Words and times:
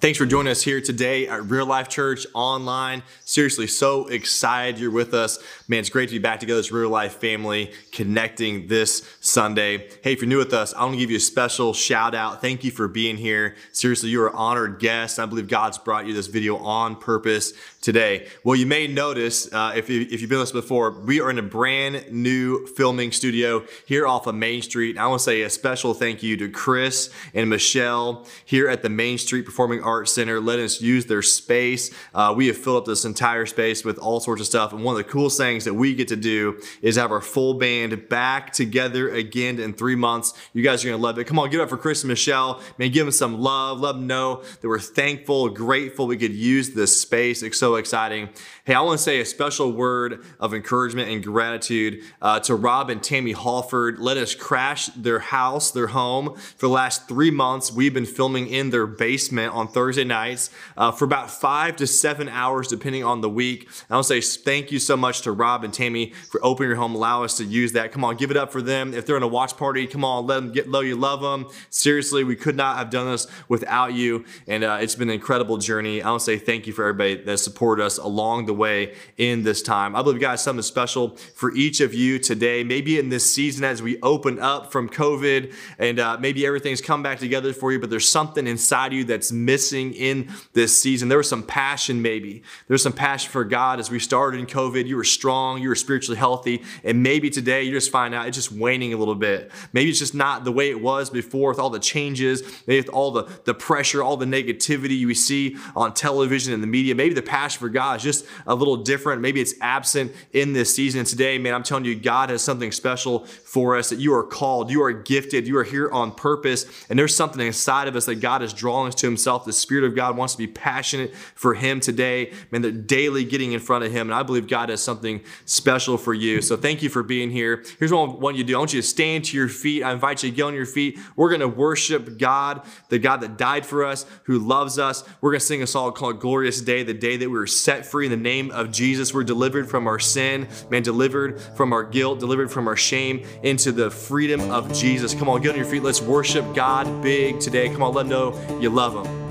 Thanks 0.00 0.16
for 0.16 0.26
joining 0.26 0.52
us 0.52 0.62
here 0.62 0.80
today 0.80 1.26
at 1.26 1.50
Real 1.50 1.66
Life 1.66 1.88
Church 1.88 2.24
online. 2.32 3.02
Seriously, 3.24 3.66
so 3.66 4.06
excited 4.06 4.78
you're 4.78 4.92
with 4.92 5.12
us. 5.12 5.40
Man, 5.66 5.80
it's 5.80 5.90
great 5.90 6.08
to 6.10 6.14
be 6.14 6.20
back 6.20 6.38
together 6.38 6.60
as 6.60 6.70
Real 6.70 6.88
Life 6.88 7.16
family 7.16 7.72
connecting 7.90 8.68
this 8.68 9.12
Sunday. 9.20 9.88
Hey, 10.04 10.12
if 10.12 10.20
you're 10.20 10.28
new 10.28 10.38
with 10.38 10.52
us, 10.52 10.72
I 10.72 10.82
want 10.82 10.92
to 10.92 11.00
give 11.00 11.10
you 11.10 11.16
a 11.16 11.20
special 11.20 11.74
shout 11.74 12.14
out. 12.14 12.40
Thank 12.40 12.62
you 12.62 12.70
for 12.70 12.86
being 12.86 13.16
here. 13.16 13.56
Seriously, 13.72 14.10
you're 14.10 14.28
an 14.28 14.36
honored 14.36 14.78
guest. 14.78 15.18
I 15.18 15.26
believe 15.26 15.48
God's 15.48 15.78
brought 15.78 16.06
you 16.06 16.14
this 16.14 16.28
video 16.28 16.58
on 16.58 16.94
purpose 16.94 17.52
today. 17.80 18.28
Well, 18.44 18.54
you 18.54 18.66
may 18.66 18.86
notice 18.86 19.52
uh, 19.52 19.72
if, 19.74 19.90
you, 19.90 20.02
if 20.02 20.20
you've 20.20 20.30
been 20.30 20.38
with 20.38 20.50
us 20.50 20.52
before, 20.52 20.92
we 20.92 21.20
are 21.20 21.28
in 21.28 21.40
a 21.40 21.42
brand 21.42 22.04
new 22.12 22.68
filming 22.68 23.10
studio 23.10 23.64
here 23.84 24.06
off 24.06 24.28
of 24.28 24.36
Main 24.36 24.62
Street. 24.62 24.90
And 24.90 25.00
I 25.00 25.08
want 25.08 25.18
to 25.18 25.24
say 25.24 25.42
a 25.42 25.50
special 25.50 25.92
thank 25.92 26.22
you 26.22 26.36
to 26.36 26.48
Chris 26.48 27.10
and 27.34 27.50
Michelle 27.50 28.28
here 28.44 28.68
at 28.68 28.82
the 28.82 28.88
Main 28.88 29.18
Street 29.18 29.44
Performing 29.44 29.82
Arts 29.82 29.88
Center, 30.06 30.40
letting 30.40 30.64
us 30.64 30.80
use 30.80 31.06
their 31.06 31.22
space. 31.22 31.90
Uh, 32.14 32.34
we 32.36 32.46
have 32.46 32.56
filled 32.56 32.78
up 32.78 32.84
this 32.84 33.04
entire 33.04 33.46
space 33.46 33.84
with 33.84 33.98
all 33.98 34.20
sorts 34.20 34.40
of 34.40 34.46
stuff. 34.46 34.72
And 34.72 34.84
one 34.84 34.98
of 34.98 35.04
the 35.04 35.10
coolest 35.10 35.38
things 35.38 35.64
that 35.64 35.74
we 35.74 35.94
get 35.94 36.08
to 36.08 36.16
do 36.16 36.60
is 36.82 36.96
have 36.96 37.12
our 37.12 37.20
full 37.20 37.54
band 37.54 38.08
back 38.08 38.52
together 38.52 39.08
again 39.10 39.58
in 39.58 39.72
three 39.72 39.96
months. 39.96 40.34
You 40.52 40.62
guys 40.62 40.84
are 40.84 40.88
to 40.90 40.96
love 40.96 41.18
it. 41.18 41.24
Come 41.24 41.38
on, 41.38 41.50
give 41.50 41.60
it 41.60 41.64
up 41.64 41.68
for 41.68 41.76
Chris 41.76 42.02
and 42.02 42.08
Michelle. 42.08 42.60
Man, 42.78 42.90
give 42.90 43.06
them 43.06 43.12
some 43.12 43.40
love. 43.40 43.80
Let 43.80 43.92
them 43.92 44.06
know 44.06 44.42
that 44.60 44.68
we're 44.68 44.78
thankful, 44.78 45.48
grateful 45.48 46.06
we 46.06 46.16
could 46.16 46.34
use 46.34 46.70
this 46.70 47.00
space. 47.00 47.42
It's 47.42 47.58
so 47.58 47.76
exciting. 47.76 48.28
Hey, 48.64 48.74
I 48.74 48.80
want 48.80 48.98
to 48.98 49.02
say 49.02 49.20
a 49.20 49.24
special 49.24 49.72
word 49.72 50.24
of 50.38 50.52
encouragement 50.54 51.10
and 51.10 51.22
gratitude 51.22 52.02
uh, 52.20 52.40
to 52.40 52.54
Rob 52.54 52.90
and 52.90 53.02
Tammy 53.02 53.32
Halford. 53.32 53.98
Let 53.98 54.16
us 54.16 54.34
crash 54.34 54.86
their 54.88 55.18
house, 55.18 55.70
their 55.70 55.88
home. 55.88 56.34
For 56.36 56.66
the 56.66 56.72
last 56.72 57.08
three 57.08 57.30
months, 57.30 57.72
we've 57.72 57.94
been 57.94 58.06
filming 58.06 58.48
in 58.48 58.70
their 58.70 58.86
basement 58.86 59.54
on 59.54 59.68
Thursday 59.78 60.02
nights 60.02 60.50
uh, 60.76 60.90
for 60.90 61.04
about 61.04 61.30
five 61.30 61.76
to 61.76 61.86
seven 61.86 62.28
hours, 62.28 62.66
depending 62.66 63.04
on 63.04 63.20
the 63.20 63.30
week. 63.30 63.68
I 63.88 63.94
want 63.94 64.08
to 64.08 64.20
say 64.20 64.40
thank 64.42 64.72
you 64.72 64.80
so 64.80 64.96
much 64.96 65.22
to 65.22 65.30
Rob 65.30 65.62
and 65.62 65.72
Tammy 65.72 66.10
for 66.32 66.44
opening 66.44 66.70
your 66.70 66.78
home, 66.78 66.96
allow 66.96 67.22
us 67.22 67.36
to 67.36 67.44
use 67.44 67.74
that. 67.74 67.92
Come 67.92 68.02
on, 68.02 68.16
give 68.16 68.32
it 68.32 68.36
up 68.36 68.50
for 68.50 68.60
them. 68.60 68.92
If 68.92 69.06
they're 69.06 69.16
in 69.16 69.22
a 69.22 69.28
watch 69.28 69.56
party, 69.56 69.86
come 69.86 70.04
on, 70.04 70.26
let 70.26 70.40
them 70.40 70.50
get 70.50 70.68
low. 70.68 70.80
You 70.80 70.96
love 70.96 71.20
them. 71.20 71.46
Seriously, 71.70 72.24
we 72.24 72.34
could 72.34 72.56
not 72.56 72.76
have 72.76 72.90
done 72.90 73.06
this 73.06 73.28
without 73.48 73.94
you, 73.94 74.24
and 74.48 74.64
uh, 74.64 74.78
it's 74.80 74.96
been 74.96 75.10
an 75.10 75.14
incredible 75.14 75.58
journey. 75.58 76.02
I 76.02 76.10
want 76.10 76.22
to 76.22 76.24
say 76.24 76.38
thank 76.38 76.66
you 76.66 76.72
for 76.72 76.82
everybody 76.82 77.22
that 77.22 77.38
supported 77.38 77.84
us 77.84 77.98
along 77.98 78.46
the 78.46 78.54
way 78.54 78.96
in 79.16 79.44
this 79.44 79.62
time. 79.62 79.94
I 79.94 80.02
believe 80.02 80.20
God 80.20 80.30
has 80.30 80.42
something 80.42 80.62
special 80.62 81.14
for 81.36 81.54
each 81.54 81.80
of 81.80 81.94
you 81.94 82.18
today. 82.18 82.64
Maybe 82.64 82.98
in 82.98 83.10
this 83.10 83.32
season 83.32 83.62
as 83.62 83.80
we 83.80 84.00
open 84.02 84.40
up 84.40 84.72
from 84.72 84.88
COVID 84.88 85.54
and 85.78 86.00
uh, 86.00 86.16
maybe 86.18 86.44
everything's 86.44 86.80
come 86.80 87.04
back 87.04 87.20
together 87.20 87.52
for 87.52 87.70
you, 87.70 87.78
but 87.78 87.90
there's 87.90 88.08
something 88.08 88.48
inside 88.48 88.92
you 88.92 89.04
that's 89.04 89.30
missing 89.30 89.67
in 89.72 90.30
this 90.52 90.80
season. 90.80 91.08
There 91.08 91.18
was 91.18 91.28
some 91.28 91.42
passion, 91.42 92.02
maybe. 92.02 92.42
There's 92.66 92.82
some 92.82 92.92
passion 92.92 93.30
for 93.30 93.44
God 93.44 93.80
as 93.80 93.90
we 93.90 93.98
started 93.98 94.40
in 94.40 94.46
COVID. 94.46 94.86
You 94.86 94.96
were 94.96 95.04
strong, 95.04 95.62
you 95.62 95.68
were 95.68 95.74
spiritually 95.74 96.18
healthy, 96.18 96.62
and 96.84 97.02
maybe 97.02 97.30
today 97.30 97.62
you 97.62 97.72
just 97.72 97.90
find 97.90 98.14
out 98.14 98.26
it's 98.28 98.36
just 98.36 98.52
waning 98.52 98.92
a 98.92 98.96
little 98.96 99.14
bit. 99.14 99.50
Maybe 99.72 99.90
it's 99.90 99.98
just 99.98 100.14
not 100.14 100.44
the 100.44 100.52
way 100.52 100.70
it 100.70 100.80
was 100.80 101.10
before 101.10 101.50
with 101.50 101.58
all 101.58 101.70
the 101.70 101.78
changes, 101.78 102.42
maybe 102.66 102.80
with 102.80 102.94
all 102.94 103.10
the, 103.10 103.28
the 103.44 103.54
pressure, 103.54 104.02
all 104.02 104.16
the 104.16 104.26
negativity 104.26 104.96
you 104.96 105.14
see 105.14 105.56
on 105.76 105.94
television 105.94 106.52
and 106.52 106.62
the 106.62 106.66
media. 106.66 106.94
Maybe 106.94 107.14
the 107.14 107.22
passion 107.22 107.60
for 107.60 107.68
God 107.68 107.98
is 107.98 108.02
just 108.02 108.26
a 108.46 108.54
little 108.54 108.76
different. 108.76 109.22
Maybe 109.22 109.40
it's 109.40 109.54
absent 109.60 110.12
in 110.32 110.52
this 110.52 110.74
season. 110.74 111.00
And 111.00 111.08
today, 111.08 111.38
man, 111.38 111.54
I'm 111.54 111.62
telling 111.62 111.84
you, 111.84 111.94
God 111.94 112.30
has 112.30 112.42
something 112.42 112.72
special 112.72 113.24
for 113.26 113.76
us 113.76 113.90
that 113.90 113.98
you 113.98 114.14
are 114.14 114.24
called, 114.24 114.70
you 114.70 114.82
are 114.82 114.92
gifted, 114.92 115.46
you 115.46 115.56
are 115.58 115.64
here 115.64 115.90
on 115.90 116.12
purpose, 116.12 116.66
and 116.88 116.98
there's 116.98 117.14
something 117.14 117.44
inside 117.46 117.88
of 117.88 117.96
us 117.96 118.06
that 118.06 118.16
God 118.16 118.42
is 118.42 118.52
drawing 118.52 118.88
us 118.88 118.94
to 118.96 119.06
Himself. 119.06 119.44
The 119.44 119.52
Spirit 119.58 119.84
of 119.84 119.94
God 119.94 120.16
wants 120.16 120.34
to 120.34 120.38
be 120.38 120.46
passionate 120.46 121.14
for 121.14 121.54
Him 121.54 121.80
today, 121.80 122.32
man, 122.50 122.62
they're 122.62 122.70
daily 122.70 123.24
getting 123.24 123.52
in 123.52 123.60
front 123.60 123.84
of 123.84 123.92
Him. 123.92 124.08
And 124.08 124.14
I 124.14 124.22
believe 124.22 124.48
God 124.48 124.68
has 124.68 124.82
something 124.82 125.22
special 125.44 125.98
for 125.98 126.14
you. 126.14 126.40
So 126.40 126.56
thank 126.56 126.82
you 126.82 126.88
for 126.88 127.02
being 127.02 127.30
here. 127.30 127.64
Here's 127.78 127.92
what 127.92 128.08
I 128.08 128.12
want 128.14 128.36
you 128.36 128.44
to 128.44 128.46
do 128.46 128.56
I 128.56 128.58
want 128.58 128.72
you 128.72 128.80
to 128.80 128.86
stand 128.86 129.24
to 129.26 129.36
your 129.36 129.48
feet. 129.48 129.82
I 129.82 129.92
invite 129.92 130.22
you 130.22 130.30
to 130.30 130.36
get 130.36 130.42
on 130.42 130.54
your 130.54 130.66
feet. 130.66 130.98
We're 131.16 131.28
going 131.28 131.40
to 131.40 131.48
worship 131.48 132.18
God, 132.18 132.62
the 132.88 132.98
God 132.98 133.20
that 133.20 133.36
died 133.36 133.66
for 133.66 133.84
us, 133.84 134.06
who 134.24 134.38
loves 134.38 134.78
us. 134.78 135.04
We're 135.20 135.30
going 135.30 135.40
to 135.40 135.46
sing 135.46 135.62
a 135.62 135.66
song 135.66 135.92
called 135.92 136.20
Glorious 136.20 136.60
Day, 136.60 136.82
the 136.82 136.94
day 136.94 137.16
that 137.16 137.28
we 137.28 137.38
were 137.38 137.46
set 137.46 137.86
free 137.86 138.06
in 138.06 138.10
the 138.10 138.16
name 138.16 138.50
of 138.50 138.70
Jesus. 138.70 139.12
We're 139.12 139.24
delivered 139.24 139.68
from 139.68 139.86
our 139.86 139.98
sin, 139.98 140.48
man, 140.70 140.82
delivered 140.82 141.40
from 141.56 141.72
our 141.72 141.84
guilt, 141.84 142.20
delivered 142.20 142.50
from 142.50 142.68
our 142.68 142.76
shame 142.76 143.24
into 143.42 143.72
the 143.72 143.90
freedom 143.90 144.50
of 144.50 144.72
Jesus. 144.72 145.14
Come 145.14 145.28
on, 145.28 145.40
get 145.42 145.50
on 145.50 145.56
your 145.56 145.66
feet. 145.66 145.82
Let's 145.82 146.00
worship 146.00 146.54
God 146.54 147.02
big 147.02 147.40
today. 147.40 147.68
Come 147.68 147.82
on, 147.82 147.94
let 147.94 148.02
him 148.02 148.10
know 148.10 148.58
you 148.60 148.70
love 148.70 149.06
him. 149.06 149.27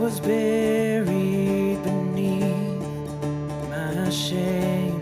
Was 0.00 0.20
buried 0.20 1.82
beneath 1.82 2.80
my 3.70 4.10
shame. 4.10 5.00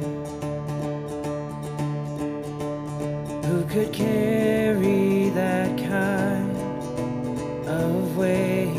Who 3.45 3.65
could 3.65 3.93
carry 3.93 5.31
that 5.31 5.77
kind 5.79 6.57
of 7.69 8.17
weight? 8.17 8.77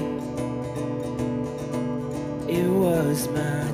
It 2.47 2.69
was 2.69 3.27
my 3.29 3.72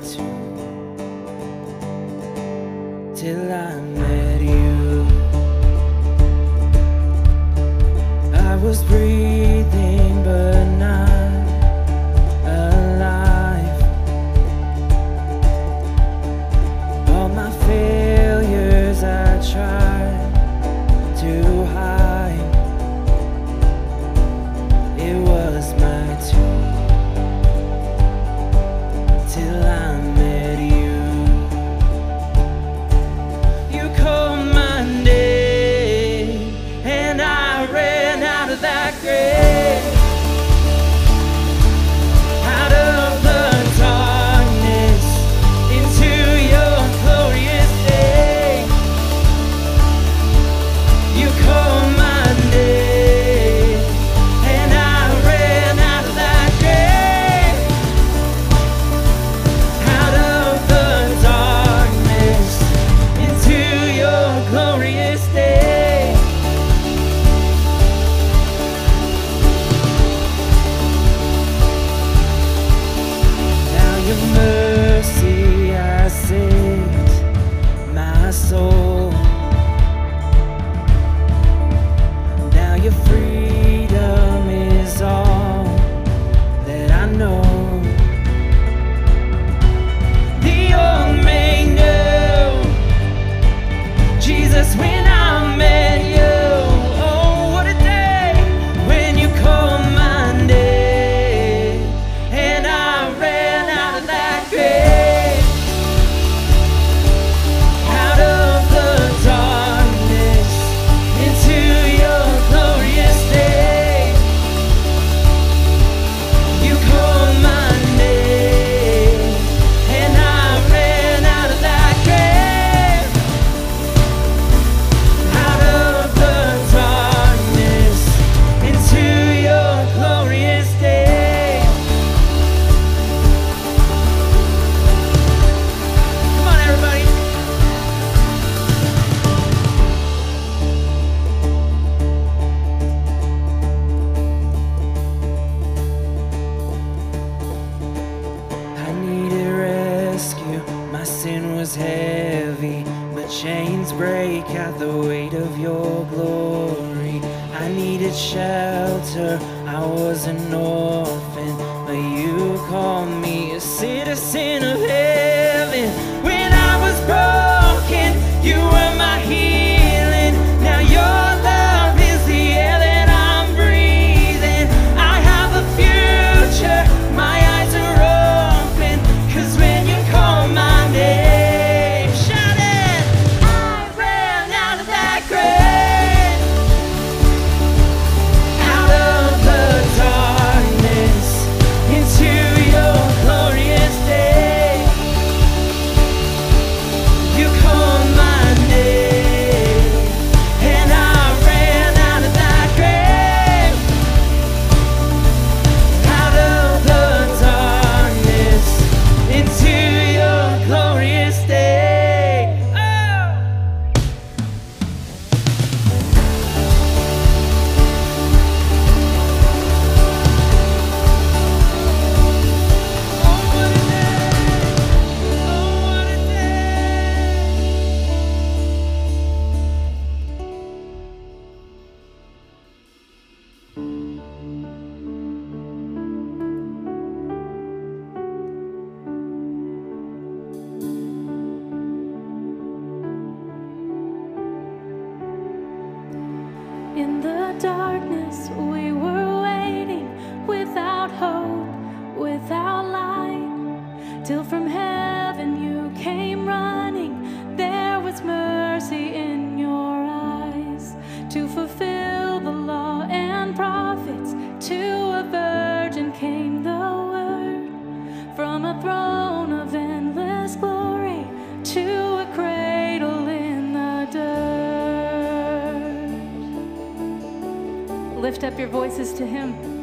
Lift 278.40 278.54
up 278.54 278.58
your 278.58 278.68
voices 278.68 279.12
to 279.18 279.26
Him. 279.26 279.79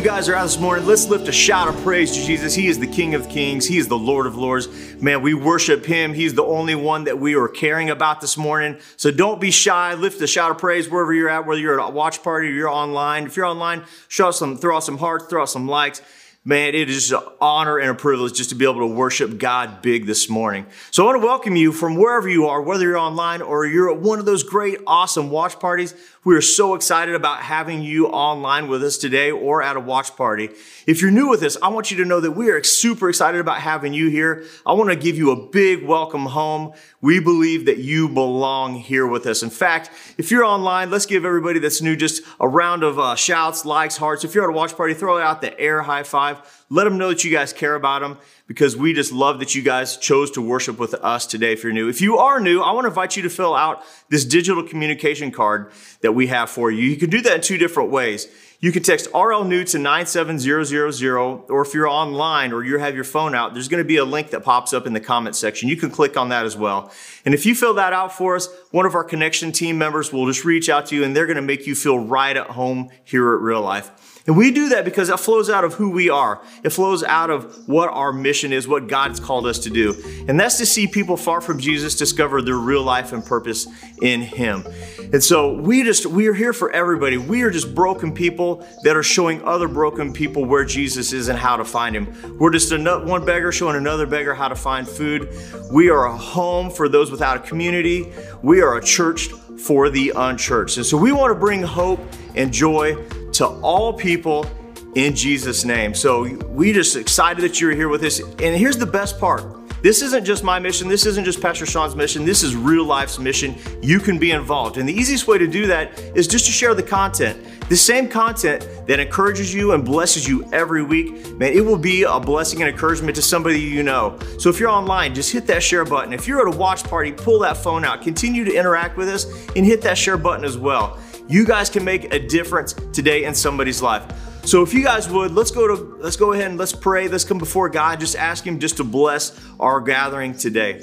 You 0.00 0.06
guys 0.06 0.30
are 0.30 0.34
out 0.34 0.44
this 0.44 0.58
morning, 0.58 0.86
let's 0.86 1.08
lift 1.08 1.28
a 1.28 1.32
shout 1.32 1.68
of 1.68 1.76
praise 1.82 2.16
to 2.16 2.24
Jesus. 2.24 2.54
He 2.54 2.68
is 2.68 2.78
the 2.78 2.86
King 2.86 3.14
of 3.14 3.28
Kings. 3.28 3.66
He 3.66 3.76
is 3.76 3.86
the 3.86 3.98
Lord 3.98 4.26
of 4.26 4.34
Lords. 4.34 4.66
Man, 4.98 5.20
we 5.20 5.34
worship 5.34 5.84
Him. 5.84 6.14
He's 6.14 6.32
the 6.32 6.42
only 6.42 6.74
one 6.74 7.04
that 7.04 7.18
we 7.18 7.34
are 7.34 7.48
caring 7.48 7.90
about 7.90 8.22
this 8.22 8.38
morning. 8.38 8.78
So 8.96 9.10
don't 9.10 9.42
be 9.42 9.50
shy. 9.50 9.92
Lift 9.92 10.18
a 10.22 10.26
shout 10.26 10.52
of 10.52 10.56
praise 10.56 10.88
wherever 10.88 11.12
you're 11.12 11.28
at, 11.28 11.44
whether 11.44 11.60
you're 11.60 11.78
at 11.78 11.86
a 11.86 11.90
watch 11.90 12.22
party 12.22 12.48
or 12.48 12.52
you're 12.52 12.70
online. 12.70 13.26
If 13.26 13.36
you're 13.36 13.44
online, 13.44 13.84
show 14.08 14.30
some, 14.30 14.56
throw 14.56 14.76
out 14.76 14.84
some 14.84 14.96
hearts, 14.96 15.26
throw 15.26 15.42
out 15.42 15.50
some 15.50 15.68
likes. 15.68 16.00
Man, 16.42 16.74
it 16.74 16.88
is 16.88 17.12
an 17.12 17.20
honor 17.38 17.76
and 17.76 17.90
a 17.90 17.94
privilege 17.94 18.32
just 18.32 18.48
to 18.48 18.56
be 18.56 18.64
able 18.64 18.80
to 18.80 18.86
worship 18.86 19.36
God 19.36 19.82
big 19.82 20.06
this 20.06 20.30
morning. 20.30 20.64
So 20.90 21.02
I 21.02 21.06
want 21.10 21.20
to 21.20 21.26
welcome 21.26 21.56
you 21.56 21.72
from 21.72 21.96
wherever 21.96 22.26
you 22.26 22.46
are, 22.46 22.62
whether 22.62 22.84
you're 22.84 22.96
online 22.96 23.42
or 23.42 23.66
you're 23.66 23.90
at 23.90 24.00
one 24.00 24.18
of 24.18 24.24
those 24.24 24.42
great, 24.42 24.80
awesome 24.86 25.28
watch 25.28 25.60
parties. 25.60 25.94
We 26.22 26.36
are 26.36 26.42
so 26.42 26.74
excited 26.74 27.14
about 27.14 27.40
having 27.40 27.80
you 27.80 28.08
online 28.08 28.68
with 28.68 28.84
us 28.84 28.98
today 28.98 29.30
or 29.30 29.62
at 29.62 29.76
a 29.76 29.80
watch 29.80 30.16
party. 30.16 30.50
If 30.86 31.00
you're 31.00 31.10
new 31.10 31.30
with 31.30 31.42
us, 31.42 31.56
I 31.62 31.68
want 31.68 31.90
you 31.90 31.96
to 31.96 32.04
know 32.04 32.20
that 32.20 32.32
we 32.32 32.50
are 32.50 32.62
super 32.62 33.08
excited 33.08 33.40
about 33.40 33.62
having 33.62 33.94
you 33.94 34.10
here. 34.10 34.44
I 34.66 34.74
want 34.74 34.90
to 34.90 34.96
give 34.96 35.16
you 35.16 35.30
a 35.30 35.48
big 35.48 35.82
welcome 35.82 36.26
home. 36.26 36.74
We 37.00 37.20
believe 37.20 37.64
that 37.64 37.78
you 37.78 38.06
belong 38.10 38.74
here 38.74 39.06
with 39.06 39.24
us. 39.24 39.42
In 39.42 39.48
fact, 39.48 39.90
if 40.18 40.30
you're 40.30 40.44
online, 40.44 40.90
let's 40.90 41.06
give 41.06 41.24
everybody 41.24 41.58
that's 41.58 41.80
new 41.80 41.96
just 41.96 42.22
a 42.38 42.46
round 42.46 42.82
of 42.82 42.98
uh, 42.98 43.14
shouts, 43.14 43.64
likes, 43.64 43.96
hearts. 43.96 44.22
If 44.22 44.34
you're 44.34 44.44
at 44.44 44.50
a 44.50 44.52
watch 44.52 44.76
party, 44.76 44.92
throw 44.92 45.18
out 45.18 45.40
the 45.40 45.58
air 45.58 45.80
high 45.80 46.02
five. 46.02 46.59
Let 46.72 46.84
them 46.84 46.98
know 46.98 47.08
that 47.08 47.24
you 47.24 47.32
guys 47.32 47.52
care 47.52 47.74
about 47.74 48.00
them 48.00 48.16
because 48.46 48.76
we 48.76 48.92
just 48.92 49.10
love 49.10 49.40
that 49.40 49.56
you 49.56 49.62
guys 49.62 49.96
chose 49.96 50.30
to 50.32 50.40
worship 50.40 50.78
with 50.78 50.94
us 50.94 51.26
today 51.26 51.52
if 51.52 51.64
you're 51.64 51.72
new. 51.72 51.88
If 51.88 52.00
you 52.00 52.18
are 52.18 52.38
new, 52.38 52.60
I 52.60 52.70
want 52.70 52.84
to 52.84 52.88
invite 52.88 53.16
you 53.16 53.24
to 53.24 53.30
fill 53.30 53.56
out 53.56 53.82
this 54.08 54.24
digital 54.24 54.62
communication 54.62 55.32
card 55.32 55.72
that 56.02 56.12
we 56.12 56.28
have 56.28 56.48
for 56.48 56.70
you. 56.70 56.84
You 56.84 56.96
can 56.96 57.10
do 57.10 57.20
that 57.22 57.34
in 57.34 57.40
two 57.40 57.58
different 57.58 57.90
ways. 57.90 58.28
You 58.60 58.70
can 58.70 58.84
text 58.84 59.08
RL 59.12 59.42
New 59.42 59.64
to 59.64 59.78
97000, 59.78 61.08
or 61.48 61.62
if 61.62 61.74
you're 61.74 61.88
online 61.88 62.52
or 62.52 62.62
you 62.62 62.78
have 62.78 62.94
your 62.94 63.04
phone 63.04 63.34
out, 63.34 63.52
there's 63.54 63.68
going 63.68 63.82
to 63.82 63.88
be 63.88 63.96
a 63.96 64.04
link 64.04 64.30
that 64.30 64.44
pops 64.44 64.72
up 64.72 64.86
in 64.86 64.92
the 64.92 65.00
comment 65.00 65.34
section. 65.34 65.68
You 65.68 65.76
can 65.76 65.90
click 65.90 66.16
on 66.16 66.28
that 66.28 66.44
as 66.44 66.56
well. 66.56 66.92
And 67.24 67.34
if 67.34 67.46
you 67.46 67.56
fill 67.56 67.74
that 67.74 67.92
out 67.92 68.12
for 68.12 68.36
us, 68.36 68.48
one 68.70 68.86
of 68.86 68.94
our 68.94 69.02
connection 69.02 69.50
team 69.50 69.76
members 69.76 70.12
will 70.12 70.26
just 70.26 70.44
reach 70.44 70.68
out 70.68 70.86
to 70.86 70.94
you 70.94 71.02
and 71.02 71.16
they're 71.16 71.26
going 71.26 71.36
to 71.36 71.42
make 71.42 71.66
you 71.66 71.74
feel 71.74 71.98
right 71.98 72.36
at 72.36 72.48
home 72.48 72.90
here 73.02 73.34
at 73.34 73.40
Real 73.40 73.62
Life. 73.62 74.19
And 74.30 74.36
we 74.36 74.52
do 74.52 74.68
that 74.68 74.84
because 74.84 75.08
it 75.08 75.18
flows 75.18 75.50
out 75.50 75.64
of 75.64 75.74
who 75.74 75.90
we 75.90 76.08
are. 76.08 76.40
It 76.62 76.70
flows 76.70 77.02
out 77.02 77.30
of 77.30 77.66
what 77.66 77.88
our 77.88 78.12
mission 78.12 78.52
is, 78.52 78.68
what 78.68 78.86
God's 78.86 79.18
called 79.18 79.44
us 79.44 79.58
to 79.58 79.70
do. 79.70 80.00
And 80.28 80.38
that's 80.38 80.56
to 80.58 80.66
see 80.66 80.86
people 80.86 81.16
far 81.16 81.40
from 81.40 81.58
Jesus 81.58 81.96
discover 81.96 82.40
their 82.40 82.54
real 82.54 82.84
life 82.84 83.12
and 83.12 83.26
purpose 83.26 83.66
in 84.00 84.20
Him. 84.20 84.64
And 85.12 85.20
so 85.20 85.54
we 85.54 85.82
just, 85.82 86.06
we 86.06 86.28
are 86.28 86.32
here 86.32 86.52
for 86.52 86.70
everybody. 86.70 87.16
We 87.16 87.42
are 87.42 87.50
just 87.50 87.74
broken 87.74 88.14
people 88.14 88.64
that 88.84 88.96
are 88.96 89.02
showing 89.02 89.42
other 89.42 89.66
broken 89.66 90.12
people 90.12 90.44
where 90.44 90.64
Jesus 90.64 91.12
is 91.12 91.26
and 91.26 91.36
how 91.36 91.56
to 91.56 91.64
find 91.64 91.96
Him. 91.96 92.38
We're 92.38 92.52
just 92.52 92.70
another, 92.70 93.04
one 93.04 93.24
beggar 93.24 93.50
showing 93.50 93.74
another 93.74 94.06
beggar 94.06 94.32
how 94.32 94.46
to 94.46 94.54
find 94.54 94.86
food. 94.86 95.28
We 95.72 95.90
are 95.90 96.06
a 96.06 96.16
home 96.16 96.70
for 96.70 96.88
those 96.88 97.10
without 97.10 97.38
a 97.38 97.40
community. 97.40 98.12
We 98.42 98.62
are 98.62 98.76
a 98.76 98.84
church 98.84 99.26
for 99.58 99.90
the 99.90 100.12
unchurched. 100.14 100.76
And 100.76 100.86
so 100.86 100.96
we 100.96 101.10
want 101.10 101.32
to 101.32 101.38
bring 101.38 101.62
hope 101.62 101.98
and 102.36 102.52
joy 102.52 102.94
to 103.32 103.46
all 103.46 103.92
people 103.92 104.46
in 104.94 105.14
Jesus' 105.14 105.64
name. 105.64 105.94
So 105.94 106.22
we 106.48 106.72
just 106.72 106.96
excited 106.96 107.42
that 107.42 107.60
you're 107.60 107.74
here 107.74 107.88
with 107.88 108.02
us. 108.02 108.20
And 108.20 108.56
here's 108.56 108.76
the 108.76 108.86
best 108.86 109.18
part. 109.18 109.60
This 109.82 110.02
isn't 110.02 110.26
just 110.26 110.44
my 110.44 110.58
mission. 110.58 110.88
This 110.88 111.06
isn't 111.06 111.24
just 111.24 111.40
Pastor 111.40 111.64
Sean's 111.64 111.96
mission. 111.96 112.26
This 112.26 112.42
is 112.42 112.54
real 112.54 112.84
life's 112.84 113.18
mission. 113.18 113.56
You 113.80 113.98
can 113.98 114.18
be 114.18 114.30
involved. 114.30 114.76
And 114.76 114.86
the 114.86 114.92
easiest 114.92 115.26
way 115.26 115.38
to 115.38 115.46
do 115.46 115.66
that 115.68 115.98
is 116.14 116.28
just 116.28 116.44
to 116.46 116.52
share 116.52 116.74
the 116.74 116.82
content. 116.82 117.42
The 117.70 117.76
same 117.76 118.06
content 118.06 118.68
that 118.86 119.00
encourages 119.00 119.54
you 119.54 119.72
and 119.72 119.82
blesses 119.82 120.28
you 120.28 120.44
every 120.52 120.82
week, 120.82 121.34
man, 121.38 121.54
it 121.54 121.64
will 121.64 121.78
be 121.78 122.02
a 122.02 122.20
blessing 122.20 122.60
and 122.60 122.70
encouragement 122.70 123.16
to 123.16 123.22
somebody 123.22 123.58
you 123.58 123.82
know. 123.82 124.18
So 124.38 124.50
if 124.50 124.60
you're 124.60 124.68
online, 124.68 125.14
just 125.14 125.32
hit 125.32 125.46
that 125.46 125.62
share 125.62 125.84
button. 125.84 126.12
If 126.12 126.28
you're 126.28 126.46
at 126.46 126.54
a 126.54 126.58
watch 126.58 126.84
party, 126.84 127.12
pull 127.12 127.38
that 127.38 127.56
phone 127.56 127.84
out. 127.84 128.02
Continue 128.02 128.44
to 128.44 128.54
interact 128.54 128.98
with 128.98 129.08
us 129.08 129.24
and 129.56 129.64
hit 129.64 129.80
that 129.82 129.96
share 129.96 130.18
button 130.18 130.44
as 130.44 130.58
well. 130.58 130.98
You 131.30 131.44
guys 131.44 131.70
can 131.70 131.84
make 131.84 132.12
a 132.12 132.18
difference 132.18 132.74
today 132.92 133.22
in 133.22 133.36
somebody's 133.36 133.80
life. 133.80 134.02
So 134.44 134.62
if 134.62 134.74
you 134.74 134.82
guys 134.82 135.08
would, 135.08 135.30
let's 135.30 135.52
go 135.52 135.68
to 135.68 135.74
let's 136.00 136.16
go 136.16 136.32
ahead 136.32 136.48
and 136.48 136.58
let's 136.58 136.72
pray. 136.72 137.06
Let's 137.06 137.22
come 137.22 137.38
before 137.38 137.68
God. 137.68 138.00
Just 138.00 138.16
ask 138.16 138.44
him 138.44 138.58
just 138.58 138.78
to 138.78 138.84
bless 138.84 139.40
our 139.60 139.80
gathering 139.80 140.34
today. 140.34 140.80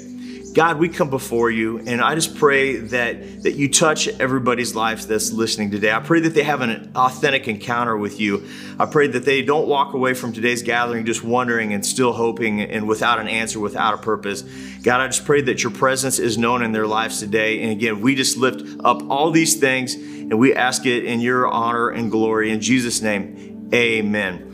God, 0.58 0.80
we 0.80 0.88
come 0.88 1.08
before 1.08 1.52
you, 1.52 1.78
and 1.78 2.00
I 2.00 2.16
just 2.16 2.34
pray 2.34 2.78
that 2.78 3.44
that 3.44 3.52
you 3.52 3.68
touch 3.68 4.08
everybody's 4.08 4.74
life 4.74 5.06
that's 5.06 5.30
listening 5.30 5.70
today. 5.70 5.92
I 5.92 6.00
pray 6.00 6.18
that 6.18 6.34
they 6.34 6.42
have 6.42 6.62
an 6.62 6.90
authentic 6.96 7.46
encounter 7.46 7.96
with 7.96 8.18
you. 8.18 8.44
I 8.76 8.86
pray 8.86 9.06
that 9.06 9.24
they 9.24 9.42
don't 9.42 9.68
walk 9.68 9.94
away 9.94 10.14
from 10.14 10.32
today's 10.32 10.64
gathering 10.64 11.06
just 11.06 11.22
wondering 11.22 11.72
and 11.74 11.86
still 11.86 12.12
hoping 12.12 12.60
and 12.60 12.88
without 12.88 13.20
an 13.20 13.28
answer, 13.28 13.60
without 13.60 13.94
a 13.94 13.98
purpose. 13.98 14.42
God, 14.82 15.00
I 15.00 15.06
just 15.06 15.24
pray 15.24 15.42
that 15.42 15.62
your 15.62 15.70
presence 15.70 16.18
is 16.18 16.36
known 16.36 16.64
in 16.64 16.72
their 16.72 16.88
lives 16.88 17.20
today. 17.20 17.62
And 17.62 17.70
again, 17.70 18.00
we 18.00 18.16
just 18.16 18.36
lift 18.36 18.80
up 18.84 19.08
all 19.08 19.30
these 19.30 19.60
things 19.60 19.94
and 19.94 20.40
we 20.40 20.56
ask 20.56 20.86
it 20.86 21.04
in 21.04 21.20
your 21.20 21.46
honor 21.46 21.90
and 21.90 22.10
glory. 22.10 22.50
In 22.50 22.60
Jesus' 22.60 23.00
name, 23.00 23.70
amen. 23.72 24.47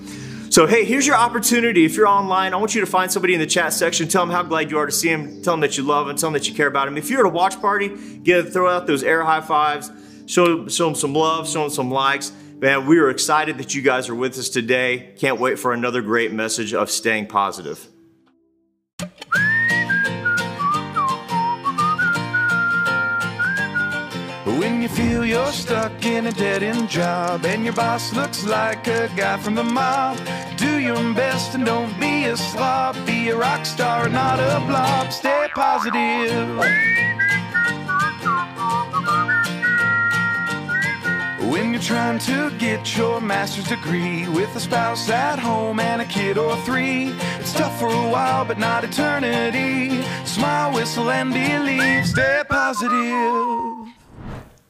So, 0.54 0.68
hey, 0.68 0.84
here's 0.84 1.04
your 1.04 1.16
opportunity. 1.16 1.84
If 1.84 1.96
you're 1.96 2.06
online, 2.06 2.54
I 2.54 2.58
want 2.58 2.76
you 2.76 2.80
to 2.80 2.86
find 2.86 3.10
somebody 3.10 3.34
in 3.34 3.40
the 3.40 3.46
chat 3.46 3.72
section. 3.72 4.06
Tell 4.06 4.22
them 4.22 4.30
how 4.30 4.44
glad 4.44 4.70
you 4.70 4.78
are 4.78 4.86
to 4.86 4.92
see 4.92 5.08
them. 5.08 5.42
Tell 5.42 5.54
them 5.54 5.60
that 5.62 5.76
you 5.76 5.82
love 5.82 6.06
them. 6.06 6.14
Tell 6.14 6.28
them 6.28 6.34
that 6.34 6.48
you 6.48 6.54
care 6.54 6.68
about 6.68 6.84
them. 6.84 6.96
If 6.96 7.10
you're 7.10 7.18
at 7.18 7.26
a 7.26 7.28
watch 7.28 7.60
party, 7.60 7.88
get 8.22 8.52
throw 8.52 8.70
out 8.70 8.86
those 8.86 9.02
air 9.02 9.24
high 9.24 9.40
fives. 9.40 9.90
Show, 10.26 10.68
show 10.68 10.84
them 10.84 10.94
some 10.94 11.12
love. 11.12 11.48
Show 11.48 11.62
them 11.62 11.70
some 11.70 11.90
likes. 11.90 12.30
Man, 12.60 12.86
we 12.86 13.00
are 13.00 13.10
excited 13.10 13.58
that 13.58 13.74
you 13.74 13.82
guys 13.82 14.08
are 14.08 14.14
with 14.14 14.38
us 14.38 14.48
today. 14.48 15.14
Can't 15.18 15.40
wait 15.40 15.58
for 15.58 15.72
another 15.72 16.02
great 16.02 16.32
message 16.32 16.72
of 16.72 16.88
staying 16.88 17.26
positive. 17.26 17.88
When 24.44 24.82
you 24.82 24.88
feel 24.88 25.24
you're 25.24 25.52
stuck 25.52 26.04
in 26.04 26.26
a 26.26 26.32
dead 26.32 26.62
end 26.62 26.90
job 26.90 27.46
and 27.46 27.64
your 27.64 27.72
boss 27.72 28.12
looks 28.12 28.44
like 28.44 28.86
a 28.86 29.08
guy 29.16 29.38
from 29.38 29.54
the 29.54 29.64
mob, 29.64 30.18
do 30.58 30.78
your 30.78 30.96
best 31.14 31.54
and 31.54 31.64
don't 31.64 31.98
be 31.98 32.26
a 32.26 32.36
slob. 32.36 32.94
Be 33.06 33.30
a 33.30 33.36
rock 33.36 33.64
star, 33.64 34.06
not 34.10 34.38
a 34.38 34.60
blob. 34.66 35.12
Stay 35.12 35.48
positive. 35.54 36.58
When 41.50 41.72
you're 41.72 41.80
trying 41.80 42.18
to 42.18 42.50
get 42.58 42.98
your 42.98 43.22
master's 43.22 43.68
degree 43.68 44.28
with 44.28 44.54
a 44.54 44.60
spouse 44.60 45.08
at 45.08 45.38
home 45.38 45.80
and 45.80 46.02
a 46.02 46.04
kid 46.04 46.36
or 46.36 46.54
three, 46.66 47.14
it's 47.40 47.54
tough 47.54 47.78
for 47.78 47.88
a 47.88 48.08
while, 48.10 48.44
but 48.44 48.58
not 48.58 48.84
eternity. 48.84 50.02
Smile, 50.26 50.74
whistle, 50.74 51.10
and 51.10 51.32
believe. 51.32 52.06
Stay 52.06 52.42
positive. 52.46 53.93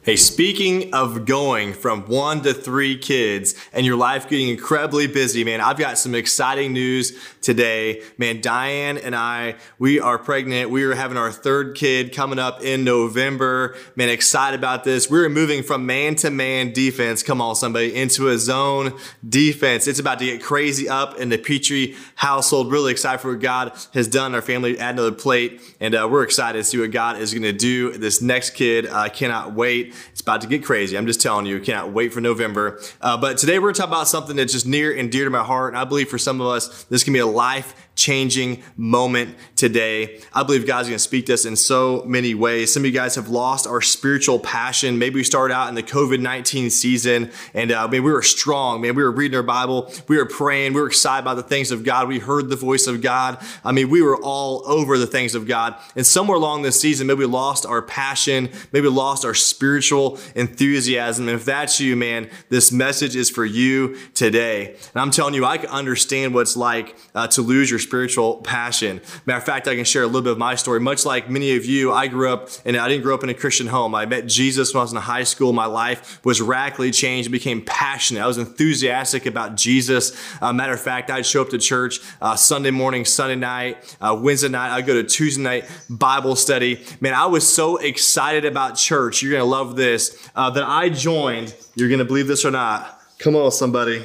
Hey, 0.04 0.16
speaking 0.16 0.92
of 0.92 1.24
going 1.24 1.72
from 1.72 2.02
one 2.02 2.42
to 2.42 2.52
three 2.52 2.98
kids 2.98 3.54
and 3.72 3.86
your 3.86 3.96
life 3.96 4.28
getting 4.28 4.50
incredibly 4.50 5.06
busy, 5.06 5.44
man, 5.44 5.62
I've 5.62 5.78
got 5.78 5.96
some 5.96 6.14
exciting 6.14 6.74
news 6.74 7.18
today. 7.40 8.02
Man, 8.18 8.42
Diane 8.42 8.98
and 8.98 9.16
I, 9.16 9.54
we 9.78 10.00
are 10.00 10.18
pregnant. 10.18 10.68
We 10.68 10.84
are 10.84 10.94
having 10.94 11.16
our 11.16 11.32
third 11.32 11.74
kid 11.74 12.12
coming 12.12 12.38
up 12.38 12.62
in 12.62 12.84
November. 12.84 13.76
Man, 13.96 14.10
excited 14.10 14.60
about 14.60 14.84
this. 14.84 15.08
We're 15.08 15.30
moving 15.30 15.62
from 15.62 15.86
man 15.86 16.16
to 16.16 16.30
man 16.30 16.74
defense, 16.74 17.22
come 17.22 17.40
on, 17.40 17.56
somebody, 17.56 17.94
into 17.94 18.28
a 18.28 18.36
zone 18.36 18.98
defense. 19.26 19.88
It's 19.88 20.00
about 20.00 20.18
to 20.18 20.26
get 20.26 20.42
crazy 20.42 20.86
up 20.86 21.18
in 21.18 21.30
the 21.30 21.38
Petrie 21.38 21.96
household. 22.16 22.70
Really 22.70 22.92
excited 22.92 23.22
for 23.22 23.30
what 23.30 23.40
God 23.40 23.72
has 23.94 24.06
done. 24.06 24.34
Our 24.34 24.42
family 24.42 24.78
add 24.78 24.96
another 24.96 25.12
plate, 25.12 25.62
and 25.80 25.94
uh, 25.94 26.06
we're 26.10 26.24
excited 26.24 26.58
to 26.58 26.64
see 26.64 26.78
what 26.78 26.90
God 26.90 27.16
is 27.16 27.32
going 27.32 27.44
to 27.44 27.54
do. 27.54 27.92
This 27.96 28.20
next 28.20 28.50
kid, 28.50 28.86
I 28.86 29.06
uh, 29.06 29.08
cannot 29.08 29.54
wait. 29.54 29.93
It's 30.12 30.20
about 30.20 30.40
to 30.42 30.46
get 30.46 30.64
crazy. 30.64 30.96
I'm 30.96 31.06
just 31.06 31.20
telling 31.20 31.46
you, 31.46 31.60
can't 31.60 31.92
wait 31.92 32.12
for 32.12 32.20
November. 32.20 32.80
Uh, 33.00 33.16
but 33.16 33.38
today 33.38 33.58
we're 33.58 33.66
going 33.66 33.74
to 33.74 33.80
talk 33.80 33.88
about 33.88 34.08
something 34.08 34.36
that's 34.36 34.52
just 34.52 34.66
near 34.66 34.96
and 34.96 35.10
dear 35.10 35.24
to 35.24 35.30
my 35.30 35.42
heart. 35.44 35.72
And 35.72 35.78
I 35.78 35.84
believe 35.84 36.08
for 36.08 36.18
some 36.18 36.40
of 36.40 36.46
us, 36.48 36.84
this 36.84 37.04
can 37.04 37.12
be 37.12 37.18
a 37.18 37.26
life 37.26 37.83
changing 37.94 38.62
moment 38.76 39.36
today. 39.56 40.20
I 40.32 40.42
believe 40.42 40.66
God's 40.66 40.88
going 40.88 40.96
to 40.96 41.02
speak 41.02 41.26
to 41.26 41.34
us 41.34 41.44
in 41.44 41.56
so 41.56 42.02
many 42.06 42.34
ways. 42.34 42.72
Some 42.72 42.82
of 42.82 42.86
you 42.86 42.92
guys 42.92 43.14
have 43.14 43.28
lost 43.28 43.66
our 43.66 43.80
spiritual 43.80 44.38
passion. 44.38 44.98
Maybe 44.98 45.16
we 45.16 45.24
started 45.24 45.54
out 45.54 45.68
in 45.68 45.74
the 45.74 45.82
COVID 45.82 46.20
19 46.20 46.70
season 46.70 47.30
and 47.52 47.70
uh, 47.70 47.86
man, 47.88 48.02
we 48.02 48.12
were 48.12 48.22
strong. 48.22 48.80
Man, 48.80 48.94
we 48.94 49.02
were 49.02 49.10
reading 49.10 49.36
our 49.36 49.42
Bible, 49.42 49.92
we 50.08 50.16
were 50.16 50.26
praying, 50.26 50.72
we 50.72 50.80
were 50.80 50.86
excited 50.86 51.22
about 51.22 51.36
the 51.36 51.42
things 51.42 51.70
of 51.70 51.84
God. 51.84 52.08
We 52.08 52.18
heard 52.18 52.48
the 52.48 52.56
voice 52.56 52.86
of 52.86 53.02
God. 53.02 53.38
I 53.64 53.72
mean, 53.72 53.90
we 53.90 54.02
were 54.02 54.16
all 54.16 54.62
over 54.66 54.98
the 54.98 55.06
things 55.06 55.34
of 55.34 55.46
God. 55.46 55.74
And 55.96 56.06
somewhere 56.06 56.36
along 56.36 56.62
this 56.62 56.80
season, 56.80 57.06
maybe 57.06 57.20
we 57.20 57.26
lost 57.26 57.66
our 57.66 57.82
passion, 57.82 58.50
maybe 58.72 58.88
we 58.88 58.94
lost 58.94 59.24
our 59.24 59.34
spiritual 59.34 60.18
enthusiasm. 60.34 61.28
And 61.28 61.36
if 61.36 61.44
that's 61.44 61.80
you, 61.80 61.96
man, 61.96 62.30
this 62.48 62.72
message 62.72 63.16
is 63.16 63.30
for 63.30 63.44
you 63.44 63.96
today. 64.14 64.74
And 64.94 64.96
I'm 65.02 65.10
telling 65.10 65.34
you, 65.34 65.44
I 65.44 65.58
can 65.58 65.70
understand 65.70 66.34
what 66.34 66.42
it's 66.42 66.56
like 66.56 66.96
uh, 67.14 67.28
to 67.28 67.42
lose 67.42 67.70
your 67.70 67.78
spiritual 67.84 68.38
passion. 68.38 69.00
Matter 69.26 69.38
of 69.38 69.44
fact, 69.44 69.68
I 69.68 69.76
can 69.76 69.84
share 69.84 70.02
a 70.02 70.06
little 70.06 70.22
bit 70.22 70.32
of 70.32 70.38
my 70.38 70.56
story. 70.56 70.80
Much 70.80 71.04
like 71.04 71.30
many 71.30 71.56
of 71.56 71.64
you, 71.64 71.92
I 71.92 72.08
grew 72.08 72.32
up, 72.32 72.48
and 72.64 72.76
I 72.76 72.88
didn't 72.88 73.04
grow 73.04 73.14
up 73.14 73.22
in 73.22 73.28
a 73.28 73.34
Christian 73.34 73.68
home. 73.68 73.94
I 73.94 74.06
met 74.06 74.26
Jesus 74.26 74.74
when 74.74 74.80
I 74.80 74.84
was 74.84 74.92
in 74.92 74.98
high 74.98 75.22
school. 75.24 75.52
My 75.52 75.66
life 75.66 76.24
was 76.24 76.40
radically 76.40 76.90
changed 76.90 77.28
and 77.28 77.32
became 77.32 77.62
passionate. 77.64 78.22
I 78.22 78.26
was 78.26 78.38
enthusiastic 78.38 79.26
about 79.26 79.56
Jesus. 79.56 80.16
Uh, 80.42 80.52
matter 80.52 80.72
of 80.72 80.80
fact, 80.80 81.10
I'd 81.10 81.26
show 81.26 81.42
up 81.42 81.50
to 81.50 81.58
church 81.58 82.00
uh, 82.20 82.34
Sunday 82.34 82.70
morning, 82.70 83.04
Sunday 83.04 83.36
night, 83.36 83.96
uh, 84.00 84.18
Wednesday 84.20 84.48
night. 84.48 84.74
I'd 84.74 84.86
go 84.86 84.94
to 84.94 85.04
Tuesday 85.04 85.42
night 85.42 85.64
Bible 85.88 86.34
study. 86.34 86.82
Man, 87.00 87.14
I 87.14 87.26
was 87.26 87.46
so 87.46 87.76
excited 87.76 88.44
about 88.44 88.76
church. 88.76 89.22
You're 89.22 89.32
going 89.32 89.42
to 89.42 89.50
love 89.50 89.76
this. 89.76 90.28
Uh, 90.34 90.50
that 90.50 90.64
I 90.64 90.88
joined, 90.88 91.54
you're 91.74 91.88
going 91.88 91.98
to 91.98 92.04
believe 92.04 92.26
this 92.26 92.44
or 92.44 92.50
not. 92.50 93.00
Come 93.18 93.36
on, 93.36 93.52
somebody. 93.52 94.04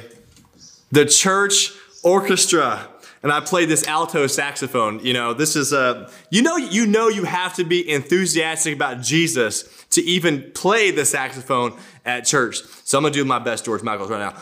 The 0.92 1.06
church 1.06 1.72
orchestra 2.02 2.88
and 3.22 3.32
I 3.32 3.40
played 3.40 3.68
this 3.68 3.86
alto 3.86 4.26
saxophone. 4.26 5.04
You 5.04 5.12
know, 5.12 5.34
this 5.34 5.56
is 5.56 5.72
a 5.72 6.10
you 6.30 6.42
know 6.42 6.56
you 6.56 6.86
know 6.86 7.08
you 7.08 7.24
have 7.24 7.54
to 7.56 7.64
be 7.64 7.88
enthusiastic 7.88 8.74
about 8.74 9.02
Jesus 9.02 9.64
to 9.90 10.02
even 10.02 10.50
play 10.52 10.90
the 10.90 11.04
saxophone 11.04 11.76
at 12.04 12.24
church. 12.24 12.62
So 12.84 12.98
I'm 12.98 13.04
gonna 13.04 13.14
do 13.14 13.24
my 13.24 13.38
best, 13.38 13.64
George 13.64 13.82
Michaels, 13.82 14.10
right 14.10 14.18
now. 14.18 14.34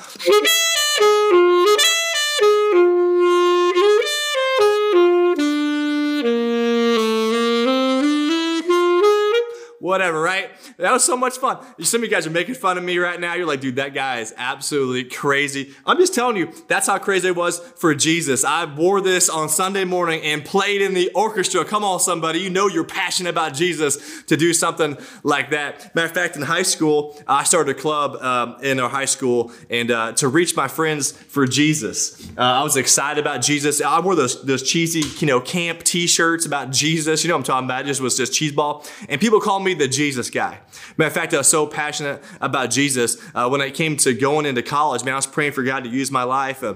whatever, 9.81 10.21
right? 10.21 10.51
That 10.79 10.93
was 10.93 11.05
so 11.05 11.17
much 11.17 11.39
fun. 11.39 11.59
Some 11.81 12.03
of 12.03 12.05
you 12.05 12.11
guys 12.11 12.25
are 12.25 12.31
making 12.31 12.55
fun 12.55 12.79
of 12.79 12.85
me 12.85 12.99
right 12.99 13.21
now. 13.21 13.35
You're 13.35 13.49
like, 13.49 13.61
dude, 13.61 13.77
that 13.77 13.95
guy 13.95 14.21
is 14.21 14.33
absolutely 14.37 15.03
crazy. 15.11 15.75
I'm 15.85 15.97
just 15.97 16.15
telling 16.15 16.37
you, 16.37 16.53
that's 16.69 16.87
how 16.87 16.99
crazy 16.99 17.27
it 17.27 17.35
was 17.35 17.59
for 17.59 17.97
Jesus. 17.97 18.45
I 18.45 18.65
wore 18.65 19.01
this 19.01 19.29
on 19.29 19.49
Sunday 19.49 19.85
morning 19.85 20.23
and 20.23 20.45
played 20.45 20.81
in 20.81 20.95
the 20.95 21.11
orchestra. 21.17 21.65
Come 21.65 21.83
on, 21.83 21.99
somebody. 21.99 22.39
You 22.39 22.51
know 22.51 22.69
you're 22.69 22.85
passionate 22.85 23.31
about 23.31 23.55
Jesus 23.55 24.23
to 24.25 24.37
do 24.37 24.55
something 24.55 24.97
like 25.25 25.51
that. 25.51 25.93
Matter 25.97 26.07
of 26.07 26.15
fact, 26.15 26.37
in 26.37 26.43
high 26.43 26.63
school, 26.63 27.21
I 27.27 27.43
started 27.43 27.77
a 27.77 27.81
club 27.81 28.15
um, 28.23 28.63
in 28.63 28.79
our 28.79 28.89
high 28.89 29.07
school 29.07 29.51
and 29.69 29.91
uh, 29.91 30.13
to 30.13 30.29
reach 30.29 30.55
my 30.55 30.69
friends 30.69 31.11
for 31.11 31.45
Jesus. 31.45 32.25
Uh, 32.39 32.43
I 32.43 32.63
was 32.63 32.77
excited 32.77 33.21
about 33.21 33.43
Jesus. 33.43 33.83
I 33.83 33.99
wore 33.99 34.15
those, 34.15 34.45
those 34.45 34.63
cheesy, 34.63 35.03
you 35.19 35.27
know, 35.27 35.41
camp 35.41 35.83
t-shirts 35.83 36.47
about 36.47 36.71
Jesus. 36.71 37.25
You 37.25 37.29
know 37.31 37.35
what 37.35 37.41
I'm 37.41 37.45
talking 37.45 37.67
about. 37.67 37.83
It 37.83 37.89
just 37.89 38.01
was 38.01 38.17
just 38.17 38.33
cheese 38.33 38.53
ball. 38.53 38.87
And 39.09 39.21
people 39.21 39.41
call 39.41 39.59
me 39.59 39.75
the 39.75 39.89
Jesus 39.89 40.31
guy. 40.31 40.61
Matter 40.97 41.09
of 41.09 41.13
fact, 41.13 41.35
I 41.35 41.39
was 41.39 41.49
so 41.49 41.67
passionate 41.67 42.23
about 42.41 42.71
Jesus 42.71 43.17
uh, 43.35 43.49
when 43.49 43.61
it 43.61 43.75
came 43.75 43.97
to 43.99 44.13
going 44.15 44.47
into 44.47 44.63
college. 44.63 45.05
Man, 45.05 45.15
I 45.15 45.17
was 45.17 45.27
praying 45.27 45.53
for 45.53 45.63
God 45.63 45.85
to 45.85 45.91
use 45.91 46.11
my 46.11 46.25
life. 46.25 46.63
Uh, 46.63 46.75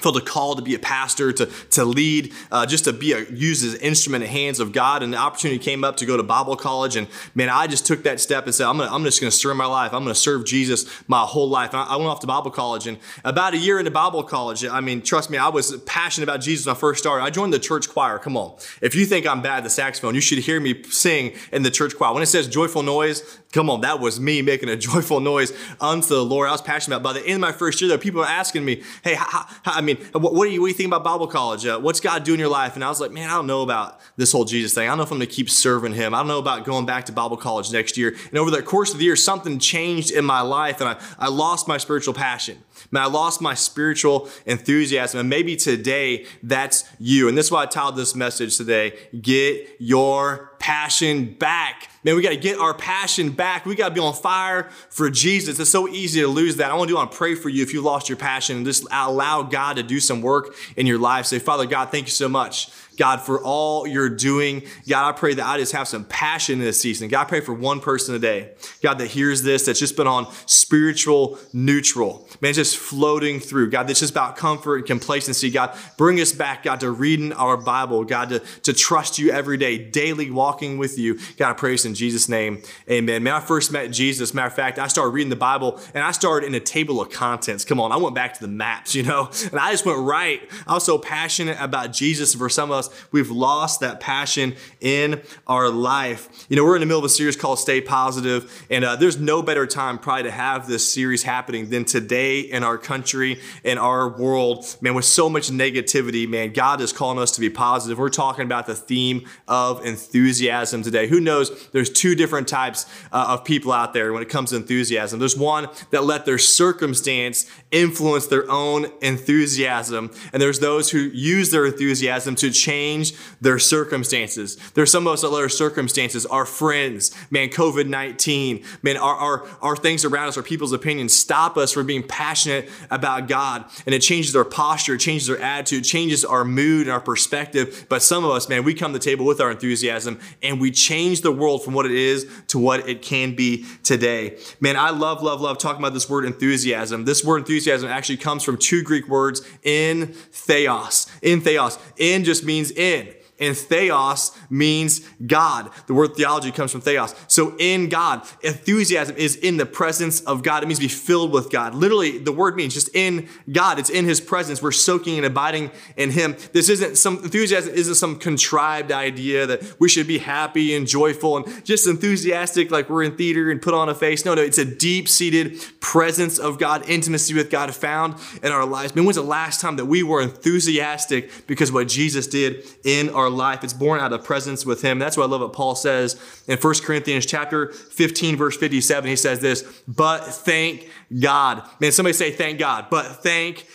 felt 0.00 0.16
a 0.16 0.20
call 0.20 0.56
to 0.56 0.62
be 0.62 0.74
a 0.74 0.78
pastor, 0.78 1.32
to, 1.32 1.46
to 1.70 1.84
lead, 1.84 2.32
uh, 2.50 2.66
just 2.66 2.82
to 2.82 2.92
be 2.92 3.12
a, 3.12 3.24
used 3.30 3.64
as 3.64 3.76
instrument 3.76 4.24
in 4.24 4.30
hands 4.30 4.58
of 4.58 4.72
God. 4.72 5.04
And 5.04 5.12
the 5.12 5.16
opportunity 5.16 5.60
came 5.60 5.84
up 5.84 5.98
to 5.98 6.06
go 6.06 6.16
to 6.16 6.22
Bible 6.24 6.56
college. 6.56 6.96
And 6.96 7.06
man, 7.36 7.48
I 7.48 7.68
just 7.68 7.86
took 7.86 8.02
that 8.02 8.18
step 8.18 8.44
and 8.44 8.52
said, 8.52 8.66
I'm, 8.66 8.76
gonna, 8.76 8.90
I'm 8.90 9.04
just 9.04 9.20
going 9.20 9.30
to 9.30 9.36
serve 9.36 9.56
my 9.56 9.66
life. 9.66 9.94
I'm 9.94 10.02
going 10.02 10.12
to 10.12 10.20
serve 10.20 10.46
Jesus 10.46 10.90
my 11.06 11.20
whole 11.20 11.48
life. 11.48 11.70
And 11.72 11.80
I, 11.80 11.84
I 11.84 11.96
went 11.96 12.08
off 12.08 12.18
to 12.20 12.26
Bible 12.26 12.50
college. 12.50 12.88
And 12.88 12.98
about 13.24 13.54
a 13.54 13.56
year 13.56 13.78
into 13.78 13.92
Bible 13.92 14.24
college, 14.24 14.64
I 14.64 14.80
mean, 14.80 15.00
trust 15.00 15.30
me, 15.30 15.38
I 15.38 15.48
was 15.48 15.76
passionate 15.82 16.24
about 16.24 16.40
Jesus 16.40 16.66
when 16.66 16.74
I 16.74 16.78
first 16.78 16.98
started. 16.98 17.24
I 17.24 17.30
joined 17.30 17.52
the 17.52 17.60
church 17.60 17.88
choir. 17.88 18.18
Come 18.18 18.36
on. 18.36 18.56
If 18.82 18.96
you 18.96 19.06
think 19.06 19.28
I'm 19.28 19.42
bad 19.42 19.58
at 19.58 19.64
the 19.64 19.70
saxophone, 19.70 20.16
you 20.16 20.20
should 20.20 20.38
hear 20.38 20.58
me 20.58 20.82
sing 20.82 21.34
in 21.52 21.62
the 21.62 21.70
church 21.70 21.96
choir. 21.96 22.12
When 22.12 22.22
it 22.22 22.26
says 22.26 22.48
joyful 22.48 22.82
noise, 22.82 23.38
Come 23.54 23.70
on, 23.70 23.82
that 23.82 24.00
was 24.00 24.18
me 24.18 24.42
making 24.42 24.68
a 24.68 24.76
joyful 24.90 25.20
noise 25.20 25.52
unto 25.80 26.08
the 26.08 26.24
Lord. 26.24 26.48
I 26.48 26.52
was 26.52 26.60
passionate 26.60 26.96
about. 26.96 27.14
By 27.14 27.20
the 27.20 27.24
end 27.24 27.36
of 27.36 27.40
my 27.40 27.52
first 27.52 27.80
year, 27.80 27.88
there 27.88 27.98
people 27.98 28.20
were 28.20 28.26
asking 28.26 28.64
me, 28.64 28.82
"Hey, 29.04 29.14
how, 29.14 29.46
how, 29.62 29.80
mean, 29.84 29.98
what, 30.12 30.34
what, 30.34 30.46
do 30.46 30.50
you 30.52 30.60
what 30.60 30.66
do 30.66 30.72
you 30.72 30.76
think 30.76 30.88
about 30.88 31.04
Bible 31.04 31.26
college? 31.26 31.64
Uh, 31.64 31.78
what's 31.78 32.00
God 32.00 32.24
doing 32.24 32.36
in 32.36 32.40
your 32.40 32.48
life?" 32.48 32.74
And 32.74 32.84
I 32.84 32.88
was 32.88 33.00
like, 33.00 33.12
"Man, 33.12 33.30
I 33.30 33.34
don't 33.34 33.46
know 33.46 33.62
about 33.62 34.00
this 34.16 34.32
whole 34.32 34.44
Jesus 34.44 34.74
thing. 34.74 34.84
I 34.84 34.90
don't 34.90 34.98
know 34.98 35.04
if 35.04 35.12
I'm 35.12 35.18
going 35.18 35.28
to 35.28 35.34
keep 35.34 35.48
serving 35.48 35.92
Him. 35.92 36.14
I 36.14 36.18
don't 36.18 36.28
know 36.28 36.38
about 36.38 36.64
going 36.64 36.86
back 36.86 37.06
to 37.06 37.12
Bible 37.12 37.36
college 37.36 37.72
next 37.72 37.96
year." 37.96 38.16
And 38.30 38.38
over 38.38 38.50
the 38.50 38.62
course 38.62 38.92
of 38.92 38.98
the 38.98 39.04
year, 39.04 39.16
something 39.16 39.58
changed 39.58 40.10
in 40.10 40.24
my 40.24 40.40
life, 40.40 40.80
and 40.80 40.88
I, 40.88 41.00
I 41.18 41.28
lost 41.28 41.68
my 41.68 41.78
spiritual 41.78 42.14
passion. 42.14 42.58
Man, 42.90 43.02
I 43.02 43.06
lost 43.06 43.40
my 43.40 43.54
spiritual 43.54 44.28
enthusiasm. 44.46 45.20
And 45.20 45.28
maybe 45.28 45.56
today 45.56 46.26
that's 46.42 46.84
you. 46.98 47.28
And 47.28 47.36
this 47.36 47.46
is 47.46 47.52
why 47.52 47.62
I 47.62 47.66
titled 47.66 47.96
this 47.96 48.14
message 48.14 48.56
today 48.56 48.98
Get 49.20 49.76
Your 49.78 50.52
Passion 50.58 51.34
Back. 51.34 51.88
Man, 52.04 52.16
we 52.16 52.22
got 52.22 52.30
to 52.30 52.36
get 52.36 52.58
our 52.58 52.74
passion 52.74 53.30
back. 53.30 53.64
We 53.64 53.74
got 53.74 53.88
to 53.88 53.94
be 53.94 54.00
on 54.00 54.12
fire 54.12 54.68
for 54.90 55.08
Jesus. 55.08 55.58
It's 55.58 55.70
so 55.70 55.88
easy 55.88 56.20
to 56.20 56.28
lose 56.28 56.56
that. 56.56 56.70
I 56.70 56.74
want 56.74 56.88
to 56.88 56.92
do 56.92 56.96
want 56.96 57.10
to 57.10 57.16
pray 57.16 57.34
for 57.34 57.48
you 57.48 57.62
if 57.62 57.72
you 57.72 57.80
lost 57.80 58.10
your 58.10 58.18
passion 58.18 58.58
and 58.58 58.66
just 58.66 58.86
allow 58.92 59.42
God 59.42 59.76
to 59.76 59.82
do 59.82 59.98
some 60.00 60.20
work 60.20 60.54
in 60.76 60.86
your 60.86 60.98
life. 60.98 61.24
Say, 61.24 61.38
Father 61.38 61.64
God, 61.64 61.90
thank 61.90 62.06
you 62.06 62.12
so 62.12 62.28
much 62.28 62.70
God, 62.96 63.20
for 63.20 63.42
all 63.42 63.86
you're 63.86 64.08
doing. 64.08 64.62
God, 64.88 65.08
I 65.08 65.12
pray 65.12 65.34
that 65.34 65.46
I 65.46 65.58
just 65.58 65.72
have 65.72 65.88
some 65.88 66.04
passion 66.04 66.60
in 66.60 66.64
this 66.64 66.80
season. 66.80 67.08
God, 67.08 67.22
I 67.22 67.24
pray 67.24 67.40
for 67.40 67.52
one 67.52 67.80
person 67.80 68.14
today, 68.14 68.50
God, 68.82 68.98
that 68.98 69.08
hears 69.08 69.42
this, 69.42 69.66
that's 69.66 69.80
just 69.80 69.96
been 69.96 70.06
on 70.06 70.32
spiritual 70.46 71.38
neutral. 71.52 72.28
Man, 72.40 72.54
just 72.54 72.76
floating 72.76 73.40
through. 73.40 73.70
God, 73.70 73.88
that's 73.88 74.00
just 74.00 74.12
about 74.12 74.36
comfort 74.36 74.76
and 74.76 74.86
complacency. 74.86 75.50
God, 75.50 75.76
bring 75.96 76.20
us 76.20 76.32
back, 76.32 76.62
God, 76.62 76.80
to 76.80 76.90
reading 76.90 77.32
our 77.32 77.56
Bible. 77.56 78.04
God, 78.04 78.28
to, 78.30 78.38
to 78.62 78.72
trust 78.72 79.18
you 79.18 79.30
every 79.30 79.56
day, 79.56 79.78
daily 79.78 80.30
walking 80.30 80.78
with 80.78 80.98
you. 80.98 81.18
God, 81.36 81.50
I 81.50 81.52
praise 81.54 81.84
in 81.84 81.94
Jesus' 81.94 82.28
name. 82.28 82.62
Amen. 82.90 83.22
Man, 83.22 83.34
I 83.34 83.40
first 83.40 83.72
met 83.72 83.90
Jesus. 83.90 84.34
Matter 84.34 84.48
of 84.48 84.54
fact, 84.54 84.78
I 84.78 84.86
started 84.86 85.10
reading 85.10 85.30
the 85.30 85.36
Bible 85.36 85.80
and 85.94 86.04
I 86.04 86.12
started 86.12 86.46
in 86.46 86.54
a 86.54 86.60
table 86.60 87.00
of 87.00 87.10
contents. 87.10 87.64
Come 87.64 87.80
on, 87.80 87.92
I 87.92 87.96
went 87.96 88.14
back 88.14 88.34
to 88.34 88.40
the 88.40 88.48
maps, 88.48 88.94
you 88.94 89.02
know, 89.02 89.30
and 89.50 89.58
I 89.58 89.70
just 89.72 89.86
went 89.86 89.98
right. 89.98 90.40
I 90.66 90.74
was 90.74 90.84
so 90.84 90.98
passionate 90.98 91.56
about 91.60 91.92
Jesus. 91.92 92.34
For 92.34 92.48
some 92.48 92.70
of 92.70 92.78
us, 92.78 92.83
we've 93.12 93.30
lost 93.30 93.80
that 93.80 94.00
passion 94.00 94.56
in 94.80 95.22
our 95.46 95.70
life. 95.70 96.46
You 96.48 96.56
know, 96.56 96.64
we're 96.64 96.76
in 96.76 96.80
the 96.80 96.86
middle 96.86 96.98
of 96.98 97.04
a 97.04 97.08
series 97.08 97.36
called 97.36 97.58
Stay 97.58 97.80
Positive, 97.80 98.66
and 98.70 98.84
uh, 98.84 98.96
there's 98.96 99.18
no 99.18 99.42
better 99.42 99.66
time 99.66 99.98
probably 99.98 100.24
to 100.24 100.30
have 100.30 100.66
this 100.66 100.92
series 100.92 101.22
happening 101.22 101.70
than 101.70 101.84
today 101.84 102.40
in 102.40 102.62
our 102.62 102.78
country, 102.78 103.40
in 103.62 103.78
our 103.78 104.08
world. 104.08 104.76
Man, 104.80 104.94
with 104.94 105.04
so 105.04 105.28
much 105.28 105.50
negativity, 105.50 106.28
man, 106.28 106.52
God 106.52 106.80
is 106.80 106.92
calling 106.92 107.18
us 107.18 107.30
to 107.32 107.40
be 107.40 107.50
positive. 107.50 107.98
We're 107.98 108.08
talking 108.10 108.44
about 108.44 108.66
the 108.66 108.74
theme 108.74 109.26
of 109.48 109.84
enthusiasm 109.84 110.82
today. 110.82 111.06
Who 111.06 111.20
knows? 111.20 111.68
There's 111.68 111.90
two 111.90 112.14
different 112.14 112.48
types 112.48 112.86
uh, 113.12 113.26
of 113.30 113.44
people 113.44 113.72
out 113.72 113.92
there 113.92 114.12
when 114.12 114.22
it 114.22 114.28
comes 114.28 114.50
to 114.50 114.56
enthusiasm. 114.56 115.18
There's 115.18 115.36
one 115.36 115.68
that 115.90 116.04
let 116.04 116.24
their 116.24 116.38
circumstance 116.38 117.50
influence 117.70 118.26
their 118.26 118.50
own 118.50 118.86
enthusiasm, 119.00 120.10
and 120.32 120.40
there's 120.40 120.60
those 120.60 120.90
who 120.90 120.98
use 120.98 121.50
their 121.50 121.66
enthusiasm 121.66 122.34
to 122.36 122.50
change 122.50 122.73
change 122.74 123.14
their 123.40 123.58
circumstances. 123.58 124.56
There's 124.74 124.90
some 124.90 125.06
of 125.06 125.12
us 125.12 125.20
that 125.20 125.28
let 125.28 125.42
our 125.42 125.48
circumstances, 125.48 126.26
our 126.26 126.44
friends, 126.44 127.14
man, 127.30 127.48
COVID 127.48 127.86
19, 127.86 128.64
man, 128.82 128.96
our, 128.96 129.14
our, 129.14 129.46
our 129.62 129.76
things 129.76 130.04
around 130.04 130.28
us, 130.28 130.36
our 130.36 130.42
people's 130.42 130.72
opinions 130.72 131.16
stop 131.16 131.56
us 131.56 131.72
from 131.72 131.86
being 131.86 132.02
passionate 132.02 132.68
about 132.90 133.28
God. 133.28 133.64
And 133.86 133.94
it 133.94 134.00
changes 134.00 134.34
our 134.34 134.44
posture, 134.44 134.96
changes 134.96 135.30
our 135.30 135.36
attitude, 135.36 135.84
changes 135.84 136.24
our 136.24 136.44
mood 136.44 136.82
and 136.82 136.90
our 136.90 137.00
perspective. 137.00 137.86
But 137.88 138.02
some 138.02 138.24
of 138.24 138.30
us, 138.32 138.48
man, 138.48 138.64
we 138.64 138.74
come 138.74 138.92
to 138.92 138.98
the 138.98 139.04
table 139.04 139.24
with 139.24 139.40
our 139.40 139.52
enthusiasm 139.52 140.18
and 140.42 140.60
we 140.60 140.70
change 140.72 141.20
the 141.20 141.32
world 141.32 141.62
from 141.62 141.74
what 141.74 141.86
it 141.86 141.92
is 141.92 142.26
to 142.48 142.58
what 142.58 142.88
it 142.88 143.02
can 143.02 143.36
be 143.36 143.66
today. 143.84 144.38
Man, 144.60 144.76
I 144.76 144.90
love, 144.90 145.22
love, 145.22 145.40
love 145.40 145.58
talking 145.58 145.80
about 145.80 145.94
this 145.94 146.10
word 146.10 146.24
enthusiasm. 146.24 147.04
This 147.04 147.24
word 147.24 147.38
enthusiasm 147.38 147.88
actually 147.88 148.16
comes 148.16 148.42
from 148.42 148.58
two 148.58 148.82
Greek 148.82 149.06
words 149.08 149.42
in 149.62 150.12
theos. 150.32 151.06
In 151.24 151.40
theos. 151.40 151.78
In 151.96 152.22
just 152.22 152.44
means 152.44 152.70
in 152.70 153.08
and 153.40 153.56
theos 153.56 154.36
means 154.48 155.00
God. 155.26 155.70
The 155.86 155.94
word 155.94 156.14
theology 156.14 156.52
comes 156.52 156.72
from 156.72 156.80
theos. 156.80 157.14
So 157.26 157.56
in 157.58 157.88
God, 157.88 158.22
enthusiasm 158.42 159.16
is 159.16 159.36
in 159.36 159.56
the 159.56 159.66
presence 159.66 160.20
of 160.20 160.42
God. 160.42 160.62
It 160.62 160.66
means 160.66 160.78
to 160.78 160.84
be 160.84 160.88
filled 160.88 161.32
with 161.32 161.50
God. 161.50 161.74
Literally, 161.74 162.18
the 162.18 162.32
word 162.32 162.56
means 162.56 162.74
just 162.74 162.94
in 162.94 163.28
God. 163.50 163.78
It's 163.78 163.90
in 163.90 164.04
his 164.04 164.20
presence. 164.20 164.62
We're 164.62 164.72
soaking 164.72 165.16
and 165.16 165.26
abiding 165.26 165.70
in 165.96 166.10
him. 166.10 166.36
This 166.52 166.68
isn't 166.68 166.96
some 166.96 167.18
enthusiasm 167.24 167.74
isn't 167.74 167.96
some 167.96 168.18
contrived 168.18 168.92
idea 168.92 169.46
that 169.46 169.80
we 169.80 169.88
should 169.88 170.06
be 170.06 170.18
happy 170.18 170.74
and 170.74 170.86
joyful 170.86 171.36
and 171.36 171.64
just 171.64 171.86
enthusiastic 171.86 172.70
like 172.70 172.88
we're 172.88 173.02
in 173.02 173.16
theater 173.16 173.50
and 173.50 173.60
put 173.60 173.74
on 173.74 173.88
a 173.88 173.94
face. 173.94 174.24
No, 174.24 174.34
no, 174.34 174.42
it's 174.42 174.58
a 174.58 174.64
deep-seated 174.64 175.60
presence 175.80 176.38
of 176.38 176.58
God, 176.58 176.88
intimacy 176.88 177.34
with 177.34 177.50
God 177.50 177.74
found 177.74 178.14
in 178.42 178.52
our 178.52 178.64
lives. 178.64 178.92
I 178.96 179.00
when's 179.00 179.16
the 179.16 179.22
last 179.22 179.60
time 179.60 179.76
that 179.76 179.86
we 179.86 180.02
were 180.02 180.20
enthusiastic 180.20 181.46
because 181.46 181.72
what 181.72 181.88
Jesus 181.88 182.26
did 182.26 182.64
in 182.84 183.10
our 183.10 183.23
life. 183.30 183.64
It's 183.64 183.72
born 183.72 184.00
out 184.00 184.12
of 184.12 184.24
presence 184.24 184.64
with 184.64 184.82
him. 184.82 184.98
That's 184.98 185.16
what 185.16 185.24
I 185.24 185.26
love 185.26 185.40
what 185.40 185.52
Paul 185.52 185.74
says 185.74 186.20
in 186.46 186.58
1 186.58 186.74
Corinthians 186.82 187.26
chapter 187.26 187.72
15, 187.72 188.36
verse 188.36 188.56
57. 188.56 189.08
He 189.08 189.16
says 189.16 189.40
this, 189.40 189.62
but 189.86 190.24
thank 190.24 190.88
God. 191.20 191.68
Man, 191.80 191.92
somebody 191.92 192.14
say 192.14 192.30
thank 192.30 192.58
God, 192.58 192.86
but 192.90 193.22
thank 193.22 193.66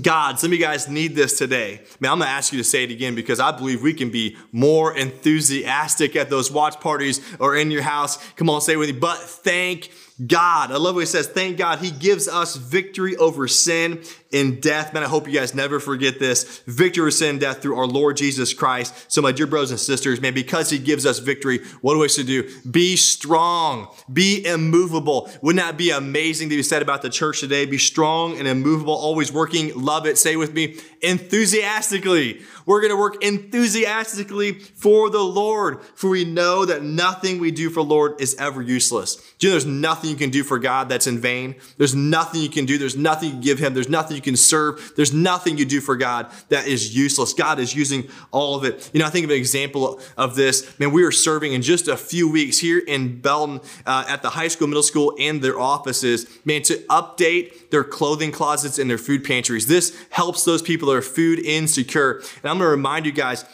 God, 0.00 0.38
some 0.38 0.50
of 0.50 0.54
you 0.54 0.64
guys 0.64 0.88
need 0.88 1.14
this 1.14 1.36
today. 1.36 1.80
Man, 2.00 2.12
I'm 2.12 2.18
gonna 2.20 2.30
ask 2.30 2.52
you 2.52 2.58
to 2.58 2.64
say 2.64 2.84
it 2.84 2.90
again 2.90 3.14
because 3.14 3.40
I 3.40 3.50
believe 3.50 3.82
we 3.82 3.92
can 3.92 4.10
be 4.10 4.36
more 4.50 4.96
enthusiastic 4.96 6.16
at 6.16 6.30
those 6.30 6.50
watch 6.50 6.80
parties 6.80 7.20
or 7.38 7.56
in 7.56 7.70
your 7.70 7.82
house. 7.82 8.16
Come 8.34 8.48
on, 8.48 8.60
say 8.60 8.74
it 8.74 8.76
with 8.76 8.90
me. 8.90 8.98
But 8.98 9.18
thank 9.18 9.90
God. 10.26 10.70
I 10.70 10.76
love 10.76 10.94
what 10.94 11.00
he 11.00 11.06
says. 11.06 11.26
Thank 11.26 11.56
God 11.56 11.78
he 11.78 11.90
gives 11.90 12.28
us 12.28 12.56
victory 12.56 13.16
over 13.16 13.48
sin 13.48 14.02
and 14.32 14.60
death. 14.62 14.94
Man, 14.94 15.02
I 15.02 15.08
hope 15.08 15.26
you 15.26 15.32
guys 15.32 15.54
never 15.54 15.80
forget 15.80 16.18
this. 16.18 16.60
Victory 16.66 17.02
over 17.02 17.10
sin 17.10 17.30
and 17.30 17.40
death 17.40 17.60
through 17.62 17.78
our 17.78 17.86
Lord 17.86 18.16
Jesus 18.16 18.54
Christ. 18.54 19.10
So, 19.10 19.20
my 19.22 19.32
dear 19.32 19.46
brothers 19.46 19.70
and 19.70 19.80
sisters, 19.80 20.20
man, 20.20 20.34
because 20.34 20.70
he 20.70 20.78
gives 20.78 21.06
us 21.06 21.18
victory, 21.18 21.58
what 21.80 21.94
do 21.94 22.00
we 22.00 22.08
to 22.08 22.24
do? 22.24 22.48
Be 22.68 22.96
strong, 22.96 23.88
be 24.12 24.44
immovable. 24.44 25.30
Wouldn't 25.40 25.64
that 25.64 25.76
be 25.76 25.90
amazing 25.90 26.50
to 26.50 26.56
be 26.56 26.62
said 26.62 26.82
about 26.82 27.02
the 27.02 27.10
church 27.10 27.40
today? 27.40 27.64
Be 27.64 27.78
strong 27.78 28.38
and 28.38 28.46
immovable, 28.46 28.94
always 28.94 29.32
working. 29.32 29.72
Love 29.74 30.06
it. 30.06 30.18
Say 30.18 30.36
with 30.36 30.52
me, 30.52 30.78
enthusiastically. 31.00 32.42
We're 32.66 32.80
going 32.80 32.92
to 32.92 32.96
work 32.96 33.22
enthusiastically 33.24 34.52
for 34.52 35.10
the 35.10 35.22
Lord, 35.22 35.82
for 35.94 36.10
we 36.10 36.24
know 36.24 36.64
that 36.64 36.82
nothing 36.82 37.38
we 37.38 37.50
do 37.50 37.70
for 37.70 37.82
Lord 37.82 38.20
is 38.20 38.34
ever 38.36 38.62
useless. 38.62 39.16
Do 39.38 39.46
you 39.46 39.50
know 39.50 39.54
there's 39.54 39.66
nothing 39.66 40.10
you 40.10 40.16
can 40.16 40.30
do 40.30 40.44
for 40.44 40.58
God 40.58 40.88
that's 40.88 41.06
in 41.06 41.18
vain? 41.18 41.56
There's 41.78 41.94
nothing 41.94 42.40
you 42.40 42.48
can 42.48 42.66
do. 42.66 42.78
There's 42.78 42.96
nothing 42.96 43.28
you 43.28 43.34
can 43.34 43.42
give 43.42 43.58
Him. 43.58 43.74
There's 43.74 43.88
nothing 43.88 44.16
you 44.16 44.22
can 44.22 44.36
serve. 44.36 44.92
There's 44.96 45.12
nothing 45.12 45.58
you 45.58 45.64
do 45.64 45.80
for 45.80 45.96
God 45.96 46.30
that 46.48 46.66
is 46.66 46.96
useless. 46.96 47.32
God 47.32 47.58
is 47.58 47.74
using 47.74 48.08
all 48.30 48.56
of 48.56 48.64
it. 48.64 48.90
You 48.92 49.00
know, 49.00 49.06
I 49.06 49.10
think 49.10 49.24
of 49.24 49.30
an 49.30 49.36
example 49.36 50.00
of 50.16 50.36
this. 50.36 50.78
Man, 50.78 50.92
we 50.92 51.02
were 51.02 51.12
serving 51.12 51.52
in 51.52 51.62
just 51.62 51.88
a 51.88 51.96
few 51.96 52.30
weeks 52.30 52.58
here 52.58 52.78
in 52.78 53.20
Belton 53.20 53.60
uh, 53.86 54.04
at 54.08 54.22
the 54.22 54.30
high 54.30 54.48
school, 54.48 54.68
middle 54.68 54.82
school, 54.82 55.14
and 55.18 55.42
their 55.42 55.58
offices, 55.58 56.26
man, 56.44 56.62
to 56.62 56.76
update 56.88 57.70
their 57.70 57.84
clothing 57.84 58.30
closets 58.30 58.78
and 58.78 58.88
their 58.88 58.98
food 58.98 59.24
pantries. 59.24 59.66
This 59.66 59.96
helps 60.10 60.44
those 60.44 60.62
people 60.62 60.88
that 60.88 60.96
are 60.96 61.02
food 61.02 61.38
insecure. 61.40 62.22
And 62.42 62.51
I'm 62.52 62.58
going 62.58 62.66
to 62.66 62.72
remind 62.72 63.06
you 63.06 63.12
guys 63.12 63.46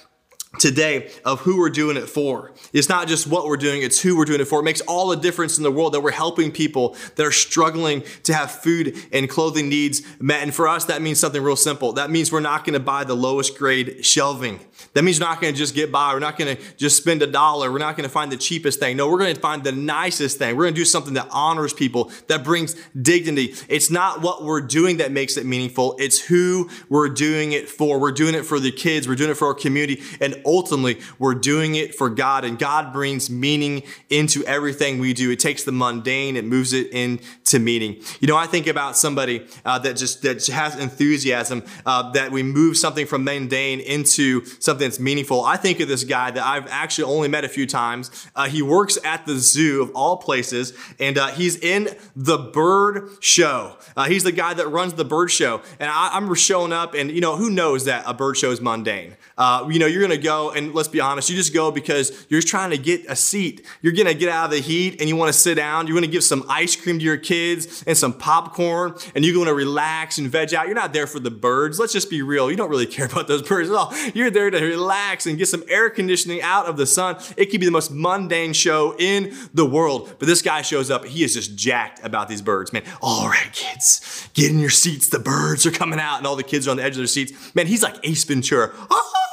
today 0.59 1.11
of 1.25 1.41
who 1.41 1.59
we're 1.59 1.71
doing 1.71 1.97
it 1.97 2.09
for. 2.09 2.53
It's 2.73 2.89
not 2.89 3.07
just 3.07 3.27
what 3.27 3.47
we're 3.47 3.57
doing, 3.57 3.83
it's 3.83 4.01
who 4.01 4.17
we're 4.17 4.25
doing 4.25 4.41
it 4.41 4.47
for. 4.47 4.61
It 4.61 4.65
makes 4.65 4.81
all 4.83 5.09
the 5.09 5.17
difference 5.17 5.59
in 5.59 5.63
the 5.63 5.71
world 5.71 5.95
that 5.95 6.01
we're 6.01 6.11
helping 6.11 6.51
people 6.51 6.97
that 7.17 7.25
are 7.25 7.33
struggling 7.33 8.03
to 8.25 8.33
have 8.33 8.51
food 8.51 8.97
and 9.13 9.29
clothing 9.29 9.69
needs 9.69 10.03
met. 10.21 10.43
And 10.43 10.55
for 10.55 10.67
us, 10.67 10.87
that 10.87 11.03
means 11.03 11.21
something 11.21 11.43
real 11.43 11.57
simple. 11.57 11.93
That 11.93 12.11
means 12.11 12.33
we're 12.33 12.41
not 12.41 12.65
going 12.65 12.75
to 12.75 12.81
buy 12.81 13.05
the 13.05 13.15
lowest 13.15 13.59
grade 13.59 14.05
shelving. 14.05 14.61
That 14.95 15.03
means 15.03 15.21
we're 15.21 15.27
not 15.27 15.41
going 15.41 15.53
to 15.53 15.59
just 15.59 15.75
get 15.75 15.93
by. 15.93 16.13
We're 16.15 16.21
not 16.21 16.39
going 16.39 16.57
to 16.57 16.63
just 16.77 16.97
spend 16.97 17.23
a 17.23 17.27
dollar. 17.27 17.71
We're 17.71 17.79
not 17.79 17.97
going 17.97 18.09
to 18.09 18.13
find 18.13 18.33
the 18.33 18.37
cheapest 18.37 18.81
thing. 18.81 18.97
No, 18.97 19.09
we're 19.11 19.19
going 19.19 19.35
to 19.35 19.41
find 19.41 19.63
the 19.63 19.73
nicest 19.73 20.39
thing. 20.39 20.57
We're 20.57 20.65
going 20.65 20.75
to 20.75 20.81
do 20.81 20.85
something 20.85 21.15
that 21.15 21.29
honors 21.31 21.73
people, 21.73 22.11
that 22.29 22.43
brings 22.43 22.75
dignity. 23.01 23.55
It's 23.69 23.91
not 23.91 24.23
what 24.23 24.45
we're 24.45 24.63
doing 24.63 24.97
that 24.99 25.13
makes 25.13 25.37
it 25.37 25.45
meaningful. 25.45 25.97
It's 25.99 26.21
who 26.21 26.71
we're 26.89 27.11
doing 27.11 27.53
it 27.53 27.69
for. 27.69 27.99
We're 27.99 28.13
doing 28.13 28.35
it 28.35 28.45
for 28.45 28.59
the 28.59 28.73
kids. 28.73 29.07
We're 29.07 29.15
doing 29.15 29.31
it 29.31 29.35
for 29.35 29.49
our 29.49 29.55
community. 29.55 30.03
And 30.21 30.38
ultimately, 30.45 31.01
we're 31.19 31.35
doing 31.35 31.75
it 31.75 31.95
for 31.95 32.09
God. 32.09 32.45
And 32.45 32.59
God 32.59 32.93
brings 32.93 33.31
meaning 33.31 33.83
into 34.11 34.45
everything 34.45 34.99
we 34.99 35.13
do. 35.13 35.31
It 35.31 35.41
takes 35.41 35.65
the 35.65 35.73
mundane, 35.73 36.37
it 36.37 36.45
moves 36.45 36.73
it 36.73 36.93
into 36.93 37.59
meaning. 37.59 38.03
You 38.21 38.29
know, 38.29 38.37
I 38.37 38.47
think 38.47 38.67
about 38.67 38.97
somebody 38.97 39.47
uh, 39.65 39.79
that 39.81 39.97
just 39.97 40.23
that 40.23 40.47
has 40.47 40.79
enthusiasm, 40.79 41.63
uh, 41.87 42.11
that 42.13 42.33
we 42.33 42.43
move 42.43 42.77
something 42.77 43.07
from 43.07 43.25
mundane 43.25 43.81
into 43.81 44.45
something 44.61 44.87
that's 44.87 45.01
meaningful. 45.01 45.45
I 45.45 45.57
think 45.57 45.81
of 45.81 45.89
this 45.89 46.05
guy 46.05 46.31
that 46.31 46.45
I've 46.45 46.67
actually 46.69 47.05
only 47.05 47.29
met 47.29 47.45
a 47.45 47.49
few 47.49 47.67
times. 47.67 48.11
Uh, 48.35 48.49
he 48.49 48.63
works 48.63 48.99
at 49.05 49.27
the 49.27 49.37
zoo 49.37 49.83
of 49.83 49.91
all 49.95 50.17
places, 50.17 50.73
and 50.99 51.19
uh, 51.19 51.29
he's 51.29 51.57
in 51.57 51.89
the 52.15 52.39
bird 52.39 53.11
show. 53.21 53.77
Uh, 53.97 54.05
he's 54.07 54.25
the 54.25 54.33
guy 54.33 54.55
that 54.55 54.69
runs 54.69 54.95
the 54.95 55.05
bird 55.05 55.31
show. 55.31 55.63
And 55.79 55.91
I, 55.91 56.17
am 56.17 56.35
showing 56.35 56.73
up, 56.73 56.95
and 56.95 57.11
you 57.11 57.21
know, 57.21 57.37
who 57.37 57.51
knows 57.51 57.85
that 57.87 58.05
a 58.07 58.15
bird 58.15 58.37
show 58.37 58.51
is 58.51 58.61
mundane? 58.61 59.17
Uh, 59.37 59.67
you 59.71 59.79
know, 59.79 59.87
you're 59.87 60.03
gonna 60.03 60.17
go, 60.17 60.28
and 60.29 60.75
let's 60.75 60.89
be 60.89 61.01
honest, 61.01 61.31
you 61.31 61.37
just 61.37 61.55
go 61.55 61.71
because 61.71 62.27
you're 62.29 62.43
trying 62.43 62.71
to 62.71 62.79
get 62.79 63.05
a 63.09 63.17
seat. 63.17 63.67
You're 63.83 63.93
gonna 63.93 64.15
get 64.15 64.29
out 64.29 64.47
of 64.47 64.51
the 64.51 64.61
heat 64.61 65.01
and 65.01 65.09
you 65.09 65.17
wanna 65.17 65.33
sit 65.33 65.55
down. 65.55 65.87
You're 65.87 65.97
gonna 65.97 66.07
give 66.07 66.25
some 66.25 66.45
ice 66.49 66.77
cream 66.77 66.99
to 66.99 67.05
your 67.05 67.17
kids 67.17 67.83
and 67.87 67.97
some 67.97 68.13
popcorn, 68.13 68.95
and 69.15 69.25
you're 69.25 69.35
gonna 69.35 69.55
relax 69.55 70.19
and 70.19 70.29
veg 70.29 70.55
out. 70.55 70.67
You're 70.67 70.75
not 70.75 70.93
there 70.93 71.07
for 71.07 71.21
the 71.21 71.31
birds. 71.31 71.79
Let's 71.79 71.93
just 71.93 72.11
be 72.11 72.23
real. 72.23 72.51
You 72.51 72.57
don't 72.57 72.71
really 72.71 72.87
care 72.97 73.07
about 73.07 73.29
those 73.29 73.43
birds 73.43 73.71
at 73.71 73.75
all. 73.75 73.95
You're 74.15 74.31
there 74.31 74.51
to 74.51 74.65
relax 74.65 75.27
and 75.27 75.39
get 75.39 75.49
some 75.49 75.65
air 75.69 75.91
conditioning 75.91 76.43
out 76.43 76.67
of 76.67 76.77
the 76.77 76.87
sun. 76.87 77.17
It 77.37 77.47
could 77.47 77.61
be 77.61 77.67
the 77.67 77.73
most 77.73 77.91
mundane 77.91 78.53
show 78.53 78.95
in 78.99 79.35
the 79.55 79.67
world. 79.67 80.15
But 80.19 80.27
this 80.27 80.43
guy 80.43 80.63
shows 80.63 80.91
up, 80.91 81.05
he 81.05 81.25
is 81.25 81.35
just 81.35 81.57
jacked 81.57 82.05
about 82.05 82.29
these 82.29 82.43
birds, 82.43 82.73
man. 82.73 82.83
All 83.01 83.29
right, 83.29 83.53
kids, 83.53 84.29
get 84.35 84.51
in 84.51 84.59
your 84.59 84.71
seats. 84.71 85.09
The 85.09 85.19
birds 85.19 85.67
are 85.67 85.71
coming 85.71 85.99
out, 86.01 86.19
and 86.19 86.27
all 86.27 86.37
the 86.37 86.43
kids 86.43 86.67
are 86.67 86.71
on 86.73 86.77
the 86.77 86.83
edge 86.83 86.93
of 86.93 86.99
their 86.99 87.07
seats. 87.07 87.33
Man, 87.55 87.67
he's 87.67 87.83
like 87.83 87.97
Ace 88.03 88.25
Ventura. 88.25 88.73
Ah, 88.91 89.28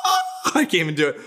I 0.56 0.66
can't 0.66 0.76
even 0.76 0.96
do 0.96 1.10
it. 1.10 1.20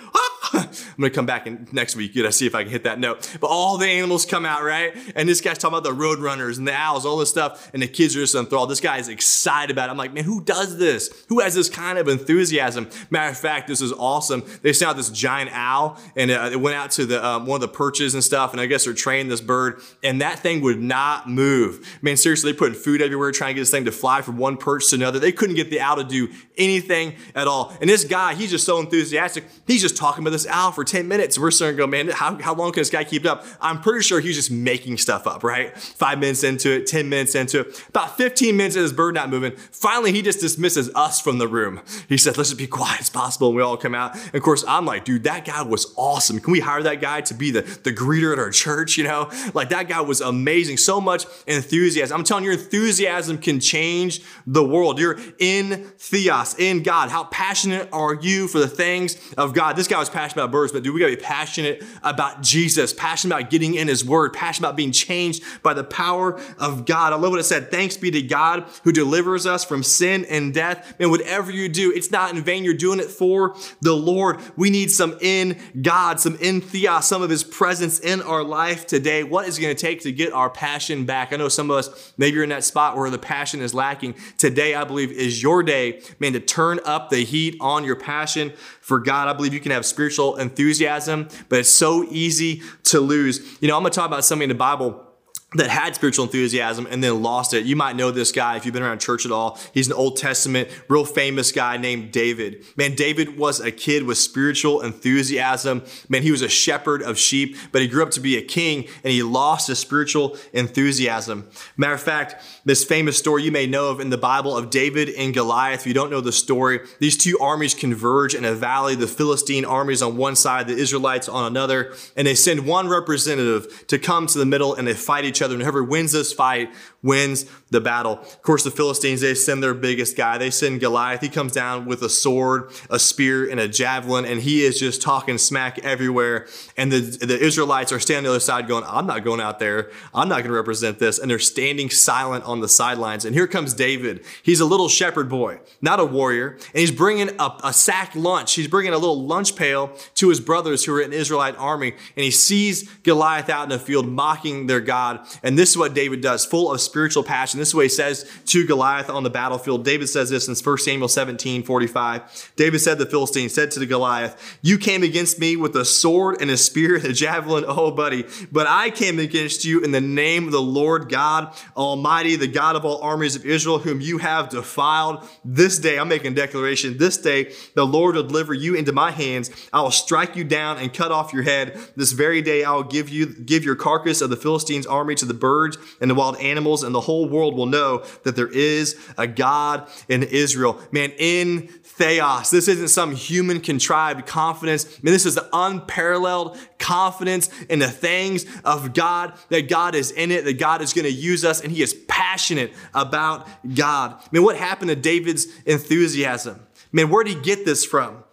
I'm 0.54 0.68
gonna 0.98 1.11
come 1.11 1.26
back 1.26 1.46
in 1.46 1.68
next 1.72 1.96
week, 1.96 2.14
you 2.14 2.22
know, 2.22 2.30
see 2.30 2.46
if 2.46 2.54
I 2.54 2.62
can 2.62 2.72
hit 2.72 2.84
that 2.84 2.98
note. 2.98 3.37
But 3.40 3.48
all 3.48 3.76
the 3.76 3.87
animals 3.87 4.24
come 4.24 4.46
out, 4.46 4.62
right? 4.62 4.96
And 5.14 5.28
this 5.28 5.40
guy's 5.40 5.58
talking 5.58 5.76
about 5.76 5.84
the 5.84 5.92
road 5.92 6.18
runners 6.18 6.58
and 6.58 6.66
the 6.66 6.74
owls, 6.74 7.04
all 7.04 7.18
this 7.18 7.30
stuff, 7.30 7.70
and 7.72 7.82
the 7.82 7.88
kids 7.88 8.16
are 8.16 8.20
just 8.20 8.34
enthralled. 8.34 8.70
This 8.70 8.80
guy 8.80 8.98
is 8.98 9.08
excited 9.08 9.70
about 9.70 9.88
it. 9.88 9.92
I'm 9.92 9.98
like, 9.98 10.12
man, 10.12 10.24
who 10.24 10.42
does 10.42 10.78
this? 10.78 11.11
Who 11.28 11.40
has 11.40 11.54
this 11.54 11.68
kind 11.68 11.98
of 11.98 12.08
enthusiasm? 12.08 12.88
Matter 13.11 13.30
of 13.30 13.38
fact, 13.38 13.68
this 13.68 13.80
is 13.80 13.92
awesome. 13.92 14.42
They 14.62 14.72
sent 14.72 14.90
out 14.90 14.96
this 14.96 15.11
giant 15.11 15.50
owl, 15.52 15.98
and 16.16 16.30
uh, 16.30 16.50
it 16.52 16.61
went 16.61 16.76
out 16.76 16.90
to 16.92 17.06
the 17.06 17.24
um, 17.24 17.46
one 17.46 17.56
of 17.56 17.61
the 17.61 17.68
perches 17.68 18.14
and 18.14 18.24
stuff, 18.24 18.52
and 18.52 18.61
I 18.61 18.66
guess 18.66 18.84
they're 18.84 18.94
training 18.94 19.28
this 19.28 19.40
bird, 19.40 19.80
and 20.02 20.20
that 20.20 20.38
thing 20.38 20.61
would 20.62 20.80
not 20.80 21.28
move. 21.28 21.98
Man, 22.02 22.16
seriously, 22.16 22.52
they're 22.52 22.58
putting 22.58 22.78
food 22.78 23.02
everywhere, 23.02 23.32
trying 23.32 23.50
to 23.50 23.54
get 23.54 23.62
this 23.62 23.70
thing 23.70 23.84
to 23.84 23.92
fly 23.92 24.22
from 24.22 24.38
one 24.38 24.56
perch 24.56 24.88
to 24.90 24.96
another. 24.96 25.18
They 25.18 25.32
couldn't 25.32 25.56
get 25.56 25.70
the 25.70 25.80
owl 25.80 25.96
to 25.96 26.04
do 26.04 26.28
anything 26.56 27.14
at 27.34 27.46
all. 27.46 27.76
And 27.80 27.88
this 27.88 28.04
guy, 28.04 28.34
he's 28.34 28.50
just 28.50 28.64
so 28.64 28.78
enthusiastic. 28.78 29.44
He's 29.66 29.82
just 29.82 29.96
talking 29.96 30.22
about 30.22 30.30
this 30.30 30.38
owl 30.46 30.72
for 30.72 30.85
10 30.85 31.09
minutes. 31.09 31.38
We're 31.38 31.51
starting 31.51 31.77
to 31.77 31.83
go, 31.83 31.87
man, 31.87 32.09
how, 32.09 32.40
how 32.40 32.55
long 32.55 32.72
can 32.72 32.81
this 32.81 32.90
guy 32.90 33.05
keep 33.05 33.24
it 33.24 33.29
up? 33.29 33.44
I'm 33.61 33.81
pretty 33.81 34.03
sure 34.03 34.20
he's 34.20 34.37
just 34.37 34.51
making 34.51 34.98
stuff 34.98 35.27
up, 35.27 35.42
right? 35.42 35.77
Five 35.77 36.18
minutes 36.18 36.44
into 36.44 36.70
it, 36.72 36.87
10 36.87 37.09
minutes 37.09 37.35
into 37.35 37.61
it, 37.61 37.85
about 37.88 38.16
15 38.16 38.57
minutes 38.57 38.77
of 38.77 38.83
this 38.83 38.92
bird 38.92 39.14
not 39.14 39.31
moving. 39.31 39.53
Finally, 39.57 40.12
he 40.12 40.22
just 40.22 40.40
dismisses 40.40 40.90
us 40.94 41.20
from 41.20 41.38
the 41.38 41.48
room. 41.48 41.81
He 42.09 42.18
said, 42.18 42.37
let's 42.37 42.51
just 42.51 42.59
be 42.59 42.66
quiet 42.66 43.01
as 43.01 43.11
possible. 43.11 43.48
And 43.48 43.57
we 43.57 43.62
all 43.62 43.77
come 43.77 43.94
out. 43.94 44.14
And 44.14 44.35
of 44.35 44.42
course, 44.42 44.64
I'm 44.66 44.85
like, 44.85 45.05
dude, 45.05 45.24
that 45.24 45.44
guy 45.44 45.62
was 45.62 45.92
awesome. 45.96 46.40
Can 46.40 46.53
we 46.53 46.61
hire 46.61 46.83
that 46.83 47.01
guy 47.01 47.20
to 47.22 47.35
be 47.35 47.51
the, 47.51 47.62
the 47.62 47.92
greeter 47.92 48.33
at 48.33 48.38
our 48.38 48.51
church? 48.51 48.96
You 48.96 49.05
know, 49.05 49.31
like 49.55 49.70
that 49.70 49.88
guy 49.88 50.01
was 50.01 50.20
amazing. 50.20 50.77
So 50.77 51.01
much 51.01 51.27
enthusiasm. 51.46 52.18
I'm 52.18 52.24
telling 52.24 52.44
you, 52.44 52.51
your 52.51 52.61
enthusiasm 52.61 53.38
can 53.38 53.61
change 53.61 54.22
the 54.46 54.64
world. 54.64 54.98
You're 54.98 55.18
in 55.38 55.85
theos, 55.98 56.55
in 56.59 56.83
God. 56.83 57.11
How 57.11 57.24
passionate 57.24 57.88
are 57.92 58.14
you 58.14 58.48
for 58.48 58.59
the 58.59 58.68
things 58.68 59.16
of 59.37 59.55
God? 59.55 59.77
This 59.77 59.88
guy 59.88 59.98
was 59.98 60.09
passionate 60.18 60.42
about 60.42 60.50
birds, 60.50 60.72
but 60.72 60.83
dude, 60.83 60.92
we 60.92 60.98
gotta 60.98 61.14
be 61.14 61.22
passionate 61.22 61.85
about 62.02 62.42
Jesus, 62.42 62.92
passionate 62.92 63.37
about 63.37 63.50
getting 63.50 63.74
in 63.74 63.87
his 63.87 64.04
word, 64.04 64.33
passionate 64.33 64.66
about 64.66 64.76
being 64.76 64.90
changed 64.90 65.44
by 65.62 65.72
the 65.72 65.85
power 65.85 66.40
of 66.59 66.85
God. 66.87 67.12
I 67.12 67.16
love 67.16 67.31
what 67.31 67.38
it 67.38 67.44
said. 67.44 67.70
Thanks 67.70 67.96
be 67.96 68.11
to 68.11 68.22
God 68.22 68.64
who 68.83 68.90
delivers 68.90 69.46
us 69.46 69.64
from 69.64 69.85
sin 69.85 70.26
and 70.28 70.52
death. 70.52 70.96
And 70.98 71.12
whatever 71.12 71.52
you 71.52 71.68
do, 71.68 71.92
it's 71.92 72.11
not 72.11 72.35
in 72.35 72.42
vain. 72.42 72.64
You're 72.64 72.74
doing 72.74 72.98
it 72.98 73.11
for 73.11 73.54
the 73.81 73.94
Lord. 73.94 74.40
We 74.57 74.70
need 74.70 74.90
some 74.90 75.16
in 75.20 75.57
God, 75.81 76.18
some 76.18 76.37
in 76.40 76.62
theos, 76.62 77.07
some 77.07 77.22
of 77.22 77.31
his 77.31 77.44
presence 77.44 78.00
in 78.00 78.20
our 78.20 78.42
life 78.42 78.88
today. 78.88 79.22
What 79.22 79.46
is 79.46 79.57
it 79.57 79.62
gonna 79.62 79.76
take 79.76 80.00
to 80.00 80.11
get 80.11 80.33
our 80.33 80.50
passion 80.50 81.07
back? 81.07 81.33
I 81.33 81.37
know 81.37 81.48
some 81.48 81.70
of 81.70 81.76
us, 81.76 82.12
maybe 82.18 82.35
you're 82.35 82.42
in 82.42 82.50
that 82.50 82.64
spot 82.64 82.96
where 82.96 83.09
the 83.09 83.18
passion 83.18 83.62
is 83.62 83.72
lacking. 83.72 84.16
Today, 84.37 84.74
I 84.74 84.83
believe, 84.83 85.12
is 85.12 85.40
your 85.40 85.62
day, 85.62 86.00
man, 86.18 86.33
to 86.33 86.40
turn 86.40 86.81
up 86.85 87.09
the 87.09 87.24
heat 87.24 87.57
on 87.61 87.85
your 87.85 87.94
passion 87.94 88.52
for 88.81 88.98
God. 88.98 89.28
I 89.28 89.33
believe 89.35 89.54
you 89.54 89.61
can 89.61 89.70
have 89.70 89.87
spiritual 89.87 90.08
enthusiasm, 90.37 91.29
but 91.49 91.61
it's 91.61 91.68
so 91.68 92.05
easy 92.11 92.62
to 92.85 93.01
lose. 93.01 93.59
You 93.61 93.68
know, 93.68 93.77
I'm 93.77 93.83
to 93.92 93.97
talk 93.97 94.07
about 94.07 94.25
something 94.25 94.44
in 94.44 94.49
the 94.49 94.55
Bible 94.55 95.08
that 95.54 95.70
had 95.70 95.94
spiritual 95.94 96.26
enthusiasm 96.26 96.87
and 96.90 97.02
then 97.02 97.22
lost 97.22 97.54
it. 97.54 97.64
You 97.64 97.74
might 97.74 97.96
know 97.96 98.11
this 98.11 98.32
guy 98.32 98.56
if 98.56 98.66
you've 98.66 98.74
been 98.74 98.82
around 98.82 98.98
church 98.98 99.24
at 99.24 99.32
all. 99.32 99.58
He's 99.72 99.87
an 99.87 99.94
Old 99.94 100.18
Testament, 100.18 100.68
real 100.88 101.06
famous 101.06 101.52
guy 101.52 101.78
named 101.78 102.12
David. 102.12 102.66
Man, 102.76 102.94
David 102.94 103.38
was 103.38 103.58
a 103.58 103.72
kid 103.72 104.02
with 104.02 104.18
spiritual 104.18 104.82
enthusiasm. 104.82 105.84
Man, 106.11 106.22
he 106.22 106.30
was 106.30 106.42
a 106.42 106.50
shepherd 106.50 107.00
of 107.00 107.16
sheep, 107.16 107.56
but 107.72 107.80
he 107.80 107.88
grew 107.88 108.02
up 108.02 108.11
to 108.11 108.20
be 108.20 108.37
a 108.37 108.42
king 108.42 108.88
and 109.02 109.11
he 109.11 109.22
lost 109.22 109.68
his 109.68 109.78
spiritual 109.78 110.37
enthusiasm. 110.52 111.48
Matter 111.78 111.94
of 111.94 112.02
fact, 112.02 112.44
this 112.66 112.84
famous 112.84 113.16
story 113.16 113.42
you 113.42 113.50
may 113.50 113.66
know 113.66 113.90
of 113.90 114.00
in 114.00 114.11
the 114.11 114.18
Bible 114.18 114.54
of 114.54 114.68
David 114.68 115.08
and 115.08 115.32
Goliath. 115.32 115.80
If 115.80 115.87
you 115.87 115.94
don't 115.94 116.11
know 116.11 116.20
the 116.20 116.30
story, 116.30 116.80
these 116.98 117.16
two 117.16 117.38
armies 117.38 117.72
converge 117.72 118.34
in 118.34 118.44
a 118.44 118.52
valley, 118.52 118.96
the 118.96 119.06
Philistine 119.06 119.64
armies 119.64 120.02
on 120.02 120.18
one 120.18 120.37
side, 120.37 120.68
the 120.68 120.76
Israelites 120.76 121.26
on 121.26 121.46
another, 121.46 121.94
and 122.16 122.26
they 122.26 122.34
send 122.34 122.66
one 122.66 122.87
representative 122.87 123.87
to 123.87 123.98
come 123.98 124.26
to 124.26 124.38
the 124.38 124.44
middle 124.44 124.74
and 124.74 124.87
they 124.87 124.92
fight 124.92 125.24
each 125.24 125.38
other. 125.42 125.55
And 125.55 125.62
whoever 125.62 125.83
wins 125.83 126.12
this 126.12 126.33
fight 126.33 126.70
wins 127.09 127.47
the 127.71 127.81
battle. 127.81 128.18
Of 128.18 128.42
course, 128.42 128.64
the 128.64 128.71
Philistines, 128.71 129.23
they 129.23 129.35
send 129.35 129.62
their 129.62 129.75
biggest 129.75 130.16
guy. 130.16 130.38
They 130.38 130.51
send 130.51 130.81
Goliath. 130.81 131.23
He 131.23 131.29
comes 131.29 131.53
down 131.53 131.87
with 131.87 132.03
a 132.03 132.09
sword, 132.09 132.71
a 132.90 132.99
spear, 132.99 133.51
and 133.51 133.59
a 133.59 133.66
javelin, 133.66 134.25
and 134.25 134.40
he 134.40 134.62
is 134.62 134.79
just 134.79 135.03
talking 135.03 135.38
smack 135.38 135.79
everywhere. 135.81 136.47
And 136.77 136.92
the, 136.92 137.01
the 137.01 137.38
Israelites 137.38 137.92
are 137.92 137.99
standing 137.99 138.27
on 138.27 138.33
the 138.33 138.37
other 138.37 138.40
side 138.40 138.68
going, 138.68 138.85
I'm 138.87 139.07
not 139.07 139.25
going 139.25 139.40
out 139.40 139.59
there. 139.59 139.90
I'm 140.14 140.29
not 140.29 140.37
going 140.37 140.49
to 140.49 140.53
represent 140.53 140.99
this. 140.99 141.18
And 141.18 141.31
they're 141.31 141.38
standing 141.38 141.90
silent 141.90 142.44
on 142.44 142.61
the 142.61 142.68
sidelines. 142.68 143.25
And 143.25 143.35
here 143.35 143.47
comes 143.47 143.75
David. 143.75 144.25
He's 144.42 144.61
a 144.61 144.66
little 144.66 144.88
shepherd 144.88 145.29
boy, 145.29 145.61
not 145.81 146.01
a 146.01 146.05
warrior. 146.05 146.53
And 146.53 146.81
he's 146.81 146.90
bringing 146.90 147.31
a, 147.38 147.57
a 147.64 147.73
sack 147.73 148.14
lunch. 148.14 148.55
He's 148.55 148.68
bringing 148.68 148.92
a 148.92 148.99
little 148.99 149.23
lunch 149.23 149.57
pail 149.57 149.92
to 150.16 150.29
his 150.29 150.40
brothers 150.40 150.85
who 150.85 150.94
are 150.94 151.01
in 151.01 151.11
the 151.11 151.16
Israelite 151.16 151.57
army. 151.57 151.92
And 152.16 152.25
he 152.25 152.31
sees 152.31 152.90
Goliath 153.03 153.49
out 153.49 153.64
in 153.64 153.71
the 153.71 153.79
field 153.79 154.07
mocking 154.09 154.66
their 154.66 154.81
God. 154.81 155.27
And 155.42 155.59
this 155.59 155.71
is 155.71 155.77
what 155.79 155.94
David 155.94 156.21
does, 156.21 156.44
full 156.44 156.73
of 156.73 156.81
spiritual 156.98 157.22
passion. 157.22 157.61
This 157.61 157.68
is 157.68 157.74
what 157.76 157.84
he 157.84 157.88
says 157.88 158.28
to 158.46 158.66
Goliath 158.66 159.08
on 159.08 159.22
the 159.22 159.30
battlefield. 159.30 159.84
David 159.84 160.08
says 160.08 160.30
this 160.30 160.48
in 160.48 160.56
1 160.56 160.78
Samuel 160.78 161.06
17, 161.06 161.62
45. 161.62 162.52
David 162.56 162.80
said 162.80 162.98
the 162.98 163.06
Philistine, 163.06 163.48
said 163.48 163.70
to 163.70 163.78
the 163.78 163.87
Goliath, 163.87 164.58
You 164.62 164.78
came 164.78 165.04
against 165.04 165.38
me 165.38 165.54
with 165.54 165.76
a 165.76 165.84
sword 165.84 166.38
and 166.40 166.50
a 166.50 166.56
spear 166.56 166.96
and 166.96 167.04
a 167.04 167.12
javelin. 167.12 167.64
Oh, 167.68 167.92
buddy. 167.92 168.24
But 168.50 168.66
I 168.66 168.90
came 168.90 169.20
against 169.20 169.64
you 169.64 169.80
in 169.80 169.92
the 169.92 170.00
name 170.00 170.46
of 170.46 170.50
the 170.50 170.61
Lord 170.61 171.08
God 171.08 171.54
Almighty, 171.76 172.34
the 172.34 172.48
God 172.48 172.74
of 172.74 172.84
all 172.84 173.00
armies 173.00 173.37
of 173.37 173.46
Israel, 173.46 173.78
whom 173.78 174.00
you 174.00 174.18
have 174.18 174.48
defiled. 174.48 175.24
This 175.44 175.78
day, 175.78 176.00
I'm 176.00 176.08
making 176.08 176.32
a 176.32 176.34
declaration. 176.34 176.98
This 176.98 177.16
day, 177.16 177.52
the 177.76 177.87
Lord 177.87 178.16
will 178.16 178.24
deliver 178.24 178.54
you 178.54 178.74
into 178.74 178.90
my 178.90 179.12
hands. 179.12 179.52
I 179.72 179.82
will 179.82 179.92
strike 179.92 180.34
you 180.34 180.42
down 180.42 180.78
and 180.78 180.92
cut 180.92 181.12
off 181.12 181.32
your 181.32 181.44
head. 181.44 181.78
This 181.94 182.11
very 182.11 182.42
day, 182.42 182.64
I 182.64 182.72
will 182.72 182.82
give 182.82 183.08
you, 183.08 183.26
give 183.26 183.64
your 183.64 183.76
carcass 183.76 184.20
of 184.20 184.30
the 184.30 184.37
Philistines' 184.37 184.84
army 184.84 185.14
to 185.14 185.24
the 185.24 185.32
birds 185.32 185.78
and 186.00 186.11
the 186.11 186.16
wild 186.16 186.37
animals, 186.38 186.78
and 186.83 186.95
the 186.95 187.01
whole 187.01 187.29
world 187.29 187.57
will 187.57 187.67
know 187.67 188.05
that 188.25 188.37
there 188.37 188.49
is 188.49 188.97
a 189.17 189.27
God 189.27 189.88
in 190.09 190.23
Israel. 190.23 190.81
Man, 190.91 191.12
in 191.19 191.69
theos. 191.83 192.51
This 192.51 192.69
isn't 192.69 192.88
some 192.88 193.14
human 193.14 193.61
contrived 193.61 194.27
confidence. 194.27 194.87
I 194.87 195.01
mean, 195.03 195.12
this 195.12 195.27
is 195.27 195.35
the 195.35 195.49
unparalleled 195.53 196.57
confidence 196.79 197.51
in 197.69 197.81
the 197.81 197.88
things 197.88 198.47
of 198.64 198.95
God, 198.95 199.35
that 199.49 199.69
God 199.69 199.95
is 199.95 200.11
in 200.12 200.31
it, 200.31 200.45
that 200.45 200.59
God 200.59 200.81
is 200.81 200.93
going 200.93 201.05
to 201.05 201.12
use 201.12 201.45
us, 201.45 201.61
and 201.61 201.73
he 201.73 201.83
is 201.83 201.95
passionate 202.07 202.73
about 202.95 203.49
God. 203.75 204.14
I 204.19 204.29
mean, 204.33 204.45
what 204.45 204.57
happened 204.57 204.91
to 204.91 204.97
David's 204.97 205.47
enthusiasm? 205.67 206.67
Man, 206.93 207.11
where 207.11 207.25
did 207.25 207.37
he 207.37 207.43
get 207.43 207.64
this 207.64 207.85
from? 207.85 208.25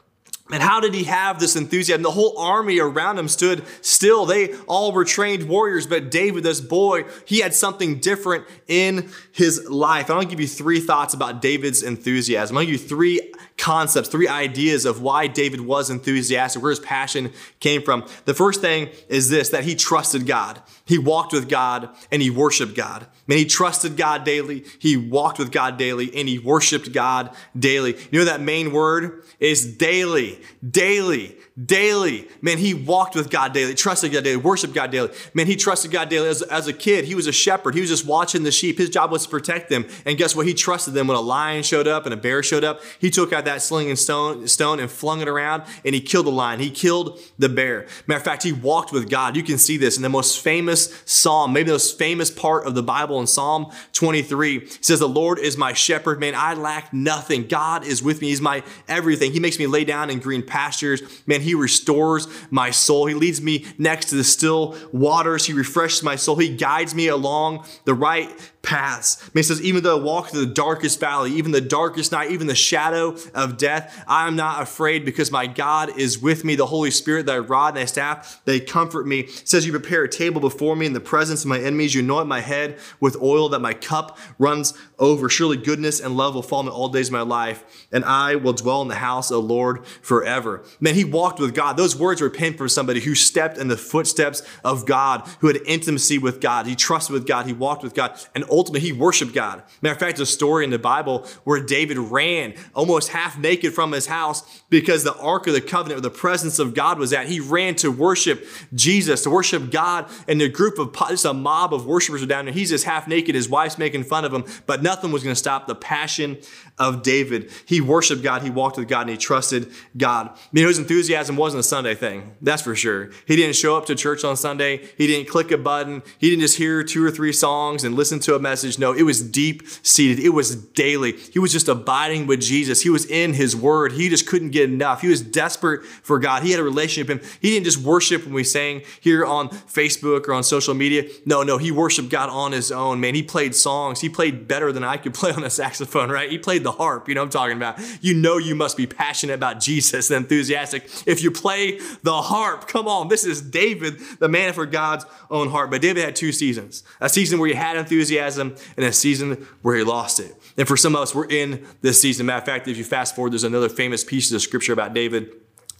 And 0.51 0.61
how 0.61 0.79
did 0.79 0.93
he 0.93 1.05
have 1.05 1.39
this 1.39 1.55
enthusiasm? 1.55 2.03
The 2.03 2.11
whole 2.11 2.37
army 2.37 2.79
around 2.79 3.17
him 3.17 3.27
stood 3.27 3.63
still. 3.81 4.27
They 4.27 4.53
all 4.67 4.91
were 4.91 5.03
trained 5.03 5.49
warriors, 5.49 5.87
but 5.87 6.11
David, 6.11 6.43
this 6.43 6.61
boy, 6.61 7.05
he 7.25 7.39
had 7.39 7.55
something 7.55 7.99
different 7.99 8.45
in 8.67 9.09
his 9.31 9.67
life. 9.67 10.11
I'm 10.11 10.17
gonna 10.17 10.29
give 10.29 10.39
you 10.39 10.47
three 10.47 10.79
thoughts 10.79 11.15
about 11.15 11.41
David's 11.41 11.81
enthusiasm. 11.81 12.55
I'm 12.55 12.61
gonna 12.61 12.71
give 12.71 12.81
you 12.81 12.87
three 12.87 13.33
concepts, 13.57 14.07
three 14.07 14.27
ideas 14.27 14.85
of 14.85 15.01
why 15.01 15.25
David 15.25 15.61
was 15.61 15.89
enthusiastic, 15.89 16.61
where 16.61 16.69
his 16.69 16.79
passion 16.79 17.33
came 17.59 17.81
from. 17.81 18.05
The 18.25 18.35
first 18.35 18.61
thing 18.61 18.89
is 19.09 19.29
this 19.29 19.49
that 19.49 19.63
he 19.63 19.73
trusted 19.73 20.27
God. 20.27 20.61
He 20.85 20.99
walked 20.99 21.33
with 21.33 21.49
God 21.49 21.89
and 22.11 22.21
he 22.21 22.29
worshiped 22.29 22.75
God. 22.75 23.07
Man, 23.27 23.37
he 23.37 23.45
trusted 23.45 23.97
God 23.97 24.23
daily, 24.23 24.65
he 24.79 24.97
walked 24.97 25.39
with 25.39 25.51
God 25.51 25.77
daily, 25.77 26.15
and 26.15 26.27
he 26.27 26.37
worshiped 26.37 26.93
God 26.93 27.35
daily. 27.57 27.95
You 28.11 28.19
know 28.19 28.25
that 28.25 28.41
main 28.41 28.71
word 28.71 29.23
is 29.39 29.77
daily, 29.77 30.39
daily 30.67 31.37
daily. 31.63 32.27
Man, 32.41 32.57
he 32.57 32.73
walked 32.73 33.15
with 33.15 33.29
God 33.29 33.53
daily, 33.53 33.75
trusted 33.75 34.11
God 34.11 34.25
daily, 34.25 34.35
worshiped 34.37 34.73
God 34.73 34.91
daily. 34.91 35.09
Man, 35.33 35.47
he 35.47 35.55
trusted 35.55 35.89
God 35.89 36.09
daily. 36.09 36.27
As, 36.27 36.41
as 36.41 36.67
a 36.67 36.73
kid, 36.73 37.05
he 37.05 37.15
was 37.15 37.27
a 37.27 37.31
shepherd. 37.31 37.75
He 37.75 37.81
was 37.81 37.89
just 37.89 38.05
watching 38.05 38.43
the 38.43 38.51
sheep. 38.51 38.77
His 38.77 38.89
job 38.89 39.09
was 39.09 39.23
to 39.23 39.29
protect 39.29 39.69
them. 39.69 39.85
And 40.05 40.17
guess 40.17 40.35
what? 40.35 40.45
He 40.45 40.53
trusted 40.53 40.93
them 40.93 41.07
when 41.07 41.15
a 41.15 41.21
lion 41.21 41.63
showed 41.63 41.87
up 41.87 42.05
and 42.05 42.13
a 42.13 42.17
bear 42.17 42.43
showed 42.43 42.65
up. 42.65 42.81
He 42.99 43.09
took 43.09 43.31
out 43.31 43.45
that 43.45 43.61
sling 43.61 43.89
and 43.89 43.97
stone, 43.97 44.47
stone 44.47 44.79
and 44.79 44.91
flung 44.91 45.21
it 45.21 45.29
around 45.29 45.63
and 45.85 45.95
he 45.95 46.01
killed 46.01 46.25
the 46.25 46.31
lion. 46.31 46.59
He 46.59 46.69
killed 46.69 47.19
the 47.39 47.49
bear. 47.49 47.87
Matter 48.05 48.19
of 48.19 48.25
fact, 48.25 48.43
he 48.43 48.51
walked 48.51 48.91
with 48.91 49.09
God. 49.09 49.37
You 49.37 49.43
can 49.43 49.57
see 49.57 49.77
this 49.77 49.95
in 49.95 50.03
the 50.03 50.09
most 50.09 50.41
famous 50.41 51.03
psalm, 51.05 51.53
maybe 51.53 51.67
the 51.67 51.73
most 51.73 51.97
famous 51.97 52.29
part 52.29 52.67
of 52.67 52.75
the 52.75 52.83
Bible 52.83 53.14
in 53.19 53.27
Psalm 53.27 53.71
23. 53.93 54.57
It 54.57 54.85
says, 54.85 54.99
The 54.99 55.07
Lord 55.07 55.39
is 55.39 55.57
my 55.57 55.73
shepherd. 55.73 56.19
Man, 56.19 56.35
I 56.35 56.53
lack 56.53 56.93
nothing. 56.93 57.47
God 57.47 57.85
is 57.85 58.01
with 58.01 58.21
me. 58.21 58.29
He's 58.29 58.41
my 58.41 58.63
everything. 58.87 59.31
He 59.31 59.39
makes 59.39 59.59
me 59.59 59.67
lay 59.67 59.83
down 59.83 60.09
in 60.09 60.19
green 60.19 60.43
pastures. 60.43 61.01
Man, 61.25 61.41
he 61.41 61.55
restores 61.55 62.27
my 62.51 62.71
soul. 62.71 63.05
He 63.05 63.13
leads 63.13 63.41
me 63.41 63.65
next 63.77 64.09
to 64.09 64.15
the 64.15 64.23
still 64.23 64.77
waters. 64.91 65.45
He 65.45 65.53
refreshes 65.53 66.03
my 66.03 66.15
soul. 66.15 66.35
He 66.37 66.55
guides 66.55 66.95
me 66.95 67.07
along 67.07 67.65
the 67.85 67.93
right 67.93 68.29
paths. 68.65 69.29
It 69.33 69.43
says, 69.43 69.61
even 69.61 69.83
though 69.83 69.99
I 69.99 70.03
walk 70.03 70.29
through 70.29 70.45
the 70.45 70.53
darkest 70.53 70.99
valley, 70.99 71.31
even 71.33 71.51
the 71.51 71.61
darkest 71.61 72.11
night, 72.11 72.31
even 72.31 72.47
the 72.47 72.55
shadow 72.55 73.15
of 73.33 73.57
death, 73.57 74.03
I 74.07 74.27
am 74.27 74.35
not 74.35 74.61
afraid 74.61 75.05
because 75.05 75.31
my 75.31 75.45
God 75.45 75.97
is 75.97 76.19
with 76.19 76.43
me. 76.43 76.55
The 76.55 76.65
Holy 76.65 76.91
Spirit, 76.91 77.27
thy 77.27 77.37
rod 77.37 77.69
and 77.69 77.77
thy 77.77 77.85
staff, 77.85 78.41
they 78.45 78.59
comfort 78.59 79.05
me. 79.05 79.19
It 79.21 79.47
says, 79.47 79.65
you 79.65 79.71
prepare 79.71 80.03
a 80.03 80.09
table 80.09 80.41
before 80.41 80.75
me 80.75 80.87
in 80.87 80.93
the 80.93 80.99
presence 80.99 81.43
of 81.43 81.49
my 81.49 81.59
enemies. 81.59 81.93
You 81.93 82.01
anoint 82.01 82.27
my 82.27 82.41
head 82.41 82.79
with 82.99 83.21
oil 83.21 83.49
that 83.49 83.59
my 83.59 83.73
cup 83.73 84.17
runs 84.39 84.73
over. 84.97 85.29
Surely 85.29 85.57
goodness 85.57 85.99
and 85.99 86.17
love 86.17 86.33
will 86.33 86.41
follow 86.41 86.63
me 86.63 86.69
all 86.69 86.89
days 86.89 87.09
of 87.09 87.13
my 87.13 87.21
life, 87.21 87.87
and 87.91 88.03
I 88.03 88.35
will 88.35 88.53
dwell 88.53 88.81
in 88.81 88.87
the 88.87 88.95
house 88.95 89.29
of 89.29 89.35
the 89.35 89.47
Lord 89.47 89.85
forever. 89.85 90.63
Man, 90.79 90.95
he 90.95 91.05
walked 91.05 91.39
with 91.39 91.53
God. 91.53 91.77
Those 91.77 91.95
words 91.95 92.21
were 92.21 92.29
penned 92.29 92.57
for 92.57 92.67
somebody 92.67 93.01
who 93.01 93.13
stepped 93.13 93.57
in 93.57 93.67
the 93.67 93.77
footsteps 93.77 94.41
of 94.63 94.85
God, 94.85 95.27
who 95.39 95.47
had 95.47 95.57
intimacy 95.65 96.17
with 96.17 96.41
God. 96.41 96.65
He 96.65 96.75
trusted 96.75 97.13
with 97.13 97.27
God. 97.27 97.45
He 97.45 97.53
walked 97.53 97.83
with 97.83 97.93
God. 97.93 98.19
And 98.33 98.43
ultimately, 98.55 98.87
he 98.87 98.93
worshiped 98.93 99.33
God. 99.33 99.63
Matter 99.81 99.93
of 99.93 99.99
fact, 99.99 100.17
there's 100.17 100.29
a 100.29 100.31
story 100.31 100.63
in 100.63 100.69
the 100.69 100.79
Bible 100.79 101.27
where 101.43 101.61
David 101.61 101.97
ran 101.97 102.55
almost 102.73 103.09
half 103.09 103.37
naked 103.37 103.73
from 103.73 103.91
his 103.91 104.07
house 104.07 104.61
because 104.69 105.03
the 105.03 105.15
Ark 105.17 105.47
of 105.47 105.53
the 105.53 105.61
Covenant, 105.61 106.01
where 106.01 106.09
the 106.09 106.17
presence 106.17 106.59
of 106.59 106.73
God 106.73 106.99
was 106.99 107.13
at, 107.13 107.27
he 107.27 107.39
ran 107.39 107.75
to 107.75 107.91
worship 107.91 108.45
Jesus, 108.73 109.23
to 109.23 109.29
worship 109.29 109.71
God. 109.71 110.09
And 110.27 110.39
the 110.39 110.49
group 110.49 110.79
of, 110.79 110.95
just 111.09 111.25
a 111.25 111.33
mob 111.33 111.73
of 111.73 111.85
worshipers 111.85 112.23
are 112.23 112.27
down 112.27 112.45
there. 112.45 112.53
He's 112.53 112.69
just 112.69 112.85
half 112.85 113.07
naked. 113.07 113.35
His 113.35 113.49
wife's 113.49 113.77
making 113.77 114.03
fun 114.03 114.25
of 114.25 114.33
him, 114.33 114.45
but 114.65 114.81
nothing 114.81 115.11
was 115.11 115.23
going 115.23 115.33
to 115.33 115.39
stop 115.39 115.67
the 115.67 115.75
passion 115.75 116.37
of 116.77 117.03
David. 117.03 117.49
He 117.65 117.79
worshiped 117.79 118.21
God, 118.21 118.41
he 118.41 118.49
walked 118.49 118.77
with 118.77 118.87
God, 118.89 119.01
and 119.01 119.11
he 119.11 119.17
trusted 119.17 119.71
God. 119.95 120.29
I 120.29 120.39
mean, 120.51 120.67
his 120.67 120.77
enthusiasm 120.77 121.37
wasn't 121.37 121.61
a 121.61 121.63
Sunday 121.63 121.95
thing, 121.95 122.35
that's 122.41 122.61
for 122.61 122.75
sure. 122.75 123.11
He 123.25 123.35
didn't 123.35 123.55
show 123.55 123.77
up 123.77 123.85
to 123.85 123.95
church 123.95 124.23
on 124.25 124.35
Sunday, 124.35 124.85
he 124.97 125.07
didn't 125.07 125.29
click 125.29 125.51
a 125.51 125.57
button, 125.57 126.03
he 126.17 126.29
didn't 126.29 126.41
just 126.41 126.57
hear 126.57 126.83
two 126.83 127.03
or 127.05 127.11
three 127.11 127.31
songs 127.31 127.83
and 127.85 127.95
listen 127.95 128.19
to 128.21 128.35
a 128.35 128.39
message. 128.39 128.77
No, 128.77 128.91
it 128.91 129.03
was 129.03 129.21
deep 129.21 129.63
seated, 129.83 130.19
it 130.23 130.29
was 130.29 130.55
daily. 130.55 131.13
He 131.13 131.39
was 131.39 131.53
just 131.53 131.69
abiding 131.69 132.27
with 132.27 132.41
Jesus, 132.41 132.81
he 132.81 132.89
was 132.89 133.05
in 133.05 133.33
his 133.33 133.55
word, 133.55 133.93
he 133.93 134.09
just 134.09 134.27
couldn't 134.27 134.49
get 134.49 134.69
enough. 134.69 135.01
He 135.01 135.07
was 135.07 135.21
desperate 135.21 135.85
for 135.85 136.19
God, 136.19 136.43
he 136.43 136.51
had 136.51 136.59
a 136.59 136.63
relationship 136.63 137.07
with 137.07 137.23
him. 137.23 137.39
He 137.41 137.51
didn't 137.51 137.65
just 137.65 137.77
worship 137.77 138.25
when 138.25 138.33
we 138.33 138.43
sang 138.43 138.81
here 138.99 139.25
on 139.25 139.47
Facebook 139.49 140.27
or 140.27 140.33
on 140.33 140.43
social 140.43 140.73
media. 140.73 141.05
No, 141.25 141.41
no, 141.43 141.57
he 141.57 141.71
worshiped 141.71 142.09
God 142.09 142.29
on 142.29 142.51
his 142.51 142.69
own, 142.69 142.99
man. 142.99 143.15
He 143.15 143.23
played 143.23 143.55
songs, 143.55 144.01
he 144.01 144.09
played 144.09 144.45
better 144.49 144.73
than 144.73 144.83
I 144.83 144.97
could 144.97 145.13
play 145.25 145.31
on 145.31 145.45
a 145.45 145.49
saxophone, 145.49 146.11
right? 146.11 146.29
He 146.29 146.37
played 146.37 146.64
the 146.65 146.73
harp, 146.73 147.07
you 147.07 147.15
know 147.15 147.21
I'm 147.21 147.29
talking 147.29 147.55
about. 147.55 147.79
You 148.01 148.13
know 148.13 148.37
you 148.37 148.55
must 148.55 148.75
be 148.75 148.85
passionate 148.85 149.33
about 149.33 149.61
Jesus 149.61 150.11
and 150.11 150.23
enthusiastic 150.23 150.89
if 151.05 151.23
you 151.23 151.31
play 151.31 151.79
the 152.03 152.21
harp. 152.21 152.67
Come 152.67 152.87
on, 152.87 153.07
this 153.07 153.23
is 153.23 153.41
David, 153.41 153.99
the 154.19 154.27
man 154.27 154.51
for 154.51 154.65
God's 154.65 155.05
own 155.29 155.49
heart. 155.49 155.71
But 155.71 155.81
David 155.81 156.03
had 156.03 156.15
two 156.15 156.31
seasons 156.31 156.83
a 156.99 157.07
season 157.07 157.39
where 157.39 157.47
he 157.47 157.55
had 157.55 157.77
enthusiasm 157.77 158.55
and 158.75 158.85
a 158.85 158.91
season 158.91 159.47
where 159.61 159.75
he 159.75 159.83
lost 159.83 160.19
it. 160.19 160.35
And 160.57 160.67
for 160.67 160.75
some 160.75 160.95
of 160.95 161.01
us, 161.01 161.15
we're 161.15 161.29
in 161.29 161.65
this 161.81 162.01
season. 162.01 162.25
Matter 162.25 162.39
of 162.39 162.45
fact, 162.45 162.67
if 162.67 162.77
you 162.77 162.83
fast 162.83 163.15
forward, 163.15 163.31
there's 163.31 163.43
another 163.43 163.69
famous 163.69 164.03
piece 164.03 164.31
of 164.31 164.41
scripture 164.41 164.73
about 164.73 164.93
David. 164.93 165.31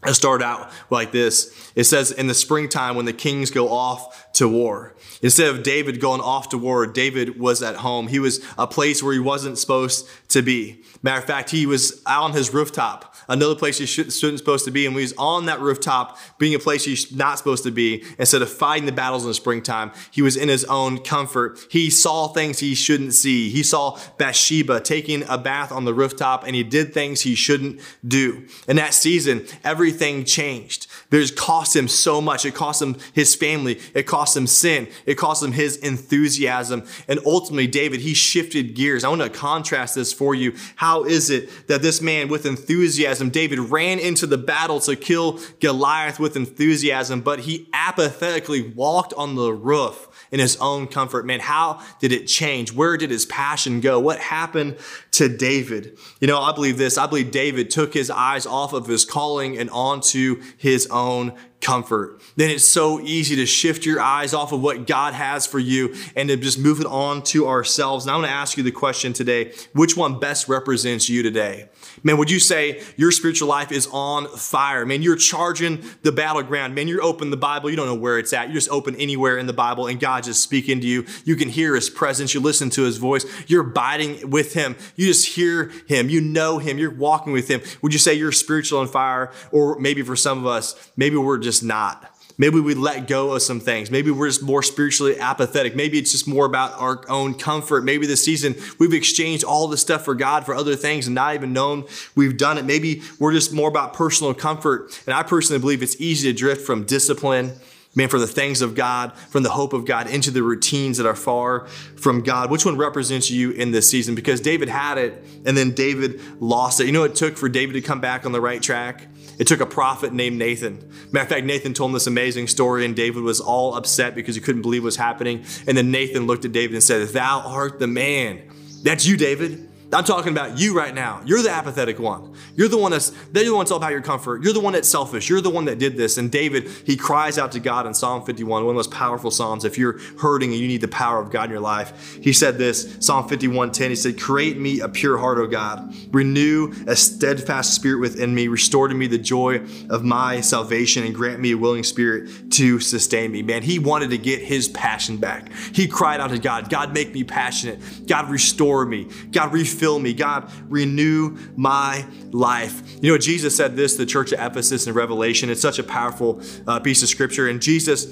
It 0.05 0.13
started 0.13 0.45
out 0.45 0.71
like 0.89 1.11
this. 1.11 1.71
It 1.75 1.85
says, 1.85 2.11
in 2.11 2.27
the 2.27 2.33
springtime 2.33 2.95
when 2.95 3.05
the 3.05 3.13
kings 3.13 3.49
go 3.49 3.69
off 3.69 4.31
to 4.33 4.47
war. 4.47 4.94
Instead 5.21 5.49
of 5.49 5.63
David 5.63 5.99
going 5.99 6.21
off 6.21 6.49
to 6.49 6.57
war, 6.57 6.85
David 6.87 7.39
was 7.39 7.61
at 7.61 7.77
home. 7.77 8.07
He 8.07 8.19
was 8.19 8.43
a 8.57 8.67
place 8.67 9.01
where 9.01 9.13
he 9.13 9.19
wasn't 9.19 9.57
supposed 9.57 10.07
to 10.29 10.41
be. 10.41 10.83
Matter 11.01 11.19
of 11.19 11.25
fact, 11.25 11.49
he 11.49 11.65
was 11.65 12.01
out 12.05 12.23
on 12.23 12.33
his 12.33 12.53
rooftop, 12.53 13.15
another 13.29 13.55
place 13.55 13.77
he 13.77 13.85
shouldn't, 13.85 14.13
supposed 14.13 14.65
to 14.65 14.71
be. 14.71 14.85
And 14.85 14.95
when 14.95 15.01
he 15.01 15.05
was 15.05 15.13
on 15.17 15.45
that 15.45 15.59
rooftop, 15.59 16.17
being 16.39 16.55
a 16.55 16.59
place 16.59 16.85
he's 16.85 17.11
not 17.15 17.37
supposed 17.37 17.63
to 17.63 17.71
be, 17.71 18.03
instead 18.17 18.41
of 18.41 18.51
fighting 18.51 18.85
the 18.85 18.91
battles 18.91 19.23
in 19.23 19.29
the 19.29 19.35
springtime, 19.35 19.91
he 20.11 20.21
was 20.21 20.35
in 20.35 20.49
his 20.49 20.65
own 20.65 20.97
comfort. 20.99 21.59
He 21.69 21.89
saw 21.89 22.27
things 22.27 22.59
he 22.59 22.75
shouldn't 22.75 23.13
see. 23.13 23.49
He 23.49 23.63
saw 23.63 23.99
Bathsheba 24.17 24.81
taking 24.81 25.23
a 25.29 25.37
bath 25.37 25.71
on 25.71 25.85
the 25.85 25.93
rooftop 25.93 26.43
and 26.45 26.55
he 26.55 26.63
did 26.63 26.93
things 26.93 27.21
he 27.21 27.35
shouldn't 27.35 27.79
do. 28.07 28.45
In 28.67 28.75
that 28.77 28.93
season, 28.93 29.45
everything 29.63 30.23
changed 30.23 30.87
It 31.15 31.35
cost 31.35 31.75
him 31.75 31.87
so 31.87 32.21
much. 32.21 32.45
It 32.45 32.53
cost 32.53 32.81
him 32.81 32.97
his 33.13 33.35
family. 33.35 33.79
It 33.93 34.03
cost 34.03 34.35
him 34.35 34.47
sin. 34.47 34.87
It 35.05 35.15
cost 35.15 35.43
him 35.43 35.51
his 35.51 35.77
enthusiasm. 35.77 36.83
And 37.07 37.19
ultimately, 37.25 37.67
David, 37.67 38.01
he 38.01 38.13
shifted 38.13 38.75
gears. 38.75 39.03
I 39.03 39.09
want 39.09 39.21
to 39.21 39.29
contrast 39.29 39.95
this 39.95 40.13
for 40.13 40.35
you. 40.35 40.55
How 40.75 41.03
is 41.03 41.29
it 41.29 41.67
that 41.67 41.81
this 41.81 42.01
man 42.01 42.27
with 42.27 42.45
enthusiasm, 42.45 43.29
David 43.29 43.59
ran 43.59 43.99
into 43.99 44.27
the 44.27 44.37
battle 44.37 44.79
to 44.81 44.95
kill 44.95 45.39
Goliath 45.59 46.19
with 46.19 46.35
enthusiasm, 46.35 47.21
but 47.21 47.41
he 47.41 47.69
apathetically 47.73 48.61
walked 48.61 49.13
on 49.13 49.35
the 49.35 49.53
roof 49.53 50.09
in 50.35 50.41
his 50.41 50.57
own 50.57 50.85
comfort. 50.85 51.25
Man, 51.25 51.39
how 51.39 51.81
did 52.01 52.11
it 52.11 52.25
change? 52.25 52.73
Where 52.73 52.97
did 52.97 53.09
his 53.09 53.25
passion 53.25 53.79
go? 53.79 54.01
What 54.01 54.19
happened 54.19 54.75
to 55.11 55.29
David? 55.29 55.97
You 56.19 56.27
know, 56.27 56.41
I 56.41 56.51
believe 56.51 56.77
this. 56.77 56.97
I 56.97 57.07
believe 57.07 57.31
David 57.31 57.69
took 57.69 57.93
his 57.93 58.09
eyes 58.11 58.45
off 58.45 58.73
of 58.73 58.85
his 58.85 59.05
calling 59.05 59.57
and 59.57 59.69
onto 59.69 60.41
his 60.57 60.87
own 60.87 61.31
comfort. 61.65 62.21
Then 62.35 62.51
it's 62.51 62.67
so 62.67 62.99
easy 62.99 63.35
to 63.37 63.45
shift 63.47 63.87
your 63.87 63.99
eyes 63.99 64.35
off 64.35 64.51
of 64.51 64.61
what 64.61 64.85
God 64.85 65.15
has 65.15 65.47
for 65.47 65.57
you 65.57 65.95
and 66.15 66.29
to 66.29 66.37
just 66.37 66.59
move 66.59 66.79
it 66.79 66.85
on 66.85 67.23
to 67.23 67.47
ourselves. 67.47 68.05
And 68.05 68.11
I 68.11 68.15
want 68.15 68.27
to 68.27 68.31
ask 68.31 68.55
you 68.55 68.61
the 68.61 68.71
question 68.71 69.13
today 69.13 69.51
which 69.73 69.97
one 69.97 70.19
best 70.19 70.47
represents 70.47 71.09
you 71.09 71.23
today? 71.23 71.69
Man, 72.03 72.17
would 72.17 72.29
you 72.29 72.39
say 72.39 72.83
your 72.97 73.11
spiritual 73.11 73.47
life 73.47 73.71
is 73.71 73.87
on 73.91 74.27
fire? 74.37 74.85
Man, 74.85 75.01
you're 75.01 75.15
charging 75.15 75.83
the 76.03 76.11
battleground. 76.11 76.75
Man, 76.75 76.87
you're 76.87 77.03
open 77.03 77.31
the 77.31 77.37
Bible. 77.37 77.71
You 77.71 77.75
don't 77.75 77.87
know 77.87 77.95
where 77.95 78.19
it's 78.19 78.31
at. 78.31 78.47
You're 78.47 78.55
just 78.55 78.69
open 78.69 78.95
anywhere 78.97 79.39
in 79.39 79.47
the 79.47 79.53
Bible 79.53 79.87
and 79.87 79.99
God 79.99 80.23
just 80.23 80.43
speaking 80.43 80.79
to 80.81 80.87
you. 80.87 81.05
You 81.23 81.35
can 81.35 81.49
hear 81.49 81.73
his 81.73 81.89
presence. 81.89 82.35
You 82.35 82.41
listen 82.41 82.69
to 82.71 82.83
his 82.83 82.97
voice. 82.97 83.25
You're 83.47 83.67
abiding 83.67 84.29
with 84.29 84.53
him. 84.53 84.75
You 84.95 85.07
just 85.07 85.29
hear 85.29 85.71
him. 85.87 86.09
You 86.09 86.21
know 86.21 86.59
him. 86.59 86.77
You're 86.77 86.93
walking 86.93 87.33
with 87.33 87.47
him. 87.47 87.61
Would 87.81 87.91
you 87.91 87.99
say 87.99 88.13
you're 88.13 88.31
spiritual 88.31 88.81
on 88.81 88.87
fire? 88.87 89.31
Or 89.51 89.79
maybe 89.79 90.03
for 90.03 90.15
some 90.15 90.37
of 90.37 90.45
us, 90.45 90.91
maybe 90.95 91.15
we're 91.15 91.39
just 91.39 91.54
not. 91.63 92.11
Maybe 92.37 92.59
we 92.59 92.73
let 92.73 93.07
go 93.07 93.31
of 93.31 93.41
some 93.41 93.61
things. 93.61 93.89
Maybe 93.89 94.11
we're 94.11 94.27
just 94.27 94.43
more 94.43 94.61
spiritually 94.61 95.17
apathetic. 95.17 95.75
Maybe 95.75 95.97
it's 95.97 96.11
just 96.11 96.27
more 96.27 96.45
about 96.45 96.73
our 96.79 97.01
own 97.09 97.33
comfort. 97.33 97.83
Maybe 97.85 98.05
this 98.05 98.23
season 98.23 98.55
we've 98.77 98.93
exchanged 98.93 99.43
all 99.43 99.67
the 99.67 99.77
stuff 99.77 100.03
for 100.03 100.15
God 100.15 100.45
for 100.45 100.53
other 100.53 100.75
things 100.75 101.07
and 101.07 101.15
not 101.15 101.35
even 101.35 101.53
known 101.53 101.85
we've 102.15 102.37
done 102.37 102.57
it. 102.57 102.65
Maybe 102.65 103.01
we're 103.19 103.31
just 103.31 103.53
more 103.53 103.69
about 103.69 103.93
personal 103.93 104.33
comfort. 104.33 105.01
And 105.05 105.13
I 105.13 105.23
personally 105.23 105.61
believe 105.61 105.81
it's 105.81 105.99
easy 105.99 106.29
to 106.31 106.37
drift 106.37 106.65
from 106.65 106.83
discipline, 106.83 107.53
man, 107.95 108.09
from 108.09 108.19
the 108.19 108.27
things 108.27 108.61
of 108.61 108.75
God, 108.75 109.13
from 109.29 109.43
the 109.43 109.51
hope 109.51 109.71
of 109.71 109.85
God 109.85 110.09
into 110.09 110.29
the 110.29 110.43
routines 110.43 110.97
that 110.97 111.05
are 111.05 111.15
far 111.15 111.67
from 111.95 112.21
God. 112.21 112.51
Which 112.51 112.65
one 112.65 112.75
represents 112.75 113.31
you 113.31 113.51
in 113.51 113.71
this 113.71 113.89
season? 113.89 114.13
Because 114.13 114.41
David 114.41 114.67
had 114.67 114.97
it 114.97 115.23
and 115.45 115.55
then 115.55 115.71
David 115.71 116.19
lost 116.41 116.81
it. 116.81 116.87
You 116.87 116.91
know 116.91 117.01
what 117.01 117.11
it 117.11 117.15
took 117.15 117.37
for 117.37 117.47
David 117.47 117.73
to 117.73 117.81
come 117.81 118.01
back 118.01 118.25
on 118.25 118.33
the 118.33 118.41
right 118.41 118.61
track? 118.61 119.07
It 119.37 119.47
took 119.47 119.59
a 119.59 119.65
prophet 119.65 120.13
named 120.13 120.37
Nathan. 120.37 120.91
Matter 121.11 121.23
of 121.23 121.29
fact, 121.29 121.45
Nathan 121.45 121.73
told 121.73 121.89
him 121.89 121.93
this 121.93 122.07
amazing 122.07 122.47
story, 122.47 122.85
and 122.85 122.95
David 122.95 123.23
was 123.23 123.39
all 123.39 123.75
upset 123.75 124.15
because 124.15 124.35
he 124.35 124.41
couldn't 124.41 124.61
believe 124.61 124.83
what 124.83 124.87
was 124.87 124.95
happening. 124.95 125.45
And 125.67 125.77
then 125.77 125.91
Nathan 125.91 126.27
looked 126.27 126.45
at 126.45 126.51
David 126.51 126.73
and 126.73 126.83
said, 126.83 127.07
Thou 127.09 127.41
art 127.41 127.79
the 127.79 127.87
man. 127.87 128.41
That's 128.83 129.05
you, 129.05 129.17
David. 129.17 129.64
I'm 129.93 130.03
talking 130.03 130.31
about 130.31 130.57
you 130.57 130.75
right 130.75 130.93
now. 130.93 131.21
You're 131.25 131.41
the 131.41 131.51
apathetic 131.51 131.99
one. 131.99 132.33
You're 132.55 132.67
the 132.67 132.77
one 132.77 132.91
that's 132.91 133.11
they're 133.31 133.45
the 133.45 133.53
one 133.53 133.63
that's 133.63 133.71
all 133.71 133.77
about 133.77 133.91
your 133.91 134.01
comfort. 134.01 134.43
You're 134.43 134.53
the 134.53 134.59
one 134.59 134.73
that's 134.73 134.87
selfish. 134.87 135.29
You're 135.29 135.41
the 135.41 135.49
one 135.49 135.65
that 135.65 135.79
did 135.79 135.95
this. 135.95 136.17
And 136.17 136.31
David, 136.31 136.67
he 136.85 136.97
cries 136.97 137.37
out 137.37 137.51
to 137.53 137.59
God 137.59 137.85
in 137.85 137.93
Psalm 137.93 138.25
51, 138.25 138.49
one 138.49 138.61
of 138.61 138.67
the 138.67 138.73
most 138.73 138.91
powerful 138.91 139.31
psalms. 139.31 139.63
If 139.63 139.77
you're 139.77 139.99
hurting 140.19 140.51
and 140.51 140.59
you 140.59 140.67
need 140.67 140.81
the 140.81 140.87
power 140.87 141.19
of 141.21 141.29
God 141.31 141.45
in 141.45 141.51
your 141.51 141.59
life, 141.59 142.17
he 142.21 142.33
said 142.33 142.57
this, 142.57 142.97
Psalm 142.99 143.29
51:10. 143.29 143.89
He 143.89 143.95
said, 143.95 144.19
Create 144.19 144.57
me 144.57 144.79
a 144.79 144.89
pure 144.89 145.17
heart, 145.17 145.37
O 145.37 145.47
God. 145.47 145.93
Renew 146.11 146.73
a 146.87 146.95
steadfast 146.95 147.73
spirit 147.73 147.99
within 147.99 148.33
me. 148.33 148.47
Restore 148.47 148.87
to 148.87 148.95
me 148.95 149.07
the 149.07 149.17
joy 149.17 149.61
of 149.89 150.03
my 150.03 150.41
salvation 150.41 151.03
and 151.03 151.13
grant 151.13 151.39
me 151.39 151.51
a 151.51 151.57
willing 151.57 151.83
spirit 151.83 152.51
to 152.51 152.79
sustain 152.79 153.31
me. 153.31 153.43
Man, 153.43 153.61
he 153.61 153.79
wanted 153.79 154.09
to 154.09 154.17
get 154.17 154.41
his 154.41 154.67
passion 154.69 155.17
back. 155.17 155.51
He 155.73 155.87
cried 155.87 156.19
out 156.19 156.31
to 156.31 156.39
God, 156.39 156.69
God, 156.69 156.93
make 156.93 157.13
me 157.13 157.23
passionate. 157.23 157.79
God, 158.07 158.29
restore 158.29 158.85
me. 158.85 159.07
God, 159.31 159.53
refill 159.75 159.99
me. 159.99 160.13
God, 160.13 160.49
renew 160.69 161.37
my 161.55 162.05
life. 162.31 162.97
You 163.01 163.11
know, 163.11 163.17
Jesus 163.17 163.55
said 163.55 163.75
this 163.75 163.95
the 163.95 164.05
church 164.05 164.31
of 164.31 164.39
Ephesus 164.39 164.87
in 164.87 164.93
Revelation. 164.93 165.49
It's 165.49 165.61
such 165.61 165.79
a 165.79 165.83
powerful 165.83 166.41
uh, 166.65 166.79
piece 166.79 167.03
of 167.03 167.09
scripture. 167.09 167.47
And 167.49 167.61
Jesus 167.61 168.05